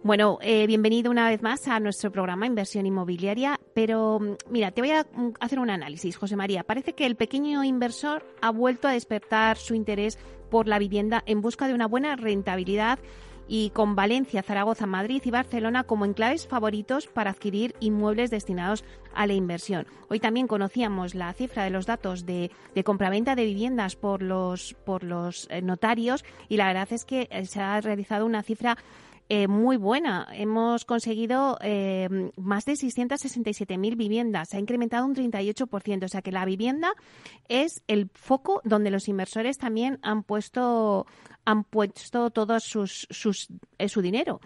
Bueno, 0.03 0.39
eh, 0.41 0.67
bienvenido 0.67 1.11
una 1.11 1.29
vez 1.29 1.43
más 1.43 1.69
a 1.69 1.79
nuestro 1.79 2.11
programa 2.11 2.47
Inversión 2.47 2.87
Inmobiliaria, 2.87 3.61
pero 3.75 4.19
mm, 4.19 4.37
mira, 4.51 4.71
te 4.71 4.81
voy 4.81 4.91
a 4.93 5.03
mm, 5.03 5.33
hacer 5.41 5.59
un 5.59 5.69
análisis, 5.69 6.17
José 6.17 6.37
María. 6.37 6.65
Parece 6.65 6.95
que 6.95 7.05
el 7.05 7.17
pequeño 7.17 7.65
inversor 7.65 8.25
ha 8.41 8.51
vuelto 8.51 8.89
a 8.89 8.93
despertar 8.93 9.59
su 9.59 9.75
interés 9.75 10.19
por 10.51 10.69
la 10.69 10.79
vivienda 10.79 11.23
en 11.27 11.41
busca 11.41 11.69
de 11.69 11.75
una 11.75 11.87
buena 11.87 12.17
rentabilidad 12.17 12.99
y 13.53 13.71
con 13.71 13.97
Valencia, 13.97 14.45
Zaragoza, 14.45 14.87
Madrid 14.87 15.23
y 15.25 15.31
Barcelona 15.33 15.83
como 15.83 16.05
enclaves 16.05 16.47
favoritos 16.47 17.09
para 17.09 17.31
adquirir 17.31 17.75
inmuebles 17.81 18.31
destinados 18.31 18.85
a 19.13 19.27
la 19.27 19.33
inversión. 19.33 19.87
Hoy 20.09 20.21
también 20.21 20.47
conocíamos 20.47 21.17
la 21.17 21.33
cifra 21.33 21.65
de 21.65 21.71
los 21.71 21.85
datos 21.85 22.25
de, 22.27 22.53
de 22.77 22.85
compraventa 22.85 23.35
de 23.35 23.45
viviendas 23.45 23.97
por 23.97 24.23
los, 24.23 24.75
por 24.85 25.03
los 25.03 25.49
eh, 25.51 25.63
notarios 25.63 26.25
y 26.49 26.59
la 26.59 26.69
verdad 26.69 26.93
es 26.93 27.05
que 27.05 27.27
eh, 27.33 27.45
se 27.45 27.61
ha 27.61 27.81
realizado 27.81 28.25
una 28.25 28.45
cifra 28.45 28.79
eh, 29.33 29.47
muy 29.47 29.77
buena. 29.77 30.27
Hemos 30.33 30.85
conseguido 30.85 31.57
eh, 31.63 32.09
más 32.37 32.65
de 32.65 32.73
667.000 32.73 33.97
viviendas. 33.97 34.49
Se 34.49 34.57
ha 34.57 34.61
incrementado 34.61 35.07
un 35.07 35.15
38%. 35.15 36.05
O 36.05 36.09
sea 36.09 36.21
que 36.21 36.33
la 36.33 36.45
vivienda 36.45 36.93
es 37.49 37.85
el 37.87 38.11
foco 38.13 38.61
donde 38.65 38.91
los 38.91 39.07
inversores 39.07 39.57
también 39.57 40.01
han 40.03 40.25
puesto 40.25 41.07
han 41.45 41.63
puesto 41.63 42.31
todo 42.31 42.59
sus, 42.59 43.07
sus, 43.09 43.49
eh, 43.79 43.89
su 43.89 44.03
dinero. 44.03 44.41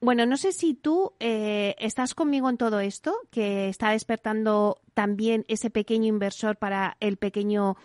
bueno, 0.00 0.24
no 0.24 0.36
sé 0.38 0.52
si 0.52 0.74
tú 0.74 1.12
estás 1.20 2.14
conmigo 2.14 2.48
en 2.48 2.56
todo 2.56 2.80
esto, 2.80 3.14
que 3.30 3.68
está 3.68 3.90
despertando 3.90 4.80
también 4.94 5.44
ese 5.48 5.68
pequeño 5.70 6.06
inversor 6.06 6.56
para 6.56 6.96
el 6.98 7.18
pequeño 7.18 7.76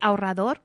ahorrador. 0.00 0.60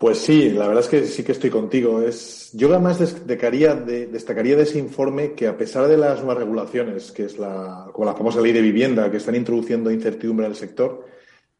Pues 0.00 0.16
sí, 0.16 0.48
la 0.48 0.66
verdad 0.66 0.82
es 0.82 0.88
que 0.88 1.04
sí 1.04 1.22
que 1.22 1.32
estoy 1.32 1.50
contigo. 1.50 2.00
Es, 2.00 2.52
yo 2.54 2.70
además 2.70 2.98
destacaría 2.98 3.74
de, 3.74 4.06
destacaría 4.06 4.56
de 4.56 4.62
ese 4.62 4.78
informe 4.78 5.34
que 5.34 5.46
a 5.46 5.58
pesar 5.58 5.88
de 5.88 5.98
las 5.98 6.20
nuevas 6.20 6.38
regulaciones, 6.38 7.12
que 7.12 7.26
es 7.26 7.38
la, 7.38 7.90
como 7.92 8.06
la 8.06 8.14
famosa 8.14 8.40
ley 8.40 8.52
de 8.52 8.62
vivienda, 8.62 9.10
que 9.10 9.18
están 9.18 9.34
introduciendo 9.34 9.90
incertidumbre 9.90 10.46
en 10.46 10.52
el 10.52 10.56
sector, 10.56 11.04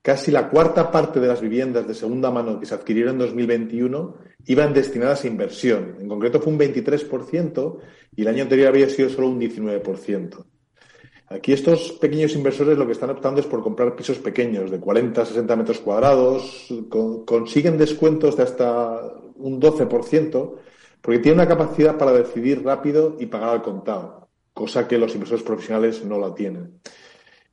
casi 0.01 0.30
la 0.30 0.49
cuarta 0.49 0.91
parte 0.91 1.20
de 1.20 1.28
las 1.28 1.43
viviendas 1.43 1.86
de 1.86 1.93
segunda 1.93 2.30
mano 2.30 2.59
que 2.59 2.64
se 2.64 2.74
adquirieron 2.74 3.16
en 3.16 3.18
2021 3.18 4.16
iban 4.47 4.72
destinadas 4.72 5.22
a 5.22 5.28
inversión. 5.28 5.97
En 6.01 6.09
concreto 6.09 6.41
fue 6.41 6.51
un 6.55 6.59
23% 6.59 7.78
y 8.16 8.22
el 8.22 8.28
año 8.28 8.45
anterior 8.45 8.68
había 8.68 8.88
sido 8.88 9.11
solo 9.11 9.28
un 9.28 9.38
19%. 9.38 10.45
Aquí 11.33 11.53
estos 11.53 11.93
pequeños 11.93 12.35
inversores 12.35 12.76
lo 12.76 12.87
que 12.87 12.93
están 12.93 13.11
optando 13.11 13.41
es 13.41 13.47
por 13.47 13.62
comprar 13.62 13.95
pisos 13.95 14.18
pequeños 14.18 14.68
de 14.68 14.81
40, 14.81 15.24
60 15.24 15.55
metros 15.55 15.78
cuadrados, 15.78 16.66
consiguen 17.24 17.78
descuentos 17.78 18.37
de 18.37 18.43
hasta 18.43 19.01
un 19.37 19.61
12%, 19.61 20.55
porque 21.01 21.20
tienen 21.20 21.39
una 21.39 21.47
capacidad 21.47 21.97
para 21.97 22.12
decidir 22.12 22.64
rápido 22.64 23.16
y 23.20 23.26
pagar 23.26 23.51
al 23.51 23.62
contado, 23.62 24.28
cosa 24.53 24.89
que 24.89 24.99
los 24.99 25.14
inversores 25.14 25.45
profesionales 25.45 26.05
no 26.05 26.18
la 26.18 26.35
tienen. 26.35 26.81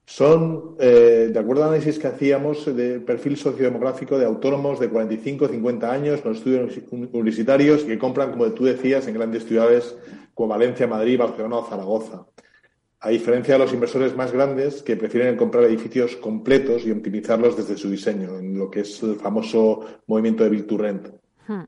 Son, 0.06 0.76
eh, 0.80 1.30
de 1.32 1.40
acuerdo 1.40 1.62
al 1.62 1.70
análisis 1.70 2.00
que 2.00 2.08
hacíamos 2.08 2.66
de 2.76 3.00
perfil 3.02 3.38
sociodemográfico 3.38 4.18
de 4.18 4.26
autónomos 4.26 4.80
de 4.80 4.90
45, 4.90 5.50
50 5.50 5.92
años, 5.92 6.22
con 6.22 6.32
estudios 6.32 6.76
universitarios, 6.90 7.84
que 7.84 8.00
compran, 8.00 8.32
como 8.32 8.52
tú 8.54 8.64
decías, 8.64 9.08
en 9.08 9.14
grandes 9.14 9.46
ciudades 9.46 9.96
como 10.34 10.50
Valencia, 10.50 10.88
Madrid, 10.88 11.20
Barcelona 11.20 11.58
o 11.58 11.70
Zaragoza 11.70 12.26
a 13.00 13.10
diferencia 13.10 13.54
de 13.54 13.60
los 13.60 13.74
inversores 13.74 14.16
más 14.16 14.32
grandes 14.32 14.82
que 14.82 14.96
prefieren 14.96 15.38
comprar 15.38 15.66
edificios 15.66 16.16
completos 16.16 16.86
y 16.86 16.92
optimizarlos 16.92 17.56
desde 17.56 17.78
su 17.78 17.90
diseño, 17.90 18.40
en 18.40 18.58
lo 18.58 18.72
que 18.72 18.82
es 18.82 19.04
el 19.04 19.18
famoso 19.18 19.86
movimiento 20.08 20.44
de 20.44 20.50
Build 20.50 20.68
to 20.68 20.78
Rent. 20.78 21.08
Hmm. 21.48 21.64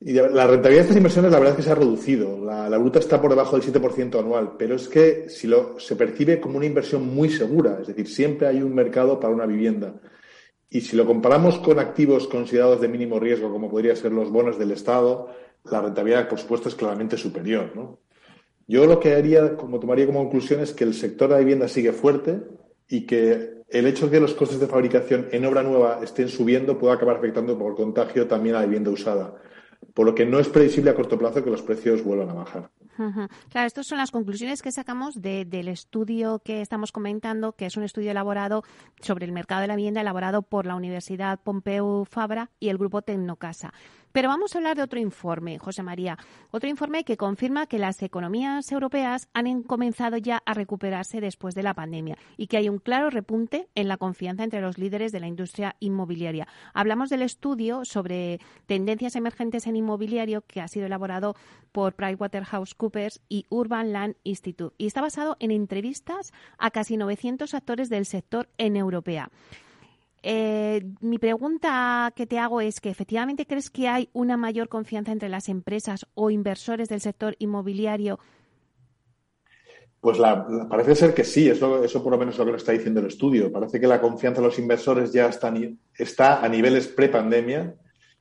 Y 0.00 0.12
la 0.12 0.46
rentabilidad 0.46 0.68
de 0.68 0.80
estas 0.80 0.96
inversiones, 0.96 1.32
la 1.32 1.38
verdad 1.38 1.52
es 1.52 1.56
que 1.56 1.62
se 1.62 1.70
ha 1.70 1.76
reducido. 1.76 2.44
La, 2.44 2.76
bruta 2.76 2.98
está 2.98 3.20
por 3.20 3.30
debajo 3.30 3.58
del 3.58 3.72
7% 3.72 4.18
anual, 4.18 4.56
pero 4.58 4.74
es 4.74 4.88
que 4.88 5.28
si 5.28 5.46
lo, 5.46 5.78
se 5.78 5.96
percibe 5.96 6.40
como 6.40 6.56
una 6.56 6.66
inversión 6.66 7.06
muy 7.06 7.30
segura, 7.30 7.78
es 7.80 7.86
decir, 7.86 8.08
siempre 8.08 8.48
hay 8.48 8.62
un 8.62 8.74
mercado 8.74 9.18
para 9.18 9.32
una 9.32 9.46
vivienda. 9.46 9.94
Y 10.68 10.80
si 10.80 10.96
lo 10.96 11.06
comparamos 11.06 11.58
con 11.58 11.78
activos 11.78 12.26
considerados 12.26 12.80
de 12.80 12.88
mínimo 12.88 13.20
riesgo, 13.20 13.50
como 13.50 13.70
podrían 13.70 13.96
ser 13.96 14.12
los 14.12 14.30
bonos 14.30 14.58
del 14.58 14.72
Estado, 14.72 15.28
la 15.70 15.80
rentabilidad, 15.80 16.28
por 16.28 16.38
supuesto, 16.38 16.68
es 16.68 16.74
claramente 16.74 17.16
superior. 17.16 17.70
¿no? 17.74 18.00
Yo 18.66 18.86
lo 18.86 19.00
que 19.00 19.14
haría, 19.14 19.56
como 19.56 19.80
tomaría 19.80 20.06
como 20.06 20.20
conclusión, 20.20 20.60
es 20.60 20.72
que 20.72 20.84
el 20.84 20.94
sector 20.94 21.28
de 21.28 21.34
la 21.34 21.40
vivienda 21.40 21.68
sigue 21.68 21.92
fuerte 21.92 22.40
y 22.88 23.06
que 23.06 23.62
el 23.68 23.86
hecho 23.86 24.06
de 24.06 24.12
que 24.12 24.20
los 24.20 24.34
costes 24.34 24.60
de 24.60 24.66
fabricación 24.66 25.28
en 25.32 25.44
obra 25.46 25.62
nueva 25.62 26.00
estén 26.02 26.28
subiendo 26.28 26.78
puede 26.78 26.94
acabar 26.94 27.16
afectando 27.16 27.58
por 27.58 27.74
contagio 27.74 28.26
también 28.26 28.54
a 28.54 28.60
la 28.60 28.66
vivienda 28.66 28.90
usada. 28.90 29.34
Por 29.94 30.06
lo 30.06 30.14
que 30.14 30.26
no 30.26 30.38
es 30.38 30.48
previsible 30.48 30.90
a 30.90 30.94
corto 30.94 31.18
plazo 31.18 31.42
que 31.42 31.50
los 31.50 31.62
precios 31.62 32.04
vuelvan 32.04 32.30
a 32.30 32.34
bajar. 32.34 32.70
Claro, 33.48 33.66
estas 33.66 33.86
son 33.86 33.98
las 33.98 34.10
conclusiones 34.10 34.62
que 34.62 34.70
sacamos 34.70 35.20
del 35.20 35.68
estudio 35.68 36.40
que 36.44 36.60
estamos 36.60 36.92
comentando, 36.92 37.52
que 37.52 37.66
es 37.66 37.76
un 37.76 37.82
estudio 37.82 38.10
elaborado 38.10 38.62
sobre 39.00 39.24
el 39.24 39.32
mercado 39.32 39.62
de 39.62 39.66
la 39.66 39.76
vivienda, 39.76 40.02
elaborado 40.02 40.42
por 40.42 40.66
la 40.66 40.76
Universidad 40.76 41.40
Pompeu 41.42 42.04
Fabra 42.04 42.50
y 42.60 42.68
el 42.68 42.78
Grupo 42.78 43.02
Tecnocasa. 43.02 43.72
Pero 44.12 44.28
vamos 44.28 44.54
a 44.54 44.58
hablar 44.58 44.76
de 44.76 44.82
otro 44.82 45.00
informe, 45.00 45.58
José 45.58 45.82
María. 45.82 46.18
Otro 46.50 46.68
informe 46.68 47.04
que 47.04 47.16
confirma 47.16 47.66
que 47.66 47.78
las 47.78 48.02
economías 48.02 48.70
europeas 48.70 49.28
han 49.32 49.62
comenzado 49.62 50.18
ya 50.18 50.42
a 50.44 50.52
recuperarse 50.52 51.20
después 51.20 51.54
de 51.54 51.62
la 51.62 51.74
pandemia 51.74 52.18
y 52.36 52.46
que 52.46 52.58
hay 52.58 52.68
un 52.68 52.78
claro 52.78 53.08
repunte 53.08 53.68
en 53.74 53.88
la 53.88 53.96
confianza 53.96 54.44
entre 54.44 54.60
los 54.60 54.76
líderes 54.76 55.12
de 55.12 55.20
la 55.20 55.28
industria 55.28 55.76
inmobiliaria. 55.80 56.46
Hablamos 56.74 57.08
del 57.08 57.22
estudio 57.22 57.86
sobre 57.86 58.38
tendencias 58.66 59.16
emergentes 59.16 59.66
en 59.66 59.76
inmobiliario 59.76 60.42
que 60.42 60.60
ha 60.60 60.68
sido 60.68 60.86
elaborado 60.86 61.34
por 61.72 61.94
PricewaterhouseCoopers 61.94 63.22
y 63.30 63.46
Urban 63.48 63.92
Land 63.92 64.16
Institute 64.24 64.74
y 64.76 64.86
está 64.86 65.00
basado 65.00 65.36
en 65.40 65.50
entrevistas 65.50 66.32
a 66.58 66.70
casi 66.70 66.98
900 66.98 67.54
actores 67.54 67.88
del 67.88 68.04
sector 68.04 68.50
en 68.58 68.76
Europea. 68.76 69.30
Eh, 70.22 70.84
mi 71.00 71.18
pregunta 71.18 72.12
que 72.14 72.26
te 72.26 72.38
hago 72.38 72.60
es 72.60 72.80
que 72.80 72.90
efectivamente 72.90 73.46
crees 73.46 73.70
que 73.70 73.88
hay 73.88 74.08
una 74.12 74.36
mayor 74.36 74.68
confianza 74.68 75.10
entre 75.10 75.28
las 75.28 75.48
empresas 75.48 76.06
o 76.14 76.30
inversores 76.30 76.88
del 76.88 77.00
sector 77.00 77.34
inmobiliario. 77.38 78.20
Pues 80.00 80.18
parece 80.68 80.96
ser 80.96 81.14
que 81.14 81.22
sí, 81.22 81.48
eso, 81.48 81.84
eso 81.84 82.02
por 82.02 82.12
lo 82.12 82.18
menos 82.18 82.34
es 82.34 82.38
lo 82.40 82.46
que 82.46 82.52
nos 82.52 82.62
está 82.62 82.72
diciendo 82.72 83.00
el 83.00 83.06
estudio. 83.06 83.52
Parece 83.52 83.80
que 83.80 83.86
la 83.86 84.00
confianza 84.00 84.40
de 84.40 84.48
los 84.48 84.58
inversores 84.58 85.12
ya 85.12 85.28
está, 85.28 85.52
está 85.96 86.44
a 86.44 86.48
niveles 86.48 86.88
pre-pandemia 86.88 87.76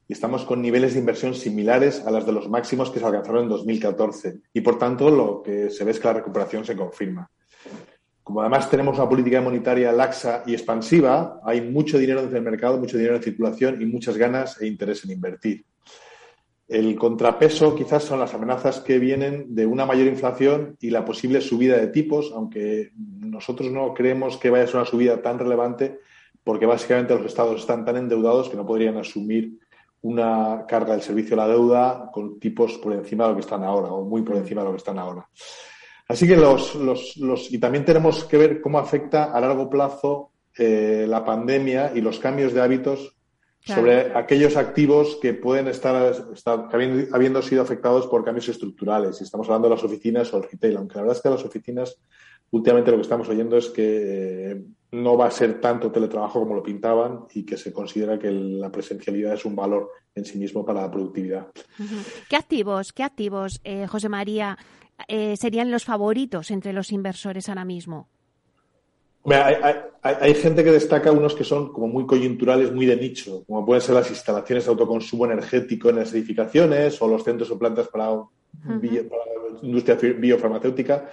y 0.07 0.13
estamos 0.13 0.45
con 0.45 0.61
niveles 0.61 0.93
de 0.93 0.99
inversión 0.99 1.33
similares 1.33 2.05
a 2.05 2.11
las 2.11 2.25
de 2.25 2.33
los 2.33 2.49
máximos 2.49 2.91
que 2.91 2.99
se 2.99 3.05
alcanzaron 3.05 3.43
en 3.43 3.49
2014. 3.49 4.41
Y 4.53 4.61
por 4.61 4.77
tanto, 4.77 5.09
lo 5.09 5.41
que 5.41 5.69
se 5.71 5.83
ve 5.83 5.91
es 5.91 5.99
que 5.99 6.07
la 6.07 6.13
recuperación 6.13 6.65
se 6.65 6.75
confirma. 6.75 7.31
Como 8.23 8.41
además 8.41 8.69
tenemos 8.69 8.97
una 8.97 9.09
política 9.09 9.41
monetaria 9.41 9.91
laxa 9.91 10.43
y 10.45 10.53
expansiva, 10.53 11.41
hay 11.43 11.61
mucho 11.61 11.97
dinero 11.97 12.21
en 12.21 12.35
el 12.35 12.41
mercado, 12.41 12.77
mucho 12.77 12.97
dinero 12.97 13.15
en 13.15 13.23
circulación 13.23 13.81
y 13.81 13.85
muchas 13.85 14.17
ganas 14.17 14.61
e 14.61 14.67
interés 14.67 15.03
en 15.05 15.11
invertir. 15.11 15.65
El 16.67 16.95
contrapeso 16.95 17.75
quizás 17.75 18.03
son 18.03 18.19
las 18.19 18.33
amenazas 18.33 18.79
que 18.79 18.97
vienen 18.97 19.53
de 19.53 19.65
una 19.65 19.85
mayor 19.85 20.07
inflación 20.07 20.77
y 20.79 20.89
la 20.89 21.03
posible 21.03 21.41
subida 21.41 21.77
de 21.77 21.87
tipos, 21.87 22.31
aunque 22.33 22.91
nosotros 22.95 23.69
no 23.71 23.93
creemos 23.93 24.37
que 24.37 24.49
vaya 24.49 24.63
a 24.63 24.67
ser 24.67 24.77
una 24.77 24.85
subida 24.85 25.21
tan 25.21 25.37
relevante, 25.37 25.99
porque 26.43 26.65
básicamente 26.65 27.13
los 27.13 27.25
estados 27.25 27.59
están 27.59 27.83
tan 27.83 27.97
endeudados 27.97 28.49
que 28.49 28.55
no 28.55 28.65
podrían 28.65 28.97
asumir 28.97 29.59
una 30.01 30.65
carga 30.67 30.93
del 30.93 31.01
servicio 31.01 31.33
a 31.33 31.45
la 31.45 31.47
deuda 31.47 32.09
con 32.11 32.39
tipos 32.39 32.77
por 32.77 32.93
encima 32.93 33.25
de 33.25 33.29
lo 33.31 33.35
que 33.35 33.41
están 33.41 33.63
ahora 33.63 33.91
o 33.91 34.05
muy 34.05 34.21
por 34.21 34.37
encima 34.37 34.61
de 34.61 34.67
lo 34.67 34.71
que 34.71 34.77
están 34.77 34.97
ahora. 34.97 35.27
Así 36.11 36.27
que 36.27 36.35
los, 36.35 36.75
los, 36.75 37.15
los 37.17 37.51
y 37.51 37.57
también 37.57 37.85
tenemos 37.85 38.25
que 38.25 38.37
ver 38.37 38.61
cómo 38.61 38.79
afecta 38.79 39.31
a 39.31 39.39
largo 39.39 39.69
plazo 39.69 40.31
eh, 40.57 41.05
la 41.07 41.23
pandemia 41.23 41.93
y 41.95 42.01
los 42.01 42.19
cambios 42.19 42.53
de 42.53 42.61
hábitos 42.61 43.15
sobre 43.63 44.17
aquellos 44.17 44.57
activos 44.57 45.19
que 45.21 45.33
pueden 45.33 45.67
estar, 45.67 46.13
estar 46.33 46.67
habiendo, 47.13 47.41
sido 47.41 47.61
afectados 47.61 48.07
por 48.07 48.25
cambios 48.25 48.49
estructurales. 48.49 49.21
Y 49.21 49.23
estamos 49.23 49.47
hablando 49.47 49.69
de 49.69 49.75
las 49.75 49.83
oficinas 49.83 50.33
o 50.33 50.37
el 50.37 50.43
retail, 50.43 50.77
aunque 50.77 50.95
la 50.95 51.01
verdad 51.03 51.17
es 51.17 51.23
que 51.23 51.29
las 51.29 51.45
oficinas, 51.45 51.97
últimamente 52.49 52.91
lo 52.91 52.97
que 52.97 53.03
estamos 53.03 53.29
oyendo 53.29 53.55
es 53.57 53.69
que 53.69 54.51
eh, 54.51 54.61
no 54.91 55.15
va 55.15 55.27
a 55.27 55.31
ser 55.31 55.61
tanto 55.61 55.91
teletrabajo 55.91 56.39
como 56.39 56.55
lo 56.55 56.63
pintaban 56.63 57.25
y 57.33 57.45
que 57.45 57.55
se 57.55 57.71
considera 57.71 58.19
que 58.19 58.31
la 58.31 58.71
presencialidad 58.71 59.35
es 59.35 59.45
un 59.45 59.55
valor 59.55 59.89
en 60.15 60.25
sí 60.25 60.37
mismo 60.37 60.65
para 60.65 60.81
la 60.81 60.91
productividad. 60.91 61.47
¿Qué 62.29 62.35
activos, 62.35 62.91
qué 62.91 63.03
activos, 63.03 63.61
eh, 63.63 63.87
José 63.87 64.09
María, 64.09 64.57
eh, 65.07 65.35
serían 65.37 65.71
los 65.71 65.85
favoritos 65.85 66.51
entre 66.51 66.73
los 66.73 66.91
inversores 66.91 67.49
ahora 67.49 67.65
mismo? 67.65 68.09
Hay, 70.03 70.33
gente 70.33 70.63
que 70.63 70.71
destaca 70.71 71.11
unos 71.11 71.35
que 71.35 71.43
son 71.43 71.71
como 71.71 71.87
muy 71.87 72.07
coyunturales, 72.07 72.71
muy 72.71 72.87
de 72.87 72.95
nicho, 72.95 73.43
como 73.45 73.63
pueden 73.63 73.81
ser 73.81 73.93
las 73.93 74.09
instalaciones 74.09 74.65
de 74.65 74.71
autoconsumo 74.71 75.25
energético 75.25 75.89
en 75.89 75.97
las 75.97 76.11
edificaciones 76.13 76.99
o 77.01 77.07
los 77.07 77.23
centros 77.23 77.51
o 77.51 77.59
plantas 77.59 77.87
para, 77.87 78.05
la 78.11 78.27
industria 79.61 79.95
biofarmacéutica. 79.95 81.07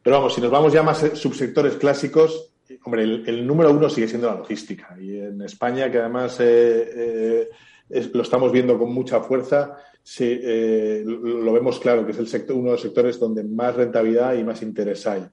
Pero 0.00 0.16
vamos, 0.16 0.34
si 0.34 0.40
nos 0.40 0.50
vamos 0.50 0.72
ya 0.72 0.82
más 0.82 0.98
subsectores 1.14 1.74
clásicos, 1.76 2.52
hombre, 2.84 3.02
el, 3.02 3.46
número 3.46 3.72
uno 3.72 3.90
sigue 3.90 4.06
siendo 4.06 4.28
la 4.28 4.36
logística. 4.36 4.96
Y 5.00 5.18
en 5.18 5.42
España, 5.42 5.90
que 5.90 5.98
además 5.98 6.38
eh, 6.40 7.50
eh, 7.90 8.10
lo 8.12 8.22
estamos 8.22 8.52
viendo 8.52 8.78
con 8.78 8.92
mucha 8.92 9.20
fuerza, 9.20 9.76
eh, 10.20 11.02
lo 11.04 11.52
vemos 11.52 11.80
claro, 11.80 12.04
que 12.04 12.12
es 12.12 12.18
el 12.18 12.28
sector, 12.28 12.56
uno 12.56 12.66
de 12.66 12.72
los 12.72 12.82
sectores 12.82 13.18
donde 13.18 13.42
más 13.42 13.74
rentabilidad 13.74 14.34
y 14.34 14.44
más 14.44 14.62
interés 14.62 15.06
hay. 15.06 15.24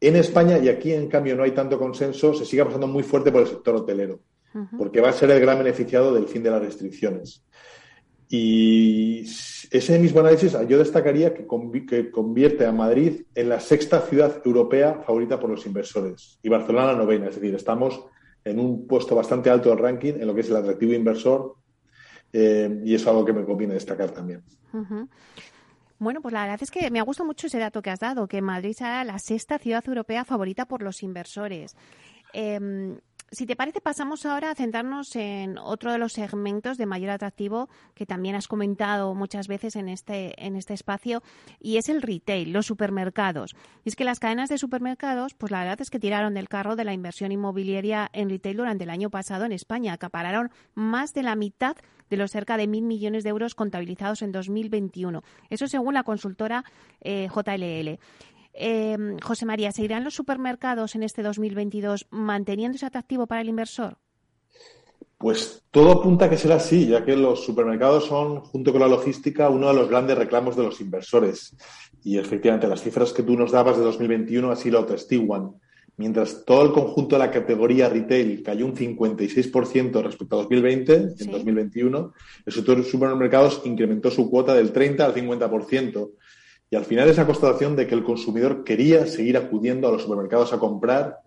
En 0.00 0.14
España, 0.14 0.58
y 0.58 0.68
aquí 0.68 0.92
en 0.92 1.08
cambio 1.08 1.34
no 1.34 1.42
hay 1.42 1.50
tanto 1.50 1.78
consenso, 1.78 2.32
se 2.32 2.44
sigue 2.44 2.64
pasando 2.64 2.86
muy 2.86 3.02
fuerte 3.02 3.32
por 3.32 3.42
el 3.42 3.48
sector 3.48 3.74
hotelero, 3.74 4.20
porque 4.78 5.00
va 5.00 5.08
a 5.08 5.12
ser 5.12 5.30
el 5.32 5.40
gran 5.40 5.58
beneficiado 5.58 6.14
del 6.14 6.28
fin 6.28 6.42
de 6.42 6.50
las 6.50 6.62
restricciones. 6.62 7.44
Y 8.28 9.22
ese 9.70 9.98
mismo 9.98 10.20
análisis 10.20 10.56
yo 10.68 10.78
destacaría 10.78 11.34
que, 11.34 11.46
convierte 11.46 12.66
a 12.66 12.72
Madrid 12.72 13.22
en 13.34 13.48
la 13.48 13.58
sexta 13.58 14.00
ciudad 14.02 14.42
europea 14.44 15.02
favorita 15.04 15.40
por 15.40 15.50
los 15.50 15.66
inversores 15.66 16.38
y 16.42 16.48
Barcelona 16.48 16.92
la 16.92 16.98
novena. 16.98 17.28
Es 17.28 17.36
decir, 17.36 17.54
estamos 17.54 18.00
en 18.44 18.60
un 18.60 18.86
puesto 18.86 19.16
bastante 19.16 19.50
alto 19.50 19.70
del 19.70 19.78
ranking 19.78 20.14
en 20.14 20.26
lo 20.26 20.34
que 20.34 20.42
es 20.42 20.50
el 20.50 20.56
atractivo 20.56 20.92
inversor 20.92 21.56
eh, 22.32 22.80
y 22.84 22.94
es 22.94 23.06
algo 23.06 23.24
que 23.24 23.32
me 23.32 23.44
conviene 23.44 23.74
destacar 23.74 24.10
también. 24.10 24.42
Bueno, 25.98 26.20
pues 26.20 26.32
la 26.32 26.42
verdad 26.42 26.60
es 26.62 26.70
que 26.70 26.90
me 26.90 27.00
ha 27.00 27.02
gustado 27.02 27.26
mucho 27.26 27.48
ese 27.48 27.58
dato 27.58 27.82
que 27.82 27.90
has 27.90 27.98
dado, 27.98 28.28
que 28.28 28.40
Madrid 28.40 28.72
será 28.76 29.02
la 29.04 29.18
sexta 29.18 29.58
ciudad 29.58 29.82
europea 29.86 30.24
favorita 30.24 30.66
por 30.66 30.82
los 30.82 31.02
inversores. 31.02 31.76
Em, 32.32 32.98
si 33.30 33.46
te 33.46 33.56
parece, 33.56 33.80
pasamos 33.80 34.24
ahora 34.24 34.50
a 34.50 34.54
centrarnos 34.54 35.14
en 35.16 35.58
otro 35.58 35.92
de 35.92 35.98
los 35.98 36.14
segmentos 36.14 36.78
de 36.78 36.86
mayor 36.86 37.10
atractivo 37.10 37.68
que 37.94 38.06
también 38.06 38.34
has 38.34 38.48
comentado 38.48 39.14
muchas 39.14 39.48
veces 39.48 39.76
en 39.76 39.88
este, 39.88 40.34
en 40.44 40.56
este 40.56 40.74
espacio, 40.74 41.22
y 41.60 41.76
es 41.76 41.88
el 41.88 42.00
retail, 42.00 42.52
los 42.52 42.66
supermercados. 42.66 43.54
Y 43.84 43.90
es 43.90 43.96
que 43.96 44.04
las 44.04 44.18
cadenas 44.18 44.48
de 44.48 44.56
supermercados, 44.56 45.34
pues 45.34 45.52
la 45.52 45.60
verdad 45.60 45.80
es 45.80 45.90
que 45.90 46.00
tiraron 46.00 46.34
del 46.34 46.48
carro 46.48 46.74
de 46.76 46.84
la 46.84 46.94
inversión 46.94 47.30
inmobiliaria 47.32 48.08
en 48.12 48.30
retail 48.30 48.56
durante 48.56 48.84
el 48.84 48.90
año 48.90 49.10
pasado 49.10 49.44
en 49.44 49.52
España. 49.52 49.92
Acapararon 49.92 50.50
más 50.74 51.12
de 51.12 51.22
la 51.22 51.36
mitad 51.36 51.76
de 52.08 52.16
los 52.16 52.30
cerca 52.30 52.56
de 52.56 52.66
mil 52.66 52.84
millones 52.84 53.24
de 53.24 53.30
euros 53.30 53.54
contabilizados 53.54 54.22
en 54.22 54.32
2021. 54.32 55.22
Eso 55.50 55.68
según 55.68 55.94
la 55.94 56.02
consultora 56.02 56.64
eh, 57.00 57.28
JLL. 57.28 57.98
Em, 58.60 59.18
José 59.20 59.46
María, 59.46 59.70
¿seguirán 59.70 60.02
los 60.02 60.14
supermercados 60.14 60.96
en 60.96 61.04
este 61.04 61.22
2022 61.22 62.08
manteniendo 62.10 62.74
ese 62.74 62.86
atractivo 62.86 63.28
para 63.28 63.40
el 63.40 63.48
inversor? 63.48 63.98
Pues 65.16 65.62
todo 65.70 65.92
apunta 65.92 66.24
a 66.24 66.30
que 66.30 66.36
será 66.36 66.56
así, 66.56 66.88
ya 66.88 67.04
que 67.04 67.16
los 67.16 67.44
supermercados 67.44 68.06
son, 68.06 68.40
junto 68.40 68.72
con 68.72 68.80
la 68.80 68.88
logística, 68.88 69.48
uno 69.48 69.68
de 69.68 69.74
los 69.74 69.88
grandes 69.88 70.18
reclamos 70.18 70.56
de 70.56 70.64
los 70.64 70.80
inversores. 70.80 71.56
Y 72.02 72.18
efectivamente, 72.18 72.66
las 72.66 72.82
cifras 72.82 73.12
que 73.12 73.22
tú 73.22 73.36
nos 73.36 73.52
dabas 73.52 73.76
de 73.76 73.84
2021 73.84 74.50
así 74.50 74.72
lo 74.72 74.80
atestiguan. 74.80 75.52
Mientras 75.96 76.44
todo 76.44 76.64
el 76.64 76.72
conjunto 76.72 77.14
de 77.14 77.26
la 77.26 77.30
categoría 77.30 77.88
retail 77.88 78.42
cayó 78.42 78.66
un 78.66 78.74
56% 78.74 80.02
respecto 80.02 80.36
a 80.36 80.42
2020, 80.42 80.94
en 80.94 81.30
2021, 81.30 82.12
el 82.46 82.52
sector 82.52 82.76
de 82.76 82.84
supermercados 82.84 83.62
incrementó 83.64 84.10
su 84.10 84.28
cuota 84.28 84.54
del 84.54 84.72
30 84.72 85.04
al 85.04 85.14
50%. 85.14 86.10
Y 86.70 86.76
al 86.76 86.84
final 86.84 87.08
esa 87.08 87.26
constatación 87.26 87.76
de 87.76 87.86
que 87.86 87.94
el 87.94 88.04
consumidor 88.04 88.64
quería 88.64 89.06
seguir 89.06 89.36
acudiendo 89.36 89.88
a 89.88 89.92
los 89.92 90.02
supermercados 90.02 90.52
a 90.52 90.58
comprar 90.58 91.18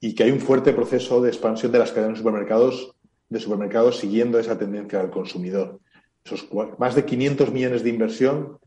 y 0.00 0.14
que 0.14 0.24
hay 0.24 0.30
un 0.30 0.40
fuerte 0.40 0.72
proceso 0.72 1.22
de 1.22 1.30
expansión 1.30 1.72
de 1.72 1.78
las 1.78 1.92
cadenas 1.92 2.14
de 2.14 2.18
supermercados, 2.18 2.94
de 3.28 3.40
supermercados 3.40 3.98
siguiendo 3.98 4.38
esa 4.38 4.58
tendencia 4.58 4.98
del 4.98 5.10
consumidor. 5.10 5.80
Esos 6.24 6.48
más 6.78 6.94
de 6.94 7.04
500 7.04 7.52
millones 7.52 7.82
de 7.82 7.90
inversión 7.90 8.58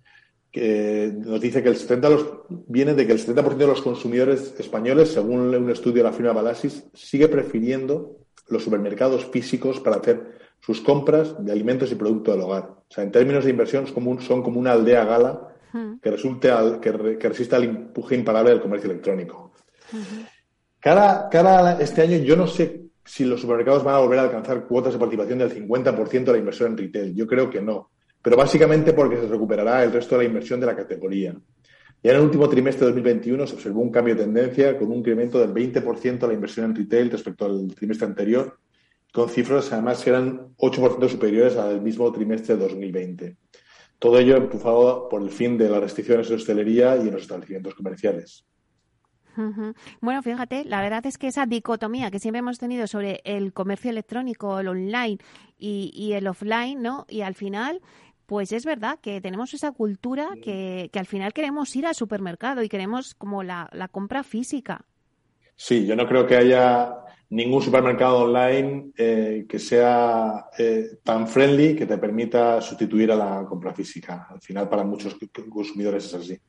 que 0.51 1.14
nos 1.16 1.39
dice 1.39 1.62
que 1.62 1.70
el 1.70 1.76
70 1.76 2.10
los, 2.10 2.26
viene 2.49 2.95
de 2.95 3.05
que 3.05 3.14
el 3.14 3.20
70% 3.20 3.55
de 3.55 3.68
los 3.68 3.82
consumidores 3.82 4.55
españoles, 4.57 5.10
según 5.10 5.53
un 5.53 5.70
estudio 5.70 5.97
de 5.97 6.10
la 6.10 6.16
firma 6.16 6.34
Balasis, 6.34 6.86
sigue 6.93 7.28
prefiriendo 7.28 8.18
los 8.47 8.64
supermercados 8.64 9.26
físicos 9.26 9.80
para 9.80 9.97
hacer 9.97 10.39
sus 10.60 10.82
compras 10.82 11.36
de 11.45 11.51
alimentos 11.51 11.91
y 11.91 11.95
productos 11.95 12.34
del 12.34 12.43
hogar. 12.43 12.64
O 12.64 12.86
sea, 12.89 13.03
en 13.03 13.12
términos 13.12 13.45
de 13.45 13.51
inversión 13.51 13.86
son 13.86 14.41
como 14.41 14.60
una 14.60 14.72
aldea 14.72 15.05
gala 15.05 15.49
que, 16.01 16.11
resulte 16.11 16.49
al, 16.49 16.80
que, 16.80 16.91
resista 16.91 17.57
al 17.57 17.63
empuje 17.63 18.15
imparable 18.15 18.51
del 18.51 18.61
comercio 18.61 18.89
electrónico. 18.89 19.53
cada, 20.80 21.30
cada 21.30 21.80
este 21.82 22.01
año 22.01 22.17
yo 22.17 22.36
no 22.36 22.47
sé 22.47 22.86
si 23.03 23.26
los 23.26 23.41
supermercados 23.41 23.84
van 23.84 23.95
a 23.95 23.99
volver 23.99 24.20
a 24.20 24.24
alcanzar 24.24 24.65
cuotas 24.65 24.93
de 24.93 24.99
participación 24.99 25.39
del 25.39 25.53
50% 25.53 26.24
de 26.24 26.32
la 26.32 26.38
inversión 26.38 26.72
en 26.72 26.78
retail. 26.78 27.15
Yo 27.15 27.26
creo 27.28 27.49
que 27.49 27.61
no 27.61 27.89
pero 28.22 28.36
básicamente 28.36 28.93
porque 28.93 29.17
se 29.17 29.28
recuperará 29.28 29.84
el 29.84 29.91
resto 29.91 30.15
de 30.15 30.24
la 30.24 30.30
inversión 30.30 30.59
de 30.59 30.65
la 30.65 30.76
categoría. 30.76 31.36
Ya 32.01 32.11
en 32.11 32.17
el 32.17 32.24
último 32.24 32.47
trimestre 32.47 32.86
de 32.86 32.93
2021 32.93 33.47
se 33.47 33.55
observó 33.55 33.82
un 33.82 33.91
cambio 33.91 34.15
de 34.15 34.24
tendencia 34.24 34.78
con 34.78 34.89
un 34.89 34.97
incremento 34.97 35.39
del 35.39 35.53
20% 35.53 36.20
de 36.20 36.28
la 36.28 36.34
inversión 36.34 36.65
en 36.65 36.76
retail 36.76 37.11
respecto 37.11 37.45
al 37.45 37.74
trimestre 37.76 38.07
anterior, 38.07 38.57
con 39.11 39.30
cifras 39.30 39.72
además 39.74 40.03
que 40.03 40.09
eran 40.09 40.55
8% 40.57 41.09
superiores 41.09 41.57
al 41.57 41.82
mismo 41.82 42.11
trimestre 42.11 42.55
de 42.55 42.61
2020. 42.61 43.38
Todo 44.00 44.20
ello 44.20 44.38
empujado 44.38 45.10
por 45.10 45.22
el 45.22 45.30
fin 45.30 45.58
de 45.58 45.70
las 45.70 45.82
restricciones 45.82 46.30
en 46.30 46.38
hostelería 46.38 46.95
y 46.97 47.02
en 47.02 47.12
los 47.12 47.24
establecimientos 47.24 47.76
comerciales. 47.76 48.45
Bueno, 50.02 50.22
fíjate, 50.22 50.66
la 50.66 50.82
verdad 50.82 51.06
es 51.06 51.18
que 51.18 51.28
esa 51.28 51.45
dicotomía 51.45 52.12
que 52.12 52.20
siempre 52.20 52.39
hemos 52.39 52.60
tenido 52.60 52.88
sobre 52.88 53.22
el 53.24 53.54
comercio 53.54 53.89
electrónico, 53.89 54.60
el 54.60 54.68
online 54.68 55.18
y, 55.58 55.91
y 55.93 56.12
el 56.12 56.28
offline, 56.28 56.82
¿no? 56.82 57.06
Y 57.08 57.22
al 57.22 57.36
final 57.36 57.80
pues 58.30 58.52
es 58.52 58.64
verdad 58.64 59.00
que 59.02 59.22
tenemos 59.22 59.56
esa 59.56 59.72
cultura 59.72 60.30
que, 60.43 60.91
al 60.93 61.08
final 61.08 61.34
queremos 61.34 61.76
ir 61.76 61.88
al 61.88 61.95
supermercado 61.95 62.62
y 62.62 62.70
queremos 62.70 63.16
como 63.16 63.41
la, 63.41 63.68
compra 63.91 64.22
física. 64.22 64.86
Sí, 65.56 65.88
yo 65.88 65.95
no 65.95 66.08
creo 66.08 66.28
que 66.28 66.36
haya 66.36 66.93
ningún 67.30 67.61
supermercado 67.61 68.19
online 68.19 68.91
eh, 68.97 69.45
que 69.47 69.59
sea 69.59 70.47
eh, 70.57 70.99
tan 71.03 71.27
friendly 71.27 71.75
que 71.75 71.86
te 71.86 71.97
permita 71.97 72.61
sustituir 72.61 73.11
a 73.11 73.15
la 73.15 73.45
compra 73.45 73.73
física. 73.73 74.27
Al 74.30 74.41
final, 74.41 74.67
para 74.67 74.84
muchos 74.84 75.15
consumidores 75.49 76.05
es 76.05 76.13
así. 76.13 76.39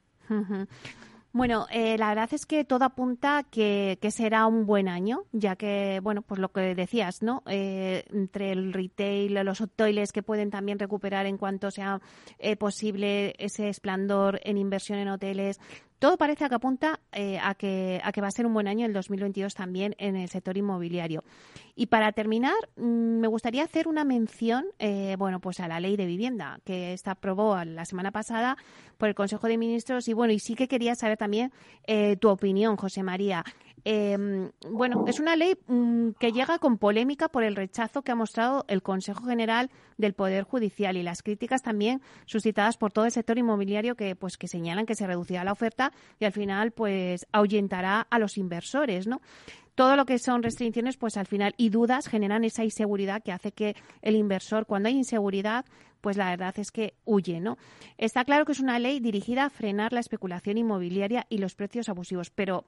Bueno, 1.33 1.67
eh, 1.71 1.97
la 1.97 2.09
verdad 2.09 2.29
es 2.33 2.45
que 2.45 2.65
todo 2.65 2.85
apunta 2.85 3.45
que, 3.49 3.99
que, 4.01 4.11
será 4.11 4.47
un 4.47 4.67
buen 4.67 4.89
año, 4.89 5.27
ya 5.31 5.55
que, 5.55 6.01
bueno, 6.03 6.23
pues 6.23 6.41
lo 6.41 6.51
que 6.51 6.75
decías, 6.75 7.23
¿no? 7.23 7.45
Eh, 7.47 8.05
entre 8.13 8.51
el 8.51 8.73
retail, 8.73 9.35
los 9.45 9.61
hoteles 9.61 10.11
que 10.11 10.25
pueden 10.25 10.51
también 10.51 10.81
recuperar 10.81 11.27
en 11.27 11.39
cuanto 11.39 11.71
sea 11.71 12.01
eh, 12.41 12.57
posible 12.57 13.37
ese 13.39 13.69
esplendor 13.69 14.41
en 14.43 14.59
inversión 14.59 14.99
en 14.99 15.07
hoteles, 15.07 15.61
todo 16.01 16.17
parece 16.17 16.49
que 16.49 16.55
apunta 16.55 16.99
eh, 17.13 17.39
a, 17.43 17.55
que, 17.55 18.01
a 18.03 18.11
que 18.11 18.23
va 18.23 18.29
a 18.29 18.31
ser 18.31 18.47
un 18.47 18.55
buen 18.55 18.67
año 18.67 18.87
el 18.87 18.95
2022 18.95 19.55
también 19.55 19.95
en 19.99 20.17
el 20.17 20.31
sector 20.31 20.57
inmobiliario. 20.57 21.23
Y 21.77 21.87
para 21.87 22.11
terminar, 22.13 22.55
mm, 22.77 23.21
me 23.21 23.29
gustaría 23.29 23.63
hacer 23.63 23.87
una 23.87 24.03
mención, 24.03 24.65
eh, 24.79 25.15
bueno, 25.19 25.41
pues 25.41 25.61
a 25.61 25.69
la 25.69 25.79
ley 25.79 25.97
de 25.97 26.07
vivienda 26.07 26.59
que 26.65 26.95
está 26.95 27.11
aprobó 27.11 27.63
la 27.65 27.85
semana 27.85 28.13
pasada 28.13 28.57
por 28.97 29.11
el 29.11 29.15
Consejo 29.15 29.47
de 29.47 29.59
Ministros 29.59 30.09
y 30.09 30.15
bueno, 30.15 30.33
y 30.33 30.39
sí 30.39 30.55
que 30.55 30.69
quería 30.69 30.95
saber 30.95 31.19
también 31.19 31.53
eh, 31.87 32.17
tu 32.17 32.31
opinión, 32.31 32.77
José 32.77 33.03
María. 33.03 33.45
Em, 33.85 34.51
bueno, 34.71 35.05
es 35.07 35.21
una 35.21 35.37
ley 35.37 35.55
mm, 35.67 36.11
que 36.19 36.33
llega 36.33 36.59
con 36.59 36.79
polémica 36.79 37.29
por 37.29 37.45
el 37.45 37.57
rechazo 37.57 38.03
que 38.03 38.13
ha 38.13 38.15
mostrado 38.15 38.65
el 38.69 38.83
Consejo 38.83 39.25
General 39.25 39.71
del 39.97 40.15
Poder 40.15 40.45
Judicial 40.45 40.97
y 40.97 41.03
las 41.03 41.23
críticas 41.23 41.63
también 41.63 42.01
suscitadas 42.27 42.77
por 42.77 42.93
todo 42.93 43.05
el 43.05 43.11
sector 43.11 43.39
inmobiliario 43.39 43.97
que, 43.97 44.17
pues, 44.17 44.37
que 44.37 44.49
señalan 44.49 44.87
que 44.87 44.95
se 44.95 45.07
reducirá 45.07 45.45
la 45.45 45.53
oferta 45.53 45.93
y 46.19 46.25
al 46.25 46.33
final, 46.33 46.73
pues, 46.73 47.27
ahuyentará 47.33 48.07
a 48.11 48.19
los 48.19 48.37
inversores, 48.37 49.07
¿no? 49.07 49.21
todo 49.75 49.97
lo 49.97 50.05
que 50.05 50.19
son 50.19 50.43
restricciones, 50.43 50.99
pues 50.99 51.17
al 51.17 51.27
final 51.27 51.55
y 51.57 51.71
dudas 51.71 52.07
generan 52.07 52.45
esa 52.45 52.65
inseguridad 52.65 53.23
que 53.23 53.33
hace 53.33 53.53
que 53.53 53.77
el 54.03 54.15
inversor, 54.15 54.67
cuando 54.67 54.91
hay 54.91 54.97
inseguridad, 54.97 55.65
pues 56.03 56.19
la 56.19 56.29
verdad 56.29 56.55
es 56.59 56.71
que 56.71 56.93
huye, 57.07 57.41
¿no? 57.41 57.57
Está 57.97 58.27
claro 58.27 58.45
que 58.45 58.53
es 58.53 58.61
una 58.61 58.79
ley 58.79 59.01
dirigida 59.01 59.45
a 59.45 59.51
frenar 59.51 59.95
la 59.95 60.01
especulación 60.01 60.59
inmobiliaria 60.59 61.27
y 61.31 61.39
los 61.39 61.55
precios 61.55 61.89
abusivos, 61.89 62.29
pero 62.29 62.65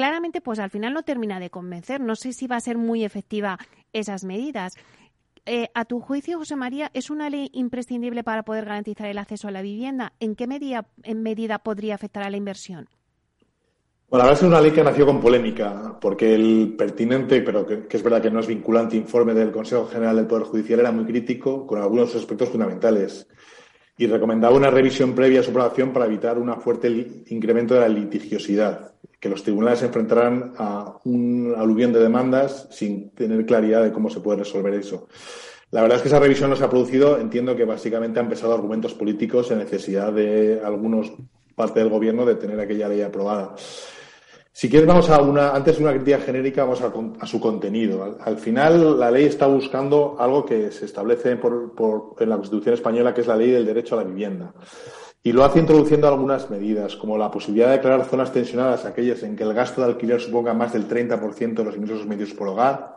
claramente, 0.00 0.40
pues 0.40 0.58
al 0.58 0.70
final 0.70 0.94
no 0.94 1.02
termina 1.02 1.38
de 1.38 1.50
convencer. 1.50 2.00
No 2.00 2.16
sé 2.16 2.32
si 2.32 2.46
va 2.46 2.56
a 2.56 2.60
ser 2.60 2.78
muy 2.78 3.04
efectiva 3.04 3.58
esas 3.92 4.24
medidas. 4.24 4.72
Eh, 5.44 5.68
a 5.74 5.84
tu 5.84 6.00
juicio, 6.00 6.38
José 6.38 6.56
María, 6.56 6.90
¿es 6.94 7.10
una 7.10 7.28
ley 7.28 7.50
imprescindible 7.52 8.24
para 8.24 8.42
poder 8.42 8.64
garantizar 8.64 9.08
el 9.08 9.18
acceso 9.18 9.48
a 9.48 9.50
la 9.50 9.60
vivienda? 9.60 10.14
¿En 10.18 10.36
qué 10.36 10.46
medida, 10.46 11.58
podría 11.58 11.96
afectar 11.96 12.22
a 12.22 12.30
la 12.30 12.38
inversión? 12.38 12.88
Bueno, 14.08 14.24
verdad 14.24 14.32
es 14.32 14.42
una 14.42 14.60
ley 14.62 14.70
que 14.70 14.82
nació 14.82 15.04
con 15.04 15.20
polémica, 15.20 15.98
porque 16.00 16.34
el 16.34 16.76
pertinente, 16.78 17.42
pero 17.42 17.66
que, 17.66 17.86
es 17.90 18.02
verdad 18.02 18.22
que 18.22 18.30
no 18.30 18.40
es 18.40 18.46
vinculante, 18.46 18.96
informe 18.96 19.34
del 19.34 19.52
Consejo 19.52 19.86
General 19.86 20.16
del 20.16 20.26
Poder 20.26 20.44
Judicial 20.44 20.80
era 20.80 20.92
muy 20.92 21.04
crítico 21.04 21.66
con 21.66 21.78
algunos 21.78 22.16
aspectos 22.16 22.48
fundamentales 22.48 23.28
y 23.98 24.06
recomendaba 24.06 24.56
una 24.56 24.70
revisión 24.70 25.14
previa 25.14 25.40
a 25.40 25.42
su 25.42 25.50
aprobación 25.50 25.92
para 25.92 26.06
evitar 26.06 26.38
un 26.38 26.58
fuerte 26.58 26.88
incremento 27.28 27.74
de 27.74 27.80
la 27.80 27.88
litigiosidad, 27.88 28.89
que 29.20 29.28
los 29.28 29.42
tribunales 29.42 29.80
se 29.80 29.86
enfrentaran 29.86 30.54
a 30.56 30.98
un 31.04 31.54
aluvión 31.56 31.92
de 31.92 32.00
demandas 32.00 32.66
sin 32.70 33.10
tener 33.10 33.44
claridad 33.44 33.82
de 33.82 33.92
cómo 33.92 34.08
se 34.08 34.20
puede 34.20 34.38
resolver 34.38 34.72
eso. 34.74 35.08
La 35.70 35.82
verdad 35.82 35.98
es 35.98 36.02
que 36.02 36.08
esa 36.08 36.18
revisión 36.18 36.50
no 36.50 36.56
se 36.56 36.64
ha 36.64 36.70
producido. 36.70 37.18
Entiendo 37.18 37.54
que 37.54 37.64
básicamente 37.64 38.18
han 38.18 38.28
pesado 38.28 38.54
argumentos 38.54 38.94
políticos 38.94 39.50
en 39.50 39.58
necesidad 39.58 40.12
de 40.12 40.60
algunos 40.64 41.12
parte 41.54 41.80
del 41.80 41.90
gobierno 41.90 42.24
de 42.24 42.36
tener 42.36 42.58
aquella 42.58 42.88
ley 42.88 43.02
aprobada. 43.02 43.54
Si 44.52 44.68
quieres, 44.68 44.88
vamos 44.88 45.08
a 45.10 45.20
una, 45.22 45.50
antes 45.50 45.76
de 45.76 45.84
una 45.84 45.92
crítica 45.92 46.18
genérica, 46.18 46.64
vamos 46.64 46.82
a, 46.82 47.26
su 47.26 47.38
contenido. 47.38 48.18
Al, 48.20 48.38
final, 48.38 48.98
la 48.98 49.10
ley 49.10 49.26
está 49.26 49.46
buscando 49.46 50.16
algo 50.18 50.44
que 50.44 50.72
se 50.72 50.86
establece 50.86 51.30
en 51.30 51.38
la 52.28 52.36
Constitución 52.36 52.74
española, 52.74 53.14
que 53.14 53.20
es 53.20 53.26
la 53.26 53.36
ley 53.36 53.50
del 53.50 53.66
derecho 53.66 53.94
a 53.94 54.02
la 54.02 54.08
vivienda. 54.08 54.52
Y 55.22 55.32
lo 55.32 55.44
hace 55.44 55.58
introduciendo 55.58 56.08
algunas 56.08 56.48
medidas, 56.48 56.96
como 56.96 57.18
la 57.18 57.30
posibilidad 57.30 57.68
de 57.68 57.76
declarar 57.76 58.06
zonas 58.06 58.32
tensionadas 58.32 58.86
aquellas 58.86 59.22
en 59.22 59.36
que 59.36 59.44
el 59.44 59.52
gasto 59.52 59.82
de 59.82 59.88
alquiler 59.88 60.20
suponga 60.20 60.54
más 60.54 60.72
del 60.72 60.88
30% 60.88 61.54
de 61.54 61.64
los 61.64 61.76
ingresos 61.76 62.06
medios 62.06 62.32
por 62.32 62.48
hogar, 62.48 62.96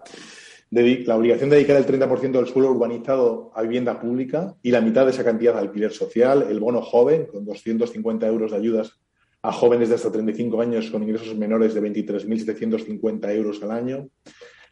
la 0.71 1.15
obligación 1.15 1.49
de 1.49 1.57
dedicar 1.57 1.78
el 1.78 1.86
30% 1.86 2.32
del 2.32 2.47
suelo 2.47 2.71
urbanizado 2.71 3.51
a 3.53 3.61
vivienda 3.61 3.99
pública 3.99 4.55
y 4.63 4.71
la 4.71 4.82
mitad 4.82 5.05
de 5.05 5.11
esa 5.11 5.24
cantidad 5.24 5.53
de 5.53 5.59
alquiler 5.59 5.91
social, 5.91 6.47
el 6.49 6.59
bono 6.59 6.82
joven, 6.82 7.28
con 7.28 7.45
250 7.45 8.26
euros 8.28 8.51
de 8.51 8.57
ayudas 8.57 8.99
a 9.43 9.51
jóvenes 9.51 9.89
de 9.89 9.95
hasta 9.95 10.11
35 10.11 10.61
años 10.61 10.89
con 10.89 11.03
ingresos 11.03 11.36
menores 11.36 11.74
de 11.74 11.82
23.750 11.82 13.36
euros 13.36 13.61
al 13.61 13.71
año. 13.71 14.07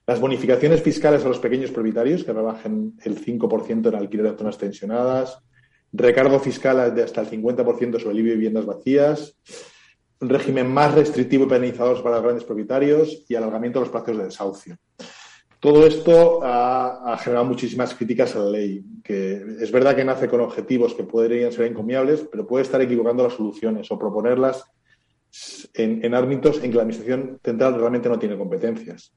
Las 0.08 0.20
bonificaciones 0.20 0.82
fiscales 0.82 1.24
a 1.24 1.28
los 1.28 1.40
pequeños 1.40 1.70
propietarios, 1.70 2.24
que 2.24 2.34
rebajen 2.34 2.94
el 3.04 3.24
5% 3.24 3.90
en 3.90 3.96
alquiler 3.96 4.26
en 4.28 4.38
zonas 4.38 4.58
tensionadas. 4.58 5.38
Recargo 5.94 6.40
fiscal 6.40 6.94
de 6.96 7.04
hasta 7.04 7.22
el 7.22 7.30
50% 7.30 8.00
sobre 8.00 8.18
el 8.18 8.24
viviendas 8.24 8.66
vacías. 8.66 9.36
Un 10.20 10.30
régimen 10.30 10.72
más 10.72 10.94
restrictivo 10.94 11.46
y 11.46 11.50
penalizador 11.50 12.02
para 12.04 12.16
los 12.16 12.24
grandes 12.24 12.44
propietarios 12.44 13.26
y 13.28 13.36
alargamiento 13.36 13.80
de 13.80 13.86
los 13.86 13.92
plazos 13.92 14.18
de 14.18 14.24
desahucio. 14.26 14.78
Todo 15.62 15.86
esto 15.86 16.40
ha, 16.42 17.16
generado 17.20 17.46
muchísimas 17.46 17.94
críticas 17.94 18.36
a 18.36 18.40
la 18.40 18.50
ley, 18.50 18.84
que 19.04 19.46
es 19.60 19.72
verdad 19.72 19.96
que 19.96 20.04
nace 20.04 20.28
con 20.28 20.42
objetivos 20.42 20.96
que 20.96 21.04
podrían 21.04 21.52
ser 21.52 21.68
encomiables, 21.68 22.28
pero 22.32 22.48
puede 22.48 22.64
estar 22.64 22.82
equivocando 22.82 23.24
las 23.24 23.34
soluciones 23.34 23.92
o 23.92 24.00
proponerlas 24.00 24.66
en, 25.76 26.16
ámbitos 26.16 26.64
en 26.64 26.72
que 26.72 26.78
la 26.78 26.82
Administración 26.82 27.40
central 27.44 27.76
realmente 27.76 28.10
no 28.10 28.18
tiene 28.18 28.40
competencias. 28.40 29.14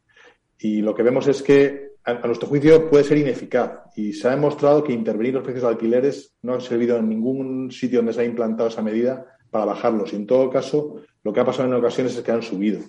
Y 0.59 0.83
lo 0.83 0.95
que 0.95 1.03
vemos 1.03 1.27
es 1.29 1.43
que, 1.43 1.94
a, 2.05 2.15
nuestro 2.27 2.49
juicio, 2.49 2.89
puede 2.91 3.05
ser 3.05 3.19
ineficaz. 3.19 3.73
Y 3.97 4.13
se 4.13 4.29
ha 4.29 4.33
demostrado 4.33 4.85
que 4.85 4.93
intervenir 4.93 5.35
los 5.35 5.43
precios 5.43 5.63
de 5.63 5.69
alquileres 5.71 6.35
no 6.43 6.55
ha 6.55 6.61
servido 6.61 6.97
en 6.97 7.09
ningún 7.09 7.71
sitio 7.71 8.01
donde 8.01 8.13
se 8.13 8.21
ha 8.21 8.25
implantado 8.25 8.69
esa 8.69 8.83
medida 8.83 9.25
para 9.51 9.65
bajarlos. 9.65 10.13
Y 10.13 10.17
en 10.17 10.27
todo 10.27 10.51
caso, 10.51 10.97
lo 11.23 11.33
que 11.33 11.41
ha 11.41 11.45
pasado 11.45 11.69
en 11.69 11.75
ocasiones 11.75 12.17
es 12.17 12.23
que 12.23 12.33
han 12.33 12.43
subido. 12.43 12.81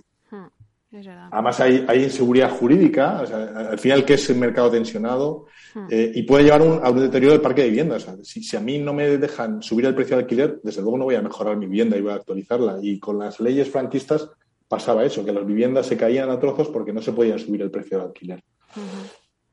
Además 1.31 1.59
hay, 1.59 2.03
inseguridad 2.03 2.51
jurídica, 2.51 3.19
al 3.19 3.77
final 3.79 4.05
que 4.05 4.13
es 4.13 4.29
el 4.29 4.37
mercado 4.37 4.71
tensionado 4.71 5.45
hmm. 5.73 5.87
eh, 5.89 6.11
y 6.15 6.23
puede 6.23 6.45
llevar 6.45 6.61
a 6.61 6.89
un 6.89 6.99
deterioro 6.99 7.33
del 7.33 7.41
parque 7.41 7.63
de 7.63 7.69
viviendas. 7.69 8.07
si, 8.23 8.55
a 8.55 8.61
mí 8.61 8.79
no 8.79 8.93
me 8.93 9.17
dejan 9.17 9.61
subir 9.61 9.85
el 9.85 9.95
precio 9.95 10.15
de 10.15 10.23
alquiler, 10.23 10.59
desde 10.63 10.81
luego 10.81 10.97
no 10.97 11.03
voy 11.05 11.15
a 11.15 11.21
mejorar 11.21 11.57
mi 11.57 11.65
vivienda 11.65 11.97
y 11.97 12.01
voy 12.01 12.13
a 12.13 12.15
actualizarla. 12.15 12.77
Y 12.81 12.99
con 12.99 13.19
las 13.19 13.39
leyes 13.41 13.69
franquistas 13.69 14.29
pasaba 14.67 15.03
eso, 15.03 15.25
que 15.25 15.33
las 15.33 15.45
viviendas 15.45 15.85
se 15.85 15.97
caían 15.97 16.29
a 16.29 16.39
trozos 16.39 16.69
porque 16.69 16.93
no 16.93 17.01
se 17.01 17.11
podían 17.11 17.39
subir 17.39 17.61
el 17.61 17.71
precio 17.71 17.97
de 17.97 18.05
alquiler. 18.05 18.43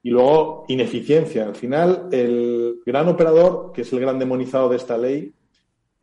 Y 0.02 0.10
luego, 0.10 0.64
ineficiencia. 0.68 1.46
Al 1.46 1.54
final, 1.54 2.08
el 2.10 2.80
gran 2.84 3.08
operador, 3.08 3.72
que 3.72 3.82
es 3.82 3.92
el 3.92 4.00
gran 4.00 4.18
demonizado 4.18 4.68
de 4.68 4.76
esta 4.76 4.98
ley, 4.98 5.32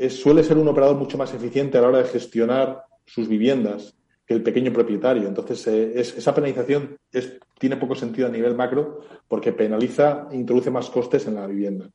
suele 0.10 0.44
ser 0.44 0.58
un 0.58 0.68
operador 0.68 0.96
mucho 0.96 1.18
más 1.18 1.34
eficiente 1.34 1.78
a 1.78 1.82
la 1.82 1.90
hora 1.90 1.98
de 2.00 2.10
gestionar 2.10 2.84
sus 3.06 3.28
viviendas 3.28 3.96
que 4.26 4.36
el 4.36 4.44
pequeño 4.44 4.72
propietario. 4.72 5.28
Entonces, 5.28 5.66
eh, 5.68 6.00
esa 6.00 6.36
penalización 6.36 6.98
tiene 7.58 7.78
poco 7.78 7.96
sentido 7.96 8.28
a 8.28 8.32
nivel 8.32 8.56
macro 8.56 9.02
porque 9.28 9.52
penaliza 9.52 10.28
e 10.32 10.36
introduce 10.38 10.70
más 10.70 10.90
costes 10.90 11.26
en 11.26 11.36
la 11.36 11.48
vivienda. 11.48 11.90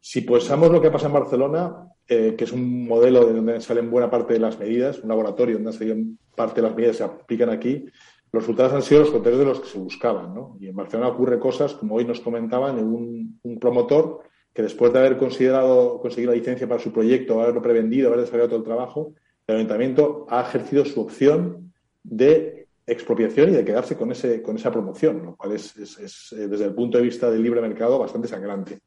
Si 0.00 0.20
pensamos 0.22 0.70
lo 0.70 0.80
que 0.80 0.92
pasa 0.92 1.08
en 1.08 1.12
Barcelona, 1.12 1.88
eh, 2.06 2.34
que 2.38 2.44
es 2.44 2.52
un 2.52 2.86
modelo 2.86 3.26
de 3.26 3.34
donde 3.34 3.60
salen 3.60 3.90
buena 3.90 4.08
parte 4.08 4.34
de 4.34 4.38
las 4.38 4.58
medidas, 4.58 5.00
un 5.00 5.08
laboratorio 5.08 5.56
donde 5.56 5.72
salen 5.72 6.18
parte 6.34 6.62
de 6.62 6.68
las 6.68 6.76
medidas 6.76 6.96
se 6.96 7.04
aplican 7.04 7.50
aquí, 7.50 7.84
los 8.32 8.42
resultados 8.42 8.72
han 8.72 8.82
sido 8.82 9.00
los 9.00 9.10
contrarios 9.10 9.40
de 9.40 9.46
los 9.46 9.60
que 9.60 9.68
se 9.68 9.78
buscaban. 9.78 10.34
Y 10.60 10.68
en 10.68 10.76
Barcelona 10.76 11.08
ocurre 11.08 11.38
cosas, 11.38 11.74
como 11.74 11.96
hoy 11.96 12.04
nos 12.04 12.20
comentaban, 12.20 12.78
un, 12.78 13.40
un 13.42 13.58
promotor 13.58 14.20
que 14.52 14.62
después 14.62 14.92
de 14.92 14.98
haber 14.98 15.16
considerado 15.16 16.00
conseguido 16.00 16.32
la 16.32 16.38
licencia 16.38 16.68
para 16.68 16.80
su 16.80 16.92
proyecto, 16.92 17.40
haberlo 17.40 17.62
prevendido, 17.62 18.08
haber 18.08 18.20
desarrollado 18.20 18.50
todo 18.50 18.58
el 18.58 18.64
trabajo, 18.64 19.14
el 19.46 19.56
ayuntamiento 19.56 20.26
ha 20.28 20.42
ejercido 20.42 20.84
su 20.84 21.00
opción 21.00 21.72
de 22.02 22.68
expropiación 22.86 23.50
y 23.50 23.52
de 23.52 23.64
quedarse 23.64 23.96
con, 23.96 24.10
ese, 24.12 24.42
con 24.42 24.56
esa 24.56 24.70
promoción, 24.70 25.24
lo 25.24 25.36
cual 25.36 25.52
es, 25.52 25.76
eh, 25.76 26.48
desde 26.48 26.64
el 26.64 26.74
punto 26.74 26.98
de 26.98 27.04
vista 27.04 27.30
del 27.30 27.42
libre 27.42 27.60
mercado 27.60 27.98
bastante 27.98 28.28
sangrante. 28.28 28.80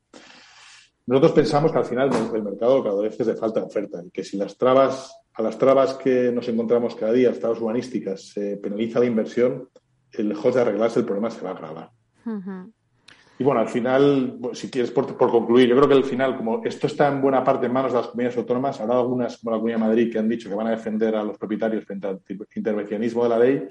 Nosotros 1.05 1.33
pensamos 1.33 1.71
que 1.71 1.77
al 1.77 1.85
final 1.85 2.09
el 2.33 2.43
mercado 2.43 2.77
lo 2.77 2.83
que 2.83 2.89
adolece 2.89 3.23
es 3.23 3.27
de 3.27 3.35
falta 3.35 3.59
de 3.59 3.65
oferta 3.65 4.01
y 4.05 4.09
que 4.09 4.23
si 4.23 4.37
las 4.37 4.57
trabas, 4.57 5.15
a 5.35 5.41
las 5.41 5.57
trabas 5.57 5.95
que 5.95 6.31
nos 6.31 6.47
encontramos 6.47 6.95
cada 6.95 7.11
día, 7.11 7.29
las 7.29 7.39
trabas 7.39 7.59
urbanísticas, 7.59 8.29
se 8.29 8.57
penaliza 8.57 8.99
la 8.99 9.05
inversión, 9.05 9.69
lejos 10.11 10.53
de 10.53 10.61
arreglarse 10.61 10.99
el 10.99 11.05
problema 11.05 11.31
se 11.31 11.41
va 11.41 11.49
a 11.49 11.53
agravar. 11.53 11.89
Y 13.39 13.43
bueno, 13.43 13.61
al 13.61 13.67
final, 13.67 14.37
si 14.53 14.69
quieres 14.69 14.91
por, 14.91 15.17
concluir, 15.17 15.67
yo 15.67 15.75
creo 15.75 15.87
que 15.87 15.95
al 15.95 16.03
final, 16.03 16.37
como 16.37 16.63
esto 16.63 16.85
está 16.85 17.07
en 17.07 17.19
buena 17.19 17.43
parte 17.43 17.65
en 17.65 17.73
manos 17.73 17.91
de 17.91 17.97
las 17.97 18.07
comunidades 18.07 18.37
autónomas, 18.37 18.79
habrá 18.79 18.99
algunas, 18.99 19.37
como 19.37 19.51
la 19.51 19.57
Comunidad 19.57 19.79
de 19.79 19.85
Madrid, 19.85 20.11
que 20.11 20.19
han 20.19 20.29
dicho 20.29 20.49
que 20.49 20.55
van 20.55 20.67
a 20.67 20.71
defender 20.71 21.15
a 21.15 21.23
los 21.23 21.37
propietarios 21.37 21.83
frente 21.83 22.07
al 22.07 22.21
intervencionismo 22.55 23.23
de 23.23 23.29
la 23.29 23.39
ley. 23.39 23.63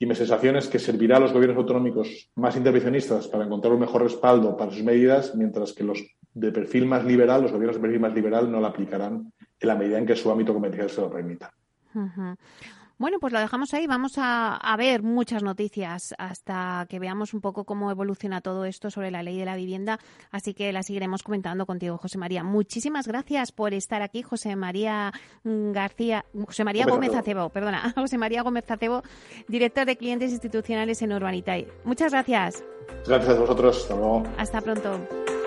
Y 0.00 0.06
mi 0.06 0.16
sensación 0.16 0.56
es 0.56 0.66
que 0.66 0.80
servirá 0.80 1.18
a 1.18 1.20
los 1.20 1.32
gobiernos 1.32 1.58
autonómicos 1.58 2.32
más 2.34 2.56
intervencionistas 2.56 3.28
para 3.28 3.44
encontrar 3.44 3.72
un 3.72 3.80
mejor 3.80 4.02
respaldo 4.02 4.56
para 4.56 4.72
sus 4.72 4.82
medidas, 4.82 5.32
mientras 5.36 5.72
que 5.72 5.84
los 5.84 6.02
de 6.34 6.50
perfil 6.50 6.86
más 6.86 7.04
liberal, 7.04 7.42
los 7.42 7.52
gobiernos 7.52 7.76
de 7.76 7.82
perfil 7.82 8.00
más 8.00 8.14
liberal, 8.14 8.50
no 8.50 8.60
la 8.60 8.68
aplicarán 8.68 9.31
en 9.62 9.68
la 9.68 9.74
medida 9.74 9.98
en 9.98 10.06
que 10.06 10.16
su 10.16 10.30
ámbito 10.30 10.52
comercial 10.52 10.90
se 10.90 11.00
lo 11.00 11.10
permita. 11.10 11.52
Bueno, 13.02 13.18
pues 13.18 13.32
lo 13.32 13.40
dejamos 13.40 13.74
ahí. 13.74 13.88
Vamos 13.88 14.12
a, 14.16 14.76
ver 14.78 15.02
muchas 15.02 15.42
noticias 15.42 16.14
hasta 16.18 16.86
que 16.88 17.00
veamos 17.00 17.34
un 17.34 17.40
poco 17.40 17.64
cómo 17.64 17.90
evoluciona 17.90 18.40
todo 18.40 18.64
esto 18.64 18.92
sobre 18.92 19.10
la 19.10 19.24
ley 19.24 19.36
de 19.38 19.44
la 19.44 19.56
vivienda. 19.56 19.98
Así 20.30 20.54
que 20.54 20.72
la 20.72 20.84
seguiremos 20.84 21.24
comentando 21.24 21.66
contigo, 21.66 21.98
José 21.98 22.18
María. 22.18 22.44
Muchísimas 22.44 23.08
gracias 23.08 23.50
por 23.50 23.74
estar 23.74 24.02
aquí, 24.02 24.22
José 24.22 24.54
María 24.54 25.12
García, 25.42 26.24
José 26.46 26.62
María 26.62 26.86
Gómez 26.86 27.12
Acebo, 27.12 27.48
perdona, 27.48 27.92
José 27.96 28.18
María 28.18 28.42
Gómez 28.42 28.70
Acebo, 28.70 29.02
director 29.48 29.84
de 29.84 29.96
clientes 29.96 30.30
institucionales 30.30 31.02
en 31.02 31.12
Urbanitay. 31.12 31.66
Muchas 31.84 32.12
gracias. 32.12 32.62
Gracias 33.04 33.36
a 33.36 33.40
vosotros. 33.40 33.78
Hasta 33.78 33.96
luego. 33.96 34.22
Hasta 34.38 34.60
pronto. 34.60 35.41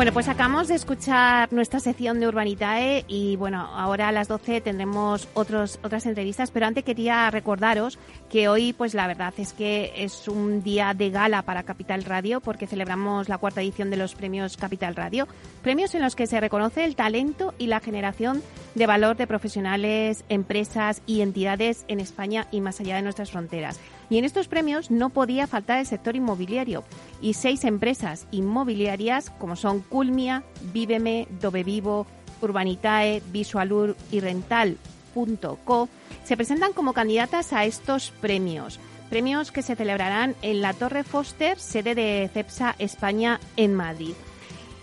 Bueno, 0.00 0.14
pues 0.14 0.28
acabamos 0.28 0.68
de 0.68 0.76
escuchar 0.76 1.52
nuestra 1.52 1.78
sección 1.78 2.20
de 2.20 2.26
Urbanitae 2.26 3.04
y 3.06 3.36
bueno, 3.36 3.60
ahora 3.60 4.08
a 4.08 4.12
las 4.12 4.28
12 4.28 4.62
tendremos 4.62 5.28
otros, 5.34 5.78
otras 5.82 6.06
entrevistas, 6.06 6.50
pero 6.50 6.64
antes 6.64 6.84
quería 6.84 7.30
recordaros 7.30 7.98
que 8.30 8.48
hoy 8.48 8.72
pues 8.72 8.94
la 8.94 9.06
verdad 9.06 9.34
es 9.36 9.52
que 9.52 9.92
es 9.94 10.26
un 10.26 10.62
día 10.62 10.94
de 10.94 11.10
gala 11.10 11.42
para 11.42 11.64
Capital 11.64 12.04
Radio 12.04 12.40
porque 12.40 12.66
celebramos 12.66 13.28
la 13.28 13.36
cuarta 13.36 13.60
edición 13.60 13.90
de 13.90 13.98
los 13.98 14.14
premios 14.14 14.56
Capital 14.56 14.96
Radio, 14.96 15.28
premios 15.60 15.94
en 15.94 16.00
los 16.00 16.16
que 16.16 16.26
se 16.26 16.40
reconoce 16.40 16.86
el 16.86 16.96
talento 16.96 17.52
y 17.58 17.66
la 17.66 17.80
generación 17.80 18.42
de 18.74 18.86
valor 18.86 19.18
de 19.18 19.26
profesionales, 19.26 20.24
empresas 20.30 21.02
y 21.04 21.20
entidades 21.20 21.84
en 21.88 22.00
España 22.00 22.46
y 22.50 22.62
más 22.62 22.80
allá 22.80 22.96
de 22.96 23.02
nuestras 23.02 23.32
fronteras. 23.32 23.78
Y 24.10 24.18
en 24.18 24.24
estos 24.24 24.48
premios 24.48 24.90
no 24.90 25.10
podía 25.10 25.46
faltar 25.46 25.78
el 25.78 25.86
sector 25.86 26.16
inmobiliario 26.16 26.84
y 27.22 27.34
seis 27.34 27.64
empresas 27.64 28.26
inmobiliarias 28.32 29.30
como 29.30 29.54
son 29.54 29.80
Culmia, 29.80 30.42
Víveme, 30.72 31.28
Vivo, 31.64 32.06
Urbanitae, 32.42 33.22
Visualur 33.30 33.96
y 34.10 34.20
Rental.co 34.20 35.88
se 36.24 36.36
presentan 36.36 36.72
como 36.72 36.92
candidatas 36.92 37.52
a 37.52 37.64
estos 37.64 38.10
premios. 38.20 38.80
Premios 39.08 39.52
que 39.52 39.62
se 39.62 39.76
celebrarán 39.76 40.36
en 40.42 40.60
la 40.60 40.72
Torre 40.72 41.04
Foster, 41.04 41.58
sede 41.58 41.94
de 41.94 42.30
CEPSA 42.32 42.76
España 42.78 43.40
en 43.56 43.74
Madrid. 43.74 44.14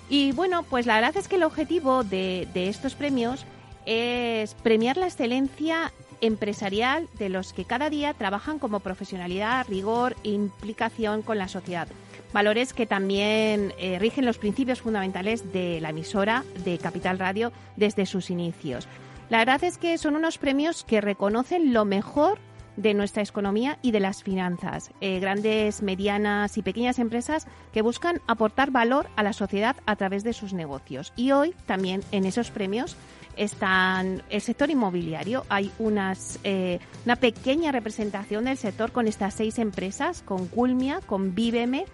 Y 0.10 0.32
bueno, 0.32 0.64
pues 0.64 0.86
la 0.86 0.96
verdad 0.96 1.18
es 1.18 1.28
que 1.28 1.36
el 1.36 1.44
objetivo 1.44 2.04
de, 2.04 2.48
de 2.54 2.70
estos 2.70 2.96
premios 2.96 3.46
es 3.86 4.54
premiar 4.56 4.98
la 4.98 5.08
excelencia 5.08 5.94
empresarial 6.22 7.08
de 7.18 7.30
los 7.30 7.54
que 7.54 7.66
cada 7.66 7.90
día 7.90 8.14
trabajan 8.14 8.60
como 8.60 8.80
profesionalidad, 8.80 9.68
rigor 9.68 10.16
e 10.24 10.30
implicación 10.30 11.22
con 11.22 11.38
la 11.38 11.48
sociedad. 11.48 11.88
Valores 12.34 12.74
que 12.74 12.86
también 12.86 13.74
eh, 13.78 14.00
rigen 14.00 14.26
los 14.26 14.38
principios 14.38 14.82
fundamentales 14.82 15.54
de 15.54 15.80
la 15.82 15.90
emisora 15.90 16.44
de 16.64 16.78
Capital 16.78 17.20
Radio 17.20 17.52
desde 17.76 18.06
sus 18.06 18.30
inicios. 18.30 18.88
La 19.30 19.40
verdad 19.40 19.64
es 19.64 19.78
que 19.78 19.98
son 19.98 20.16
unos 20.16 20.38
premios 20.38 20.84
que 20.84 21.02
reconocen 21.02 21.74
lo 21.74 21.86
mejor 21.86 22.40
de 22.78 22.94
nuestra 22.94 23.24
economía 23.24 23.78
y 23.82 23.92
de 23.92 24.00
las 24.00 24.24
finanzas. 24.24 24.92
Eh, 25.02 25.20
grandes, 25.20 25.82
medianas 25.82 26.58
y 26.58 26.62
pequeñas 26.62 27.00
empresas 27.00 27.48
que 27.74 27.82
buscan 27.82 28.22
aportar 28.28 28.72
valor 28.72 29.08
a 29.16 29.24
la 29.24 29.34
sociedad 29.34 29.76
a 29.86 29.96
través 29.96 30.24
de 30.24 30.34
sus 30.34 30.54
negocios. 30.54 31.12
Y 31.16 31.32
hoy 31.32 31.54
también 31.66 32.02
en 32.12 32.26
esos 32.26 32.52
premios 32.52 32.96
están 33.38 34.24
el 34.30 34.42
sector 34.42 34.70
inmobiliario. 34.70 35.46
Hay 35.50 35.72
unas, 35.80 36.40
eh, 36.44 36.80
una 37.06 37.16
pequeña 37.16 37.72
representación 37.72 38.46
del 38.46 38.58
sector 38.58 38.92
con 38.92 39.08
estas 39.08 39.34
seis 39.34 39.60
empresas, 39.60 40.22
con 40.22 40.48
Culmia, 40.48 41.00
con 41.06 41.36
Viveme, 41.36 41.86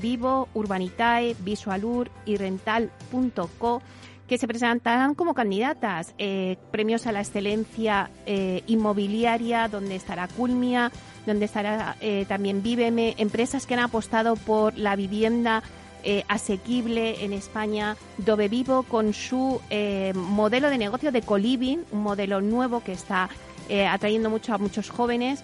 Vivo, 0.00 0.48
Urbanitae, 0.54 1.36
Visualur 1.40 2.10
y 2.24 2.36
Rental.co 2.36 3.82
que 4.26 4.38
se 4.38 4.48
presentarán 4.48 5.14
como 5.14 5.34
candidatas. 5.34 6.14
Eh, 6.18 6.56
premios 6.72 7.06
a 7.06 7.12
la 7.12 7.20
excelencia 7.20 8.10
eh, 8.26 8.64
inmobiliaria, 8.66 9.68
donde 9.68 9.94
estará 9.94 10.26
Culmia, 10.26 10.90
donde 11.26 11.44
estará 11.44 11.96
también 12.26 12.62
Viveme, 12.62 13.14
empresas 13.18 13.66
que 13.66 13.74
han 13.74 13.80
apostado 13.80 14.34
por 14.34 14.76
la 14.76 14.96
vivienda 14.96 15.62
eh, 16.02 16.24
asequible 16.28 17.24
en 17.24 17.32
España, 17.32 17.96
Dove 18.18 18.48
Vivo 18.48 18.84
con 18.84 19.12
su 19.12 19.60
eh, 19.70 20.12
modelo 20.14 20.70
de 20.70 20.78
negocio 20.78 21.10
de 21.10 21.22
coliving, 21.22 21.84
un 21.90 22.02
modelo 22.02 22.40
nuevo 22.40 22.82
que 22.82 22.92
está 22.92 23.28
eh, 23.68 23.86
atrayendo 23.86 24.30
mucho 24.30 24.54
a 24.54 24.58
muchos 24.58 24.90
jóvenes, 24.90 25.42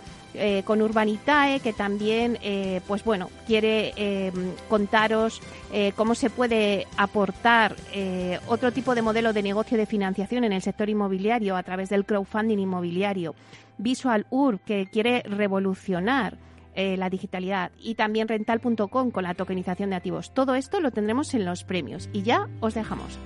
con 0.64 0.80
Urbanitae, 0.80 1.61
que 1.61 1.74
también, 1.74 2.38
pues 2.86 3.05
bueno, 3.05 3.28
quiere 3.46 4.32
contaros 4.70 5.42
cómo 5.94 6.14
se 6.14 6.30
puede 6.30 6.86
aportar 6.96 7.76
otro 8.46 8.72
tipo 8.72 8.94
de 8.94 9.03
modelo 9.03 9.34
de 9.34 9.42
negocio 9.42 9.76
de 9.76 9.84
financiación 9.84 10.44
en 10.44 10.55
el 10.55 10.62
sector 10.62 10.88
inmobiliario 10.88 11.55
a 11.55 11.62
través 11.62 11.90
del 11.90 12.07
crowdfunding 12.07 12.61
inmobiliario. 12.61 13.34
Visual 13.76 14.24
Ur, 14.30 14.59
que 14.61 14.86
quiere 14.86 15.20
revolucionar 15.26 16.38
eh, 16.74 16.96
la 16.96 17.10
digitalidad 17.10 17.72
y 17.78 17.94
también 17.94 18.28
rental.com 18.28 19.10
con 19.10 19.22
la 19.22 19.34
tokenización 19.34 19.90
de 19.90 19.96
activos. 19.96 20.32
Todo 20.32 20.54
esto 20.54 20.80
lo 20.80 20.90
tendremos 20.90 21.34
en 21.34 21.44
los 21.44 21.64
premios 21.64 22.08
y 22.12 22.22
ya 22.22 22.48
os 22.60 22.74
dejamos. 22.74 23.18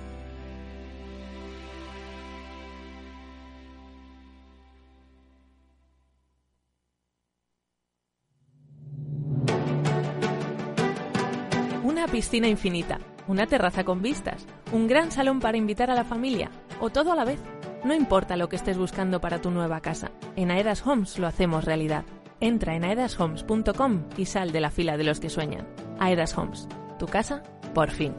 Una 11.83 12.07
piscina 12.07 12.47
infinita, 12.47 12.99
una 13.27 13.47
terraza 13.47 13.83
con 13.83 14.01
vistas, 14.01 14.45
un 14.71 14.87
gran 14.87 15.11
salón 15.11 15.39
para 15.39 15.57
invitar 15.57 15.89
a 15.89 15.95
la 15.95 16.03
familia 16.03 16.51
o 16.79 16.89
todo 16.89 17.11
a 17.11 17.15
la 17.15 17.25
vez. 17.25 17.39
No 17.83 17.93
importa 17.93 18.35
lo 18.35 18.49
que 18.49 18.55
estés 18.55 18.77
buscando 18.77 19.21
para 19.21 19.39
tu 19.39 19.51
nueva 19.51 19.79
casa, 19.81 20.11
en 20.35 20.51
Aedas 20.51 20.85
Homes 20.85 21.17
lo 21.17 21.27
hacemos 21.27 21.63
realidad. 21.63 22.03
Entra 22.39 22.75
en 22.75 22.83
aedashomes.com 22.83 24.03
y 24.17 24.25
sal 24.25 24.51
de 24.51 24.61
la 24.61 24.69
fila 24.69 24.97
de 24.97 25.03
los 25.03 25.19
que 25.19 25.29
sueñan. 25.29 25.67
Aedas 25.99 26.37
Homes, 26.37 26.67
tu 26.99 27.07
casa, 27.07 27.43
por 27.73 27.89
fin. 27.89 28.13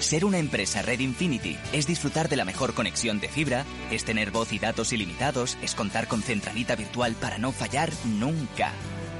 Ser 0.00 0.24
una 0.24 0.38
empresa 0.38 0.80
Red 0.80 1.00
Infinity 1.00 1.58
es 1.72 1.86
disfrutar 1.86 2.30
de 2.30 2.36
la 2.36 2.46
mejor 2.46 2.72
conexión 2.72 3.20
de 3.20 3.28
fibra, 3.28 3.64
es 3.90 4.04
tener 4.04 4.30
voz 4.30 4.52
y 4.54 4.58
datos 4.58 4.92
ilimitados, 4.92 5.58
es 5.60 5.74
contar 5.74 6.08
con 6.08 6.22
centralita 6.22 6.76
virtual 6.76 7.14
para 7.14 7.36
no 7.36 7.52
fallar 7.52 7.90
nunca. 8.06 8.72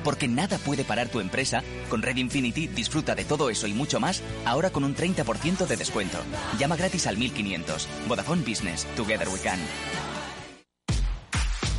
Porque 0.03 0.28
nada 0.28 0.57
puede 0.57 0.84
parar 0.84 1.09
tu 1.09 1.20
empresa, 1.20 1.62
con 1.90 2.01
Red 2.01 2.16
Infinity 2.16 2.68
disfruta 2.68 3.14
de 3.14 3.26
todo 3.26 3.51
eso 3.51 3.66
y 3.66 3.74
mucho 3.74 4.01
más, 4.01 4.22
ahora 4.46 4.70
con 4.70 4.82
un 4.82 4.96
30% 4.96 5.66
de 5.66 5.76
descuento. 5.76 6.18
Llama 6.59 6.76
gratis 6.76 7.07
al 7.07 7.18
1500. 7.18 7.86
Vodafone 8.09 8.42
Business, 8.42 8.86
Together 8.96 9.28
We 9.28 9.40
Can. 9.40 9.59